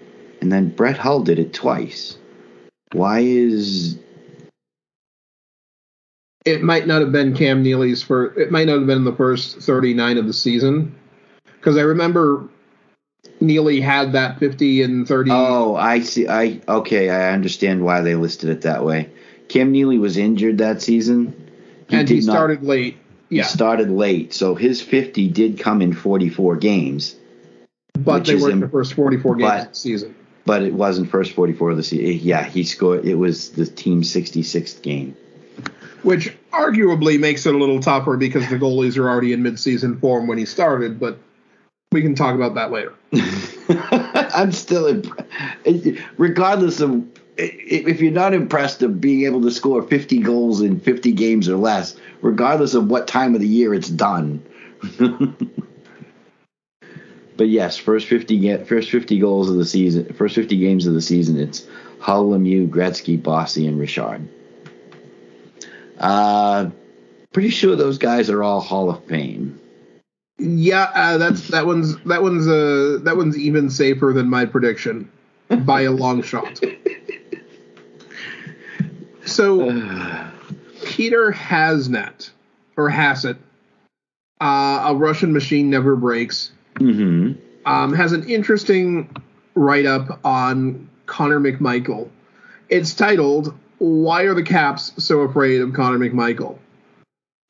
[0.42, 2.18] And then Brett Hull did it twice.
[2.94, 3.98] Why is
[6.44, 8.38] It might not have been Cam Neely's for.
[8.38, 10.96] It might not have been the first 39 of the season
[11.60, 12.50] because I remember
[13.40, 15.30] Neely had that 50 and 30.
[15.32, 16.28] Oh, I see.
[16.28, 17.12] I okay.
[17.12, 19.12] I understand why they listed it that way.
[19.48, 21.36] Cam Neely was injured that season,
[21.90, 22.98] and he did not- started late.
[23.30, 27.16] He Yeah, started late, so his fifty did come in forty-four games,
[27.94, 30.16] but they is weren't the first 44 games but- of the season.
[30.46, 32.06] but it wasn't first forty-four of the season.
[32.06, 33.06] Eh, yeah, he scored.
[33.06, 35.16] It was the team's sixty-sixth game.
[36.04, 40.26] Which arguably makes it a little tougher because the goalies are already in midseason form
[40.26, 41.00] when he started.
[41.00, 41.20] But
[41.92, 42.94] We can talk about that later.
[44.34, 45.30] I'm still impressed.
[46.18, 47.06] Regardless of
[47.38, 51.58] if you're not impressed of being able to score 50 goals in 50 games or
[51.58, 54.42] less, regardless of what time of the year it's done.
[57.42, 61.02] but yes, first 50 first 50 goals of the season, first 50 games of the
[61.02, 61.66] season, it's
[62.00, 64.30] Hull, Lemieux, Gretzky, Bossy, and Richard.
[65.98, 66.70] Uh,
[67.34, 69.60] pretty sure those guys are all Hall of Fame.
[70.38, 75.12] Yeah, uh, that's that one's that one's uh that one's even safer than my prediction
[75.66, 76.60] by a long shot.
[79.26, 79.66] So
[80.86, 82.30] Peter Hasnet
[82.78, 83.38] or Hassett,
[84.40, 86.52] uh, a Russian machine never breaks,
[86.82, 87.34] Mm-hmm.
[87.66, 89.16] um, has an interesting
[89.56, 92.10] write up on Connor McMichael.
[92.70, 96.58] It's titled "Why Are the Caps So Afraid of Connor McMichael?"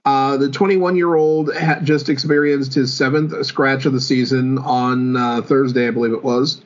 [0.04, 1.52] Uh, the 21 year old
[1.84, 6.62] just experienced his seventh scratch of the season on uh, Thursday, I believe it was.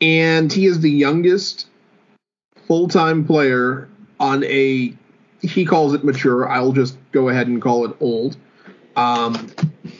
[0.00, 1.68] And he is the youngest
[2.66, 3.88] full time player
[4.18, 4.92] on a,
[5.42, 8.36] he calls it mature, I'll just go ahead and call it old,
[8.96, 9.50] um,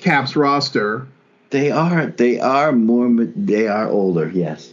[0.00, 1.06] Caps roster.
[1.54, 4.28] They are they are more they are older.
[4.28, 4.72] Yes.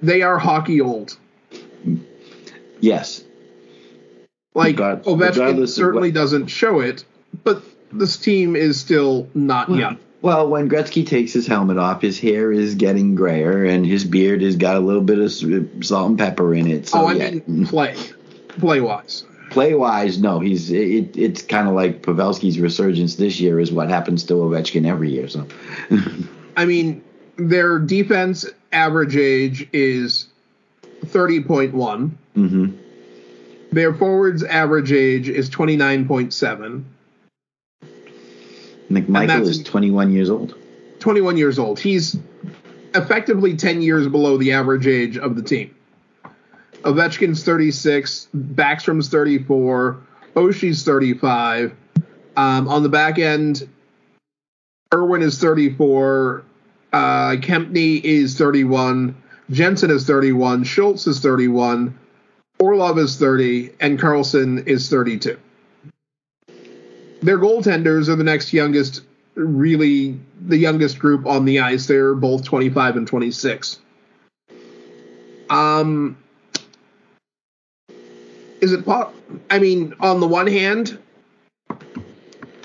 [0.00, 1.18] They are hockey old.
[2.80, 3.22] yes.
[4.54, 7.04] Like Regard- Ovechkin certainly what- doesn't show it,
[7.44, 9.98] but this team is still not young.
[10.22, 14.40] Well, when Gretzky takes his helmet off, his hair is getting grayer, and his beard
[14.40, 15.30] has got a little bit of
[15.84, 16.88] salt and pepper in it.
[16.88, 17.94] So oh, I yeah, mean play,
[18.48, 19.24] play wise.
[19.50, 23.88] Play wise, no, he's it, it's kind of like Pavelski's resurgence this year is what
[23.88, 25.28] happens to Ovechkin every year.
[25.28, 25.46] So
[26.56, 27.02] I mean,
[27.36, 30.26] their defense average age is
[31.06, 32.18] thirty point one.
[32.34, 32.70] hmm
[33.72, 36.84] Their forwards average age is twenty nine point seven.
[38.90, 40.54] McMichael is 21 years old.
[41.00, 41.78] 21 years old.
[41.78, 42.16] He's
[42.94, 45.74] effectively 10 years below the average age of the team.
[46.82, 50.00] Ovechkin's 36, Backstrom's 34,
[50.34, 51.74] Oshie's 35.
[52.36, 53.68] Um, on the back end,
[54.94, 56.44] Irwin is 34,
[56.92, 56.98] uh,
[57.36, 59.16] Kempny is 31,
[59.50, 61.98] Jensen is 31, Schultz is 31,
[62.60, 65.36] Orlov is 30, and Carlson is 32.
[67.20, 69.02] Their goaltenders are the next youngest
[69.38, 71.86] really the youngest group on the ice.
[71.86, 73.78] They're both 25 and 26.
[75.50, 76.16] Um,
[78.60, 78.84] is it?
[78.84, 79.12] po-
[79.50, 80.98] I mean, on the one hand,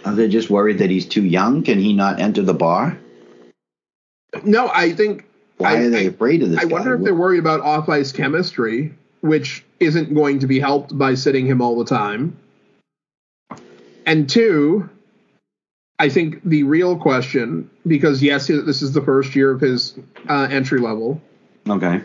[0.06, 1.64] Are they just worried that he's too young?
[1.64, 2.98] Can he not enter the bar?
[4.44, 4.70] no.
[4.74, 5.26] I think.
[5.58, 6.74] Why I, are they I, afraid of this I guy?
[6.74, 11.14] wonder if they're worried about off ice chemistry, which isn't going to be helped by
[11.14, 12.38] sitting him all the time.
[14.06, 14.90] And two,
[16.00, 19.98] I think the real question, because yes, this is the first year of his
[20.28, 21.22] uh, entry level.
[21.70, 22.02] Okay.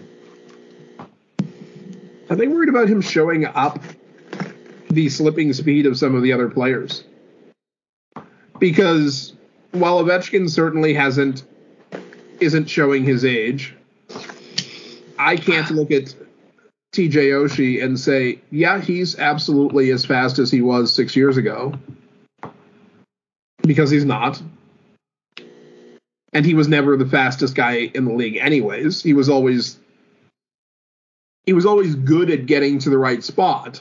[2.30, 3.78] Are they worried about him showing up
[4.90, 7.04] the slipping speed of some of the other players?
[8.58, 9.34] Because
[9.72, 11.44] while Ovechkin certainly hasn't
[12.40, 13.74] isn't showing his age,
[15.18, 16.14] I can't look at
[16.92, 21.74] TJ Oshie and say, yeah, he's absolutely as fast as he was six years ago.
[23.62, 24.40] Because he's not.
[26.32, 29.02] And he was never the fastest guy in the league anyways.
[29.02, 29.77] He was always
[31.48, 33.80] he was always good at getting to the right spot,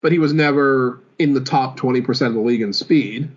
[0.00, 3.28] but he was never in the top 20% of the league in speed.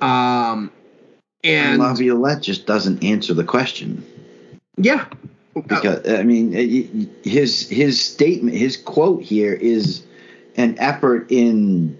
[0.00, 0.70] Um,
[1.42, 4.04] and Laviolette just doesn't answer the question.
[4.76, 5.06] yeah,
[5.66, 6.52] because I mean
[7.24, 10.04] his his statement his quote here is
[10.54, 11.98] an effort in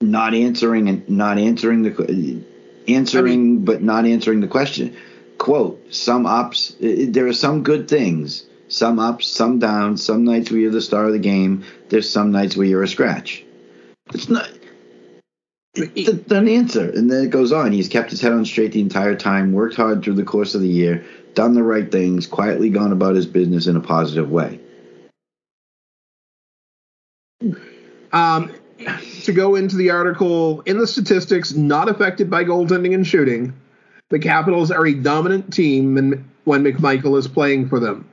[0.00, 2.42] not answering and not answering the
[2.88, 4.96] answering but not answering the question
[5.40, 8.44] quote some ups there are some good things.
[8.68, 12.30] Some ups some downs some nights where you're the star of the game there's some
[12.30, 13.42] nights where you're a scratch.
[14.14, 14.48] It's not
[15.74, 17.72] it's an answer and then it goes on.
[17.72, 20.60] He's kept his head on straight the entire time worked hard through the course of
[20.60, 21.04] the year
[21.34, 24.60] done the right things quietly gone about his business in a positive way.
[28.12, 28.52] Um,
[29.22, 33.54] to go into the article, in the statistics not affected by goaltending and shooting,
[34.10, 35.94] the Capitals are a dominant team
[36.44, 38.06] when, McMichael is playing for them.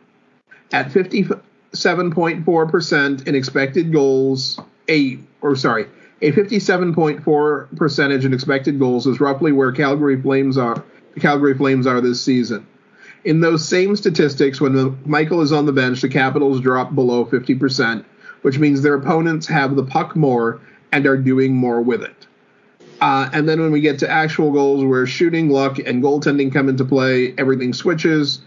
[0.71, 4.59] At 57.4% in expected goals,
[4.89, 5.87] a or sorry,
[6.21, 10.83] a 57.4 percentage in expected goals is roughly where Calgary Flames are.
[11.13, 12.67] The Calgary Flames are this season.
[13.23, 17.25] In those same statistics, when the, Michael is on the bench, the Capitals drop below
[17.25, 18.05] 50%,
[18.43, 20.61] which means their opponents have the puck more
[20.91, 22.27] and are doing more with it.
[22.99, 26.67] Uh, and then when we get to actual goals where shooting, luck, and goaltending come
[26.67, 28.39] into play, everything switches.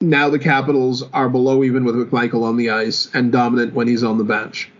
[0.00, 4.04] Now the Capitals are below even with McMichael on the ice and dominant when he's
[4.04, 4.70] on the bench.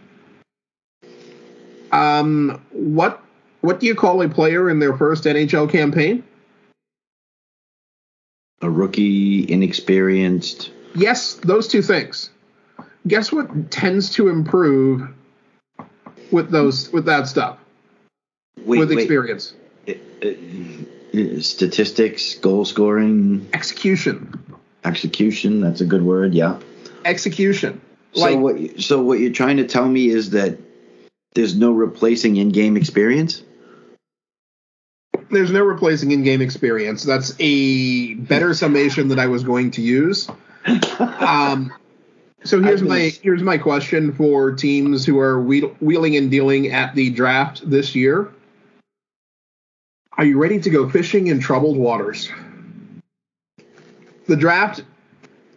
[1.91, 3.23] Um, what
[3.61, 6.25] what do you call a player in their first NHL campaign?
[8.63, 10.73] A rookie, inexperienced.
[10.95, 12.31] Yes, those two things.
[13.07, 15.09] Guess what tends to improve
[16.31, 17.59] with those with that stuff
[18.59, 18.99] Wait, with wait.
[18.99, 19.55] experience,
[19.89, 19.93] uh,
[21.41, 24.43] Statistics, goal scoring, execution,
[24.85, 25.61] execution.
[25.61, 26.33] That's a good word.
[26.35, 26.59] Yeah.
[27.05, 27.81] execution.
[28.15, 28.81] So like what?
[28.81, 30.59] So what you're trying to tell me is that
[31.35, 33.43] there's no replacing in-game experience.
[35.31, 37.05] there's no replacing in-game experience.
[37.05, 40.29] That's a better summation that I was going to use.
[40.99, 41.73] Um,
[42.45, 46.95] so here's my here's my question for teams who are wheel, wheeling and dealing at
[46.95, 48.31] the draft this year.
[50.23, 52.31] Are you ready to go fishing in troubled waters?
[54.29, 54.85] The draft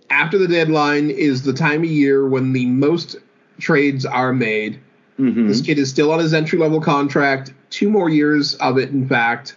[0.09, 3.17] after the deadline is the time of year when the most
[3.59, 4.79] trades are made.
[5.19, 5.47] Mhm.
[5.47, 9.07] This kid is still on his entry level contract, two more years of it, in
[9.07, 9.55] fact.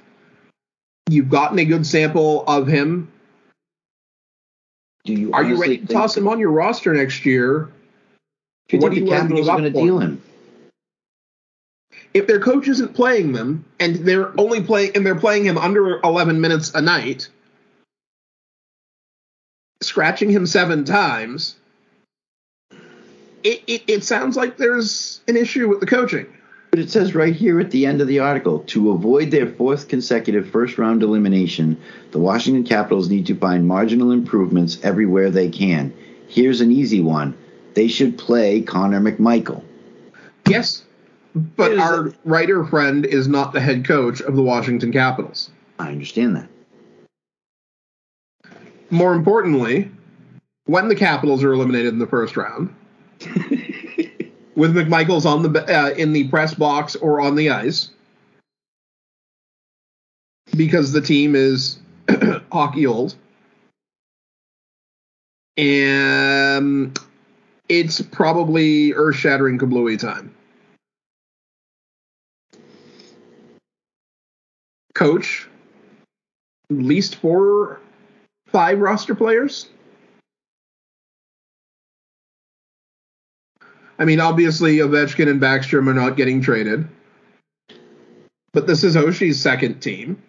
[1.08, 3.08] You've gotten a good sample of him.
[5.06, 7.70] Do you Are you ready to toss him on your roster next year?
[8.68, 10.20] Do you what think do the you wanna Capitals going to deal him?
[12.18, 16.00] If their coach isn't playing them and they're only playing and they're playing him under
[16.00, 17.28] 11 minutes a night,
[19.80, 21.54] scratching him seven times,
[23.44, 26.26] it, it, it sounds like there's an issue with the coaching.
[26.70, 29.86] But it says right here at the end of the article to avoid their fourth
[29.86, 31.80] consecutive first round elimination,
[32.10, 35.94] the Washington Capitals need to find marginal improvements everywhere they can.
[36.26, 37.38] Here's an easy one
[37.74, 39.62] they should play Connor McMichael.
[40.48, 40.82] Yes,
[41.34, 45.50] but Is our it- writer friend is not the head coach of the Washington Capitals.
[45.78, 46.48] I understand that.
[48.90, 49.90] More importantly,
[50.66, 52.74] when the Capitals are eliminated in the first round,
[54.56, 57.90] with McMichael's on the uh, in the press box or on the ice,
[60.56, 61.78] because the team is
[62.52, 63.14] hockey old,
[65.56, 66.98] and
[67.68, 70.34] it's probably earth-shattering kablooey time.
[74.98, 75.46] Coach,
[76.70, 77.78] at least four,
[78.48, 79.68] five roster players.
[83.96, 86.88] I mean, obviously, Ovechkin and Backstrom are not getting traded.
[88.52, 90.20] But this is Oshie's second team.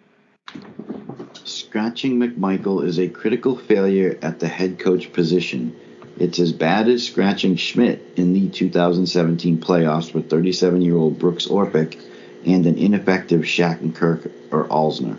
[1.42, 5.74] Scratching McMichael is a critical failure at the head coach position.
[6.16, 11.48] It's as bad as scratching Schmidt in the 2017 playoffs with 37 year old Brooks
[11.48, 12.00] Orpik
[12.46, 15.18] and an ineffective Shattenkirk or Alzner.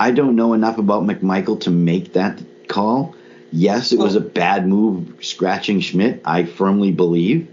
[0.00, 3.14] I don't know enough about McMichael to make that call.
[3.52, 4.28] Yes, it was a oh.
[4.28, 7.48] bad move scratching Schmidt, I firmly believe.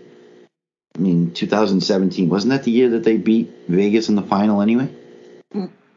[0.95, 4.89] I mean, 2017, wasn't that the year that they beat Vegas in the final anyway?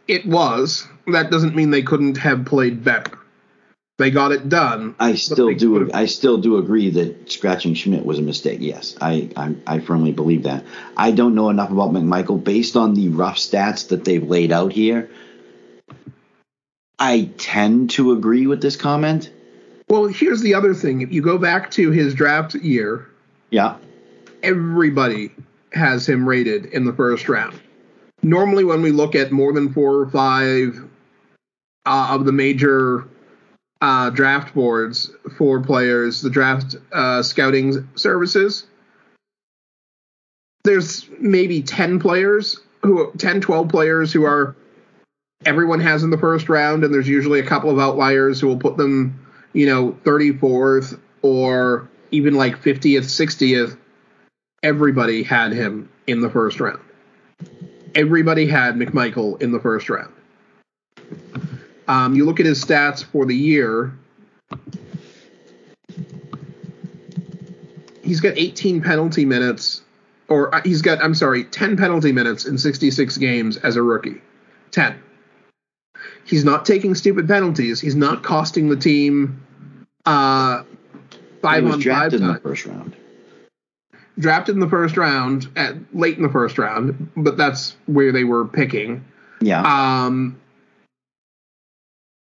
[0.09, 0.89] It was.
[1.07, 3.20] That doesn't mean they couldn't have played better.
[4.01, 4.95] They got it done.
[4.99, 5.75] I still do.
[5.75, 8.61] could've- I still do agree that scratching Schmidt was a mistake.
[8.63, 10.65] Yes, I, I I firmly believe that.
[10.97, 14.73] I don't know enough about McMichael based on the rough stats that they've laid out
[14.73, 15.11] here.
[16.99, 19.31] I tend to agree with this comment.
[19.91, 21.03] Well, here's the other thing.
[21.03, 23.07] If you go back to his draft year,
[23.51, 23.77] Yeah,
[24.43, 25.31] everybody
[25.75, 27.61] has him rated in the first round.
[28.23, 30.89] Normally, when we look at more than four or five
[31.85, 33.05] uh, of the major
[33.81, 38.67] uh, draft boards for players, the draft uh, scouting services,
[40.65, 44.57] there's maybe 10 players who 10 12 players who are
[45.47, 48.59] everyone has in the first round and there's usually a couple of outliers who will
[48.59, 49.19] put them
[49.53, 53.79] you know 34th or even like 50th 60th
[54.63, 56.81] everybody had him in the first round.
[57.95, 60.13] Everybody had mcmichael in the first round
[61.91, 63.93] um, you look at his stats for the year.
[68.05, 69.83] He's got 18 penalty minutes
[70.29, 74.21] or uh, he's got i'm sorry 10 penalty minutes in 66 games as a rookie.
[74.71, 75.03] 10
[76.25, 77.81] he's not taking stupid penalties.
[77.81, 79.45] He's not costing the team
[80.07, 82.97] uh he five was on five drafted in the first round.
[84.19, 88.25] drafted in the first round at late in the first round but that's where they
[88.25, 89.05] were picking.
[89.41, 90.41] Yeah, um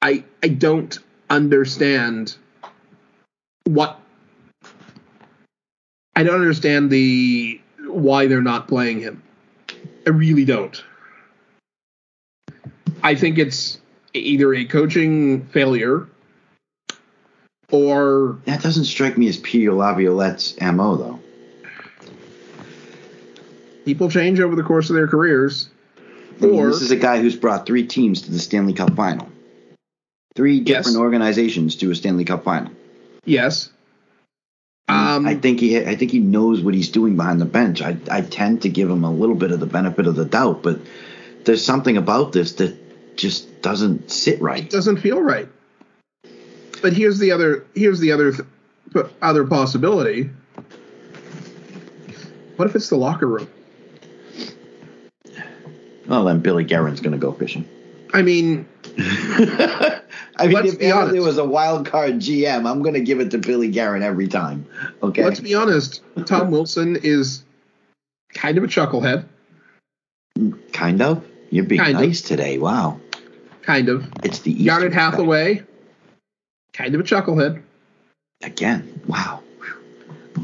[0.02, 1.00] i i don't
[1.30, 2.36] understand
[3.66, 4.00] what
[6.16, 9.24] I don't understand the why they're not playing him.
[10.06, 10.84] I really don't.
[13.02, 13.80] I think it's
[14.14, 16.08] either a coaching failure
[17.72, 21.20] or That doesn't strike me as Peter Laviolette's MO, though.
[23.86, 25.70] people change over the course of their careers.
[26.42, 28.94] I mean, Or this is a guy who's brought three teams to the Stanley Cup
[28.96, 29.30] final.
[30.40, 30.86] Three Yes.
[30.86, 32.72] different organizations to a Stanley Cup final.
[33.26, 33.70] yes.
[34.88, 37.82] Um, I think he I think he knows what he's doing behind the bench.
[37.82, 40.64] I I tend to give him a little bit of the benefit of the doubt,
[40.64, 40.80] but
[41.44, 42.74] there's something about this that
[43.18, 44.64] just doesn't sit right.
[44.64, 45.48] it doesn't feel right.
[46.82, 50.30] But here's the other here's the other th- other possibility.
[52.56, 53.50] What if it's the locker room?
[56.08, 57.68] Well, then Billy Guerin's going to go fishing.
[58.14, 58.68] I mean,
[60.40, 61.12] I mean, Let's if be honest.
[61.14, 64.28] there was a wild card GM, I'm going to give it to Billy Guerin every
[64.28, 64.66] time.
[65.04, 65.24] Okay.
[65.24, 66.02] let's be honest.
[66.26, 67.44] Tom Wilson is
[68.34, 69.26] kind of a chucklehead,
[70.74, 71.24] kind of.
[71.52, 72.02] You're being Kind of.
[72.04, 72.58] nice today.
[72.58, 73.00] Wow.
[73.64, 74.08] kind of.
[74.24, 75.64] It's the Easter Hathaway,
[76.74, 77.62] kind of a chucklehead.
[78.42, 79.02] again.
[79.08, 79.42] Wow.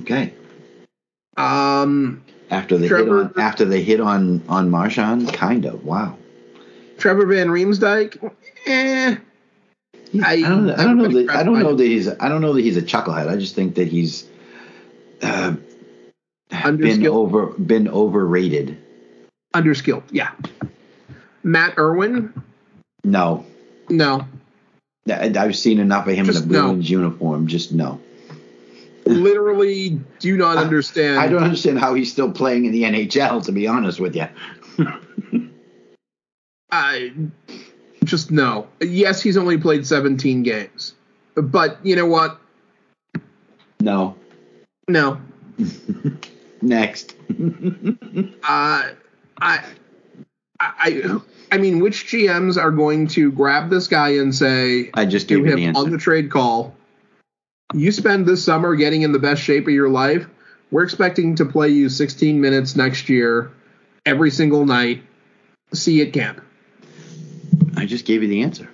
[0.01, 0.33] Okay.
[1.37, 5.83] Um, After they Trevor- hit on after they hit on on Marchand, kind of.
[5.85, 6.17] Wow.
[6.97, 8.31] Trevor Van Riemsdyk,
[8.67, 9.15] eh.
[10.23, 10.69] I- I don't.
[10.69, 11.29] I don't know that.
[11.29, 12.07] I don't know that he's.
[12.07, 13.27] I don't know that he's a chucklehead.
[13.29, 14.27] I just think that he's
[15.21, 15.55] uh,
[16.49, 18.77] been over been overrated.
[19.53, 20.31] Underskilled, yeah.
[21.43, 22.33] Matt Irwin,
[23.03, 23.45] No,
[23.89, 24.27] no.
[25.07, 26.61] I- I've seen enough of him Just in a no.
[26.63, 27.47] Bruins uniform.
[27.47, 28.01] Just no.
[29.05, 31.19] Literally do not understand.
[31.19, 33.45] I don't understand how he's still playing in the NHL.
[33.45, 34.27] To be honest with you.
[36.71, 37.13] I
[38.15, 38.67] just no.
[38.79, 40.93] Yes, he's only played 17 games.
[41.35, 42.39] But you know what?
[43.81, 44.15] No.
[44.87, 45.19] No.
[46.61, 47.15] Next.
[48.47, 48.91] Uh,
[49.41, 49.65] I,
[50.61, 51.19] I,
[51.51, 55.39] I, mean, which GMs are going to grab this guy and say I just gave
[55.39, 56.73] you the him on the trade call?
[57.73, 60.27] You spend this summer getting in the best shape of your life.
[60.71, 63.51] We're expecting to play you 16 minutes next year,
[64.05, 65.03] every single night.
[65.73, 66.44] See you at camp.
[67.85, 68.67] I just gave you the answer.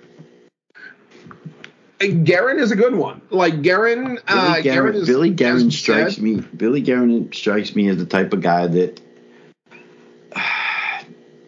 [2.00, 3.20] And Guerin is a good one.
[3.28, 6.40] Like Guerin, uh, Billy is Billy strikes said, me.
[6.56, 9.02] Billy Guerin strikes me as the type of guy that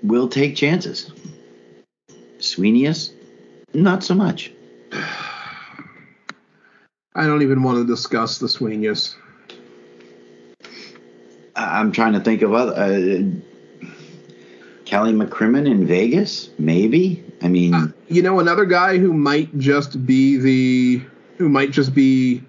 [0.02, 1.10] will take chances.
[2.36, 3.14] Sweeneyus,
[3.72, 4.52] not so much.
[7.14, 9.16] I don't even want to discuss the Sweeneyus.
[11.56, 12.74] I- I'm trying to think of other.
[12.74, 13.22] Uh,
[14.84, 17.23] Kelly McCrimmon in Vegas, maybe.
[17.44, 21.02] I mean, Uh, you know, another guy who might just be the
[21.36, 22.42] who might just be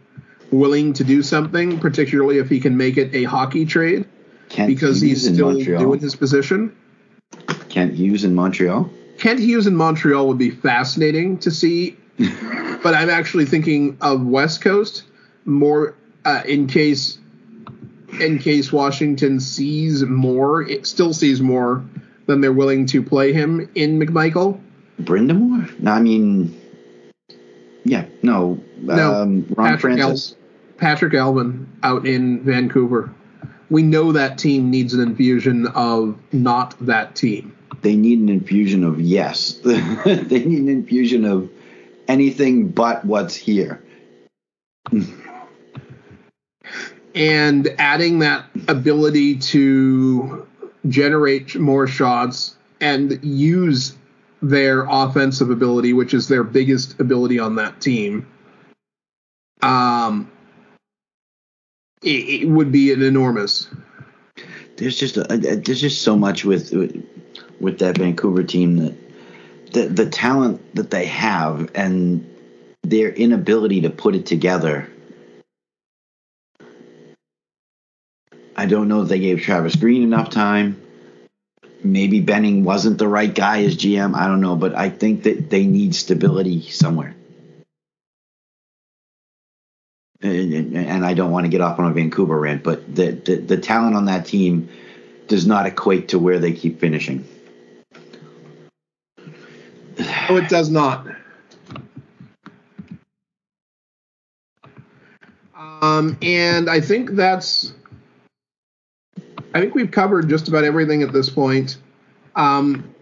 [0.52, 4.06] willing to do something, particularly if he can make it a hockey trade
[4.48, 6.74] Kent because Hughes he's still doing his position.
[7.68, 8.90] Kent Hughes in Montreal.
[9.18, 11.98] Kent Hughes in Montreal would be fascinating to see,
[12.82, 15.04] but I'm actually thinking of West Coast
[15.44, 17.20] more uh, in case
[18.22, 21.84] in case Washington sees more, it still sees more
[22.28, 24.62] than they're willing to play him in McMichael.
[25.02, 25.80] Brind'Amour?
[25.80, 26.60] No, I mean,
[27.84, 28.62] yeah, no.
[28.78, 30.36] No, um, Ron Patrick Francis.
[30.78, 33.14] Patrik Allvin out in Vancouver.
[33.70, 37.56] We know that team needs an infusion of not that team.
[37.82, 39.54] They need an infusion of yes.
[39.64, 39.80] they
[40.46, 41.50] need an infusion of
[42.08, 43.84] anything but what's here.
[47.16, 50.48] And adding that ability to
[50.88, 53.96] generate more shots and use
[54.50, 58.28] their offensive ability, which is their biggest ability on that team,
[59.62, 60.32] um,
[62.04, 63.68] it, it would be an enormous.
[64.78, 66.72] There's just a, there's just so much with
[67.60, 68.96] with that Vancouver team that
[69.72, 72.30] the the talent that they have and
[72.84, 74.90] their inability to put it together.
[78.58, 80.85] I don't know if they gave Travis Green enough time.
[81.86, 84.16] Maybe Benning wasn't the right guy as GM.
[84.16, 87.16] I don't know, but I think that they need stability somewhere.
[90.22, 93.36] And, and- I don't want to get off on a Vancouver rant, but the, the
[93.36, 94.70] the talent on that team
[95.28, 97.28] does not equate to where they keep finishing.
[100.30, 101.08] Oh, it does not.
[105.56, 107.74] Um, and I think that's.
[109.56, 111.78] I think we've covered just about everything at this point.
[112.36, 112.94] Um,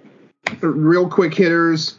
[0.62, 1.96] real quick hitters.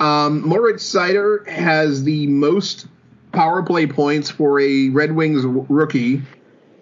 [0.00, 2.86] Um, Moritz Seider has the most
[3.32, 6.22] power play points for a Red Wings rookie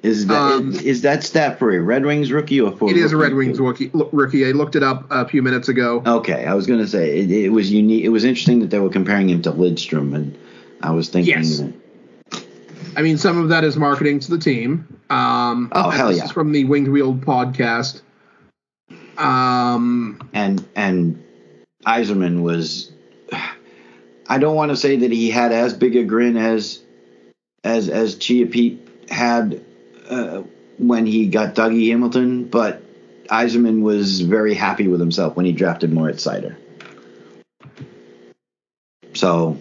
[0.05, 3.11] Is that Um, is that stat for a Red Wings rookie or for It is
[3.11, 3.90] a Red Wings rookie.
[4.12, 4.47] rookie.
[4.47, 6.05] I looked it up a few minutes ago.
[6.07, 8.05] Okay, I was gonna say it, it was unique.
[8.05, 10.39] It was interesting that they were comparing him to Lidstrom, and
[10.81, 11.35] I was thinking.
[11.35, 11.59] Yes.
[11.59, 11.73] that-
[12.97, 15.01] I mean, some of that is marketing to the team.
[15.10, 16.24] Um, Oh, hell this yeah.
[16.24, 18.01] is from the Winged Wheel podcast.
[19.18, 21.23] Um, and and
[21.86, 22.90] Yzerman was.
[24.28, 26.82] I don't want to say that he had as big a grin as
[27.62, 29.62] as as Chia Pete had
[30.09, 30.43] uh,
[30.78, 32.82] when he got Dougie Hamilton, but
[33.28, 36.56] Yzerman was very happy with himself when he drafted Moritz Seider.
[39.14, 39.59] So,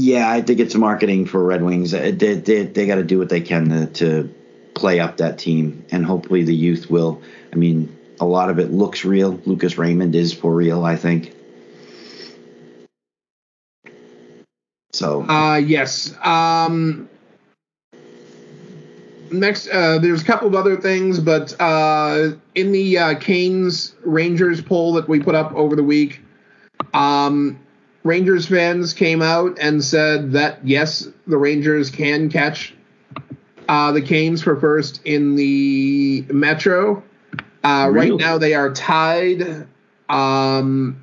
[0.00, 1.92] yeah, I think it's marketing for Red Wings.
[1.92, 4.34] Uh, They they, they got to do what they can to, to
[4.74, 7.20] play up that team, and hopefully the youth will.
[7.52, 9.38] I mean, a lot of it looks real.
[9.44, 11.34] Lucas Raymond is for real, I think.
[14.92, 16.14] So Uh, yes.
[16.24, 17.08] Um,
[19.30, 24.62] next, uh, there's a couple of other things, but uh, in the uh, Canes Rangers
[24.62, 26.20] poll that we put up over the week,
[26.94, 27.58] um,
[28.02, 32.74] Rangers fans came out and said that yes, the Rangers can catch
[33.68, 37.02] uh, the Canes for first in the Metro.
[37.62, 39.66] Uh, right now, they are tied.
[40.08, 41.02] Um,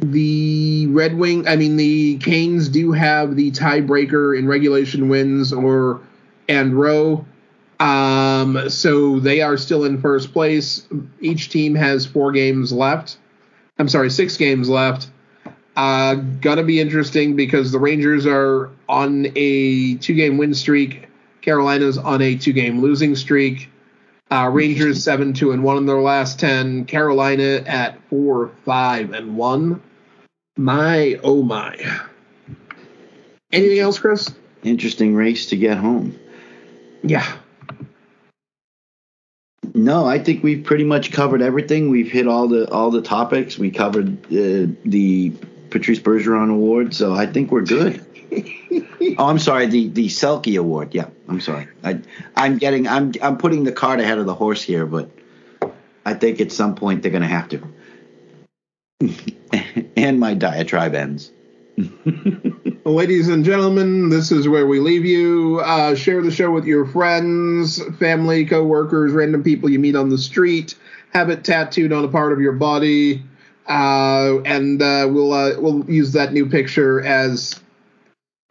[0.00, 6.00] the Red Wing, I mean, the Canes do have the tiebreaker in regulation wins or
[6.48, 7.24] and row.
[7.80, 10.86] Um, so they are still in first place.
[11.20, 13.16] Each team has four games left.
[13.78, 15.08] I'm sorry, six games left.
[15.76, 21.08] Uh, gonna be interesting because the Rangers are on a two game win streak.
[21.42, 23.70] Carolina's on a two game losing streak.
[24.30, 26.84] Uh, Rangers seven two and one in their last ten.
[26.84, 29.82] Carolina at four five and one.
[30.56, 31.76] My oh my.
[33.52, 34.32] Anything else, Chris?
[34.64, 36.18] interesting race to get home.
[37.02, 37.30] Yeah.
[39.74, 41.90] No, I think we've pretty much covered everything.
[41.90, 43.58] We've hit all the all the topics.
[43.58, 45.32] We covered uh, the
[45.70, 48.04] Patrice Bergeron Award, so I think we're good.
[49.18, 50.94] oh, I'm sorry, the the Selke Award.
[50.94, 51.66] Yeah, I'm sorry.
[51.82, 52.00] I
[52.36, 55.10] I'm getting I'm I'm putting the cart ahead of the horse here, but
[56.06, 57.60] I think at some point they're going to have to.
[59.96, 61.32] and my diatribe ends.
[62.86, 65.58] Ladies and gentlemen, this is where we leave you.
[65.64, 70.18] Uh, share the show with your friends, family, coworkers, random people you meet on the
[70.18, 70.74] street.
[71.14, 73.22] Have it tattooed on a part of your body,
[73.66, 77.58] uh, and uh, we'll uh, we'll use that new picture as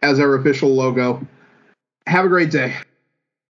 [0.02, 1.24] as our official logo.
[2.08, 2.74] Have a great day.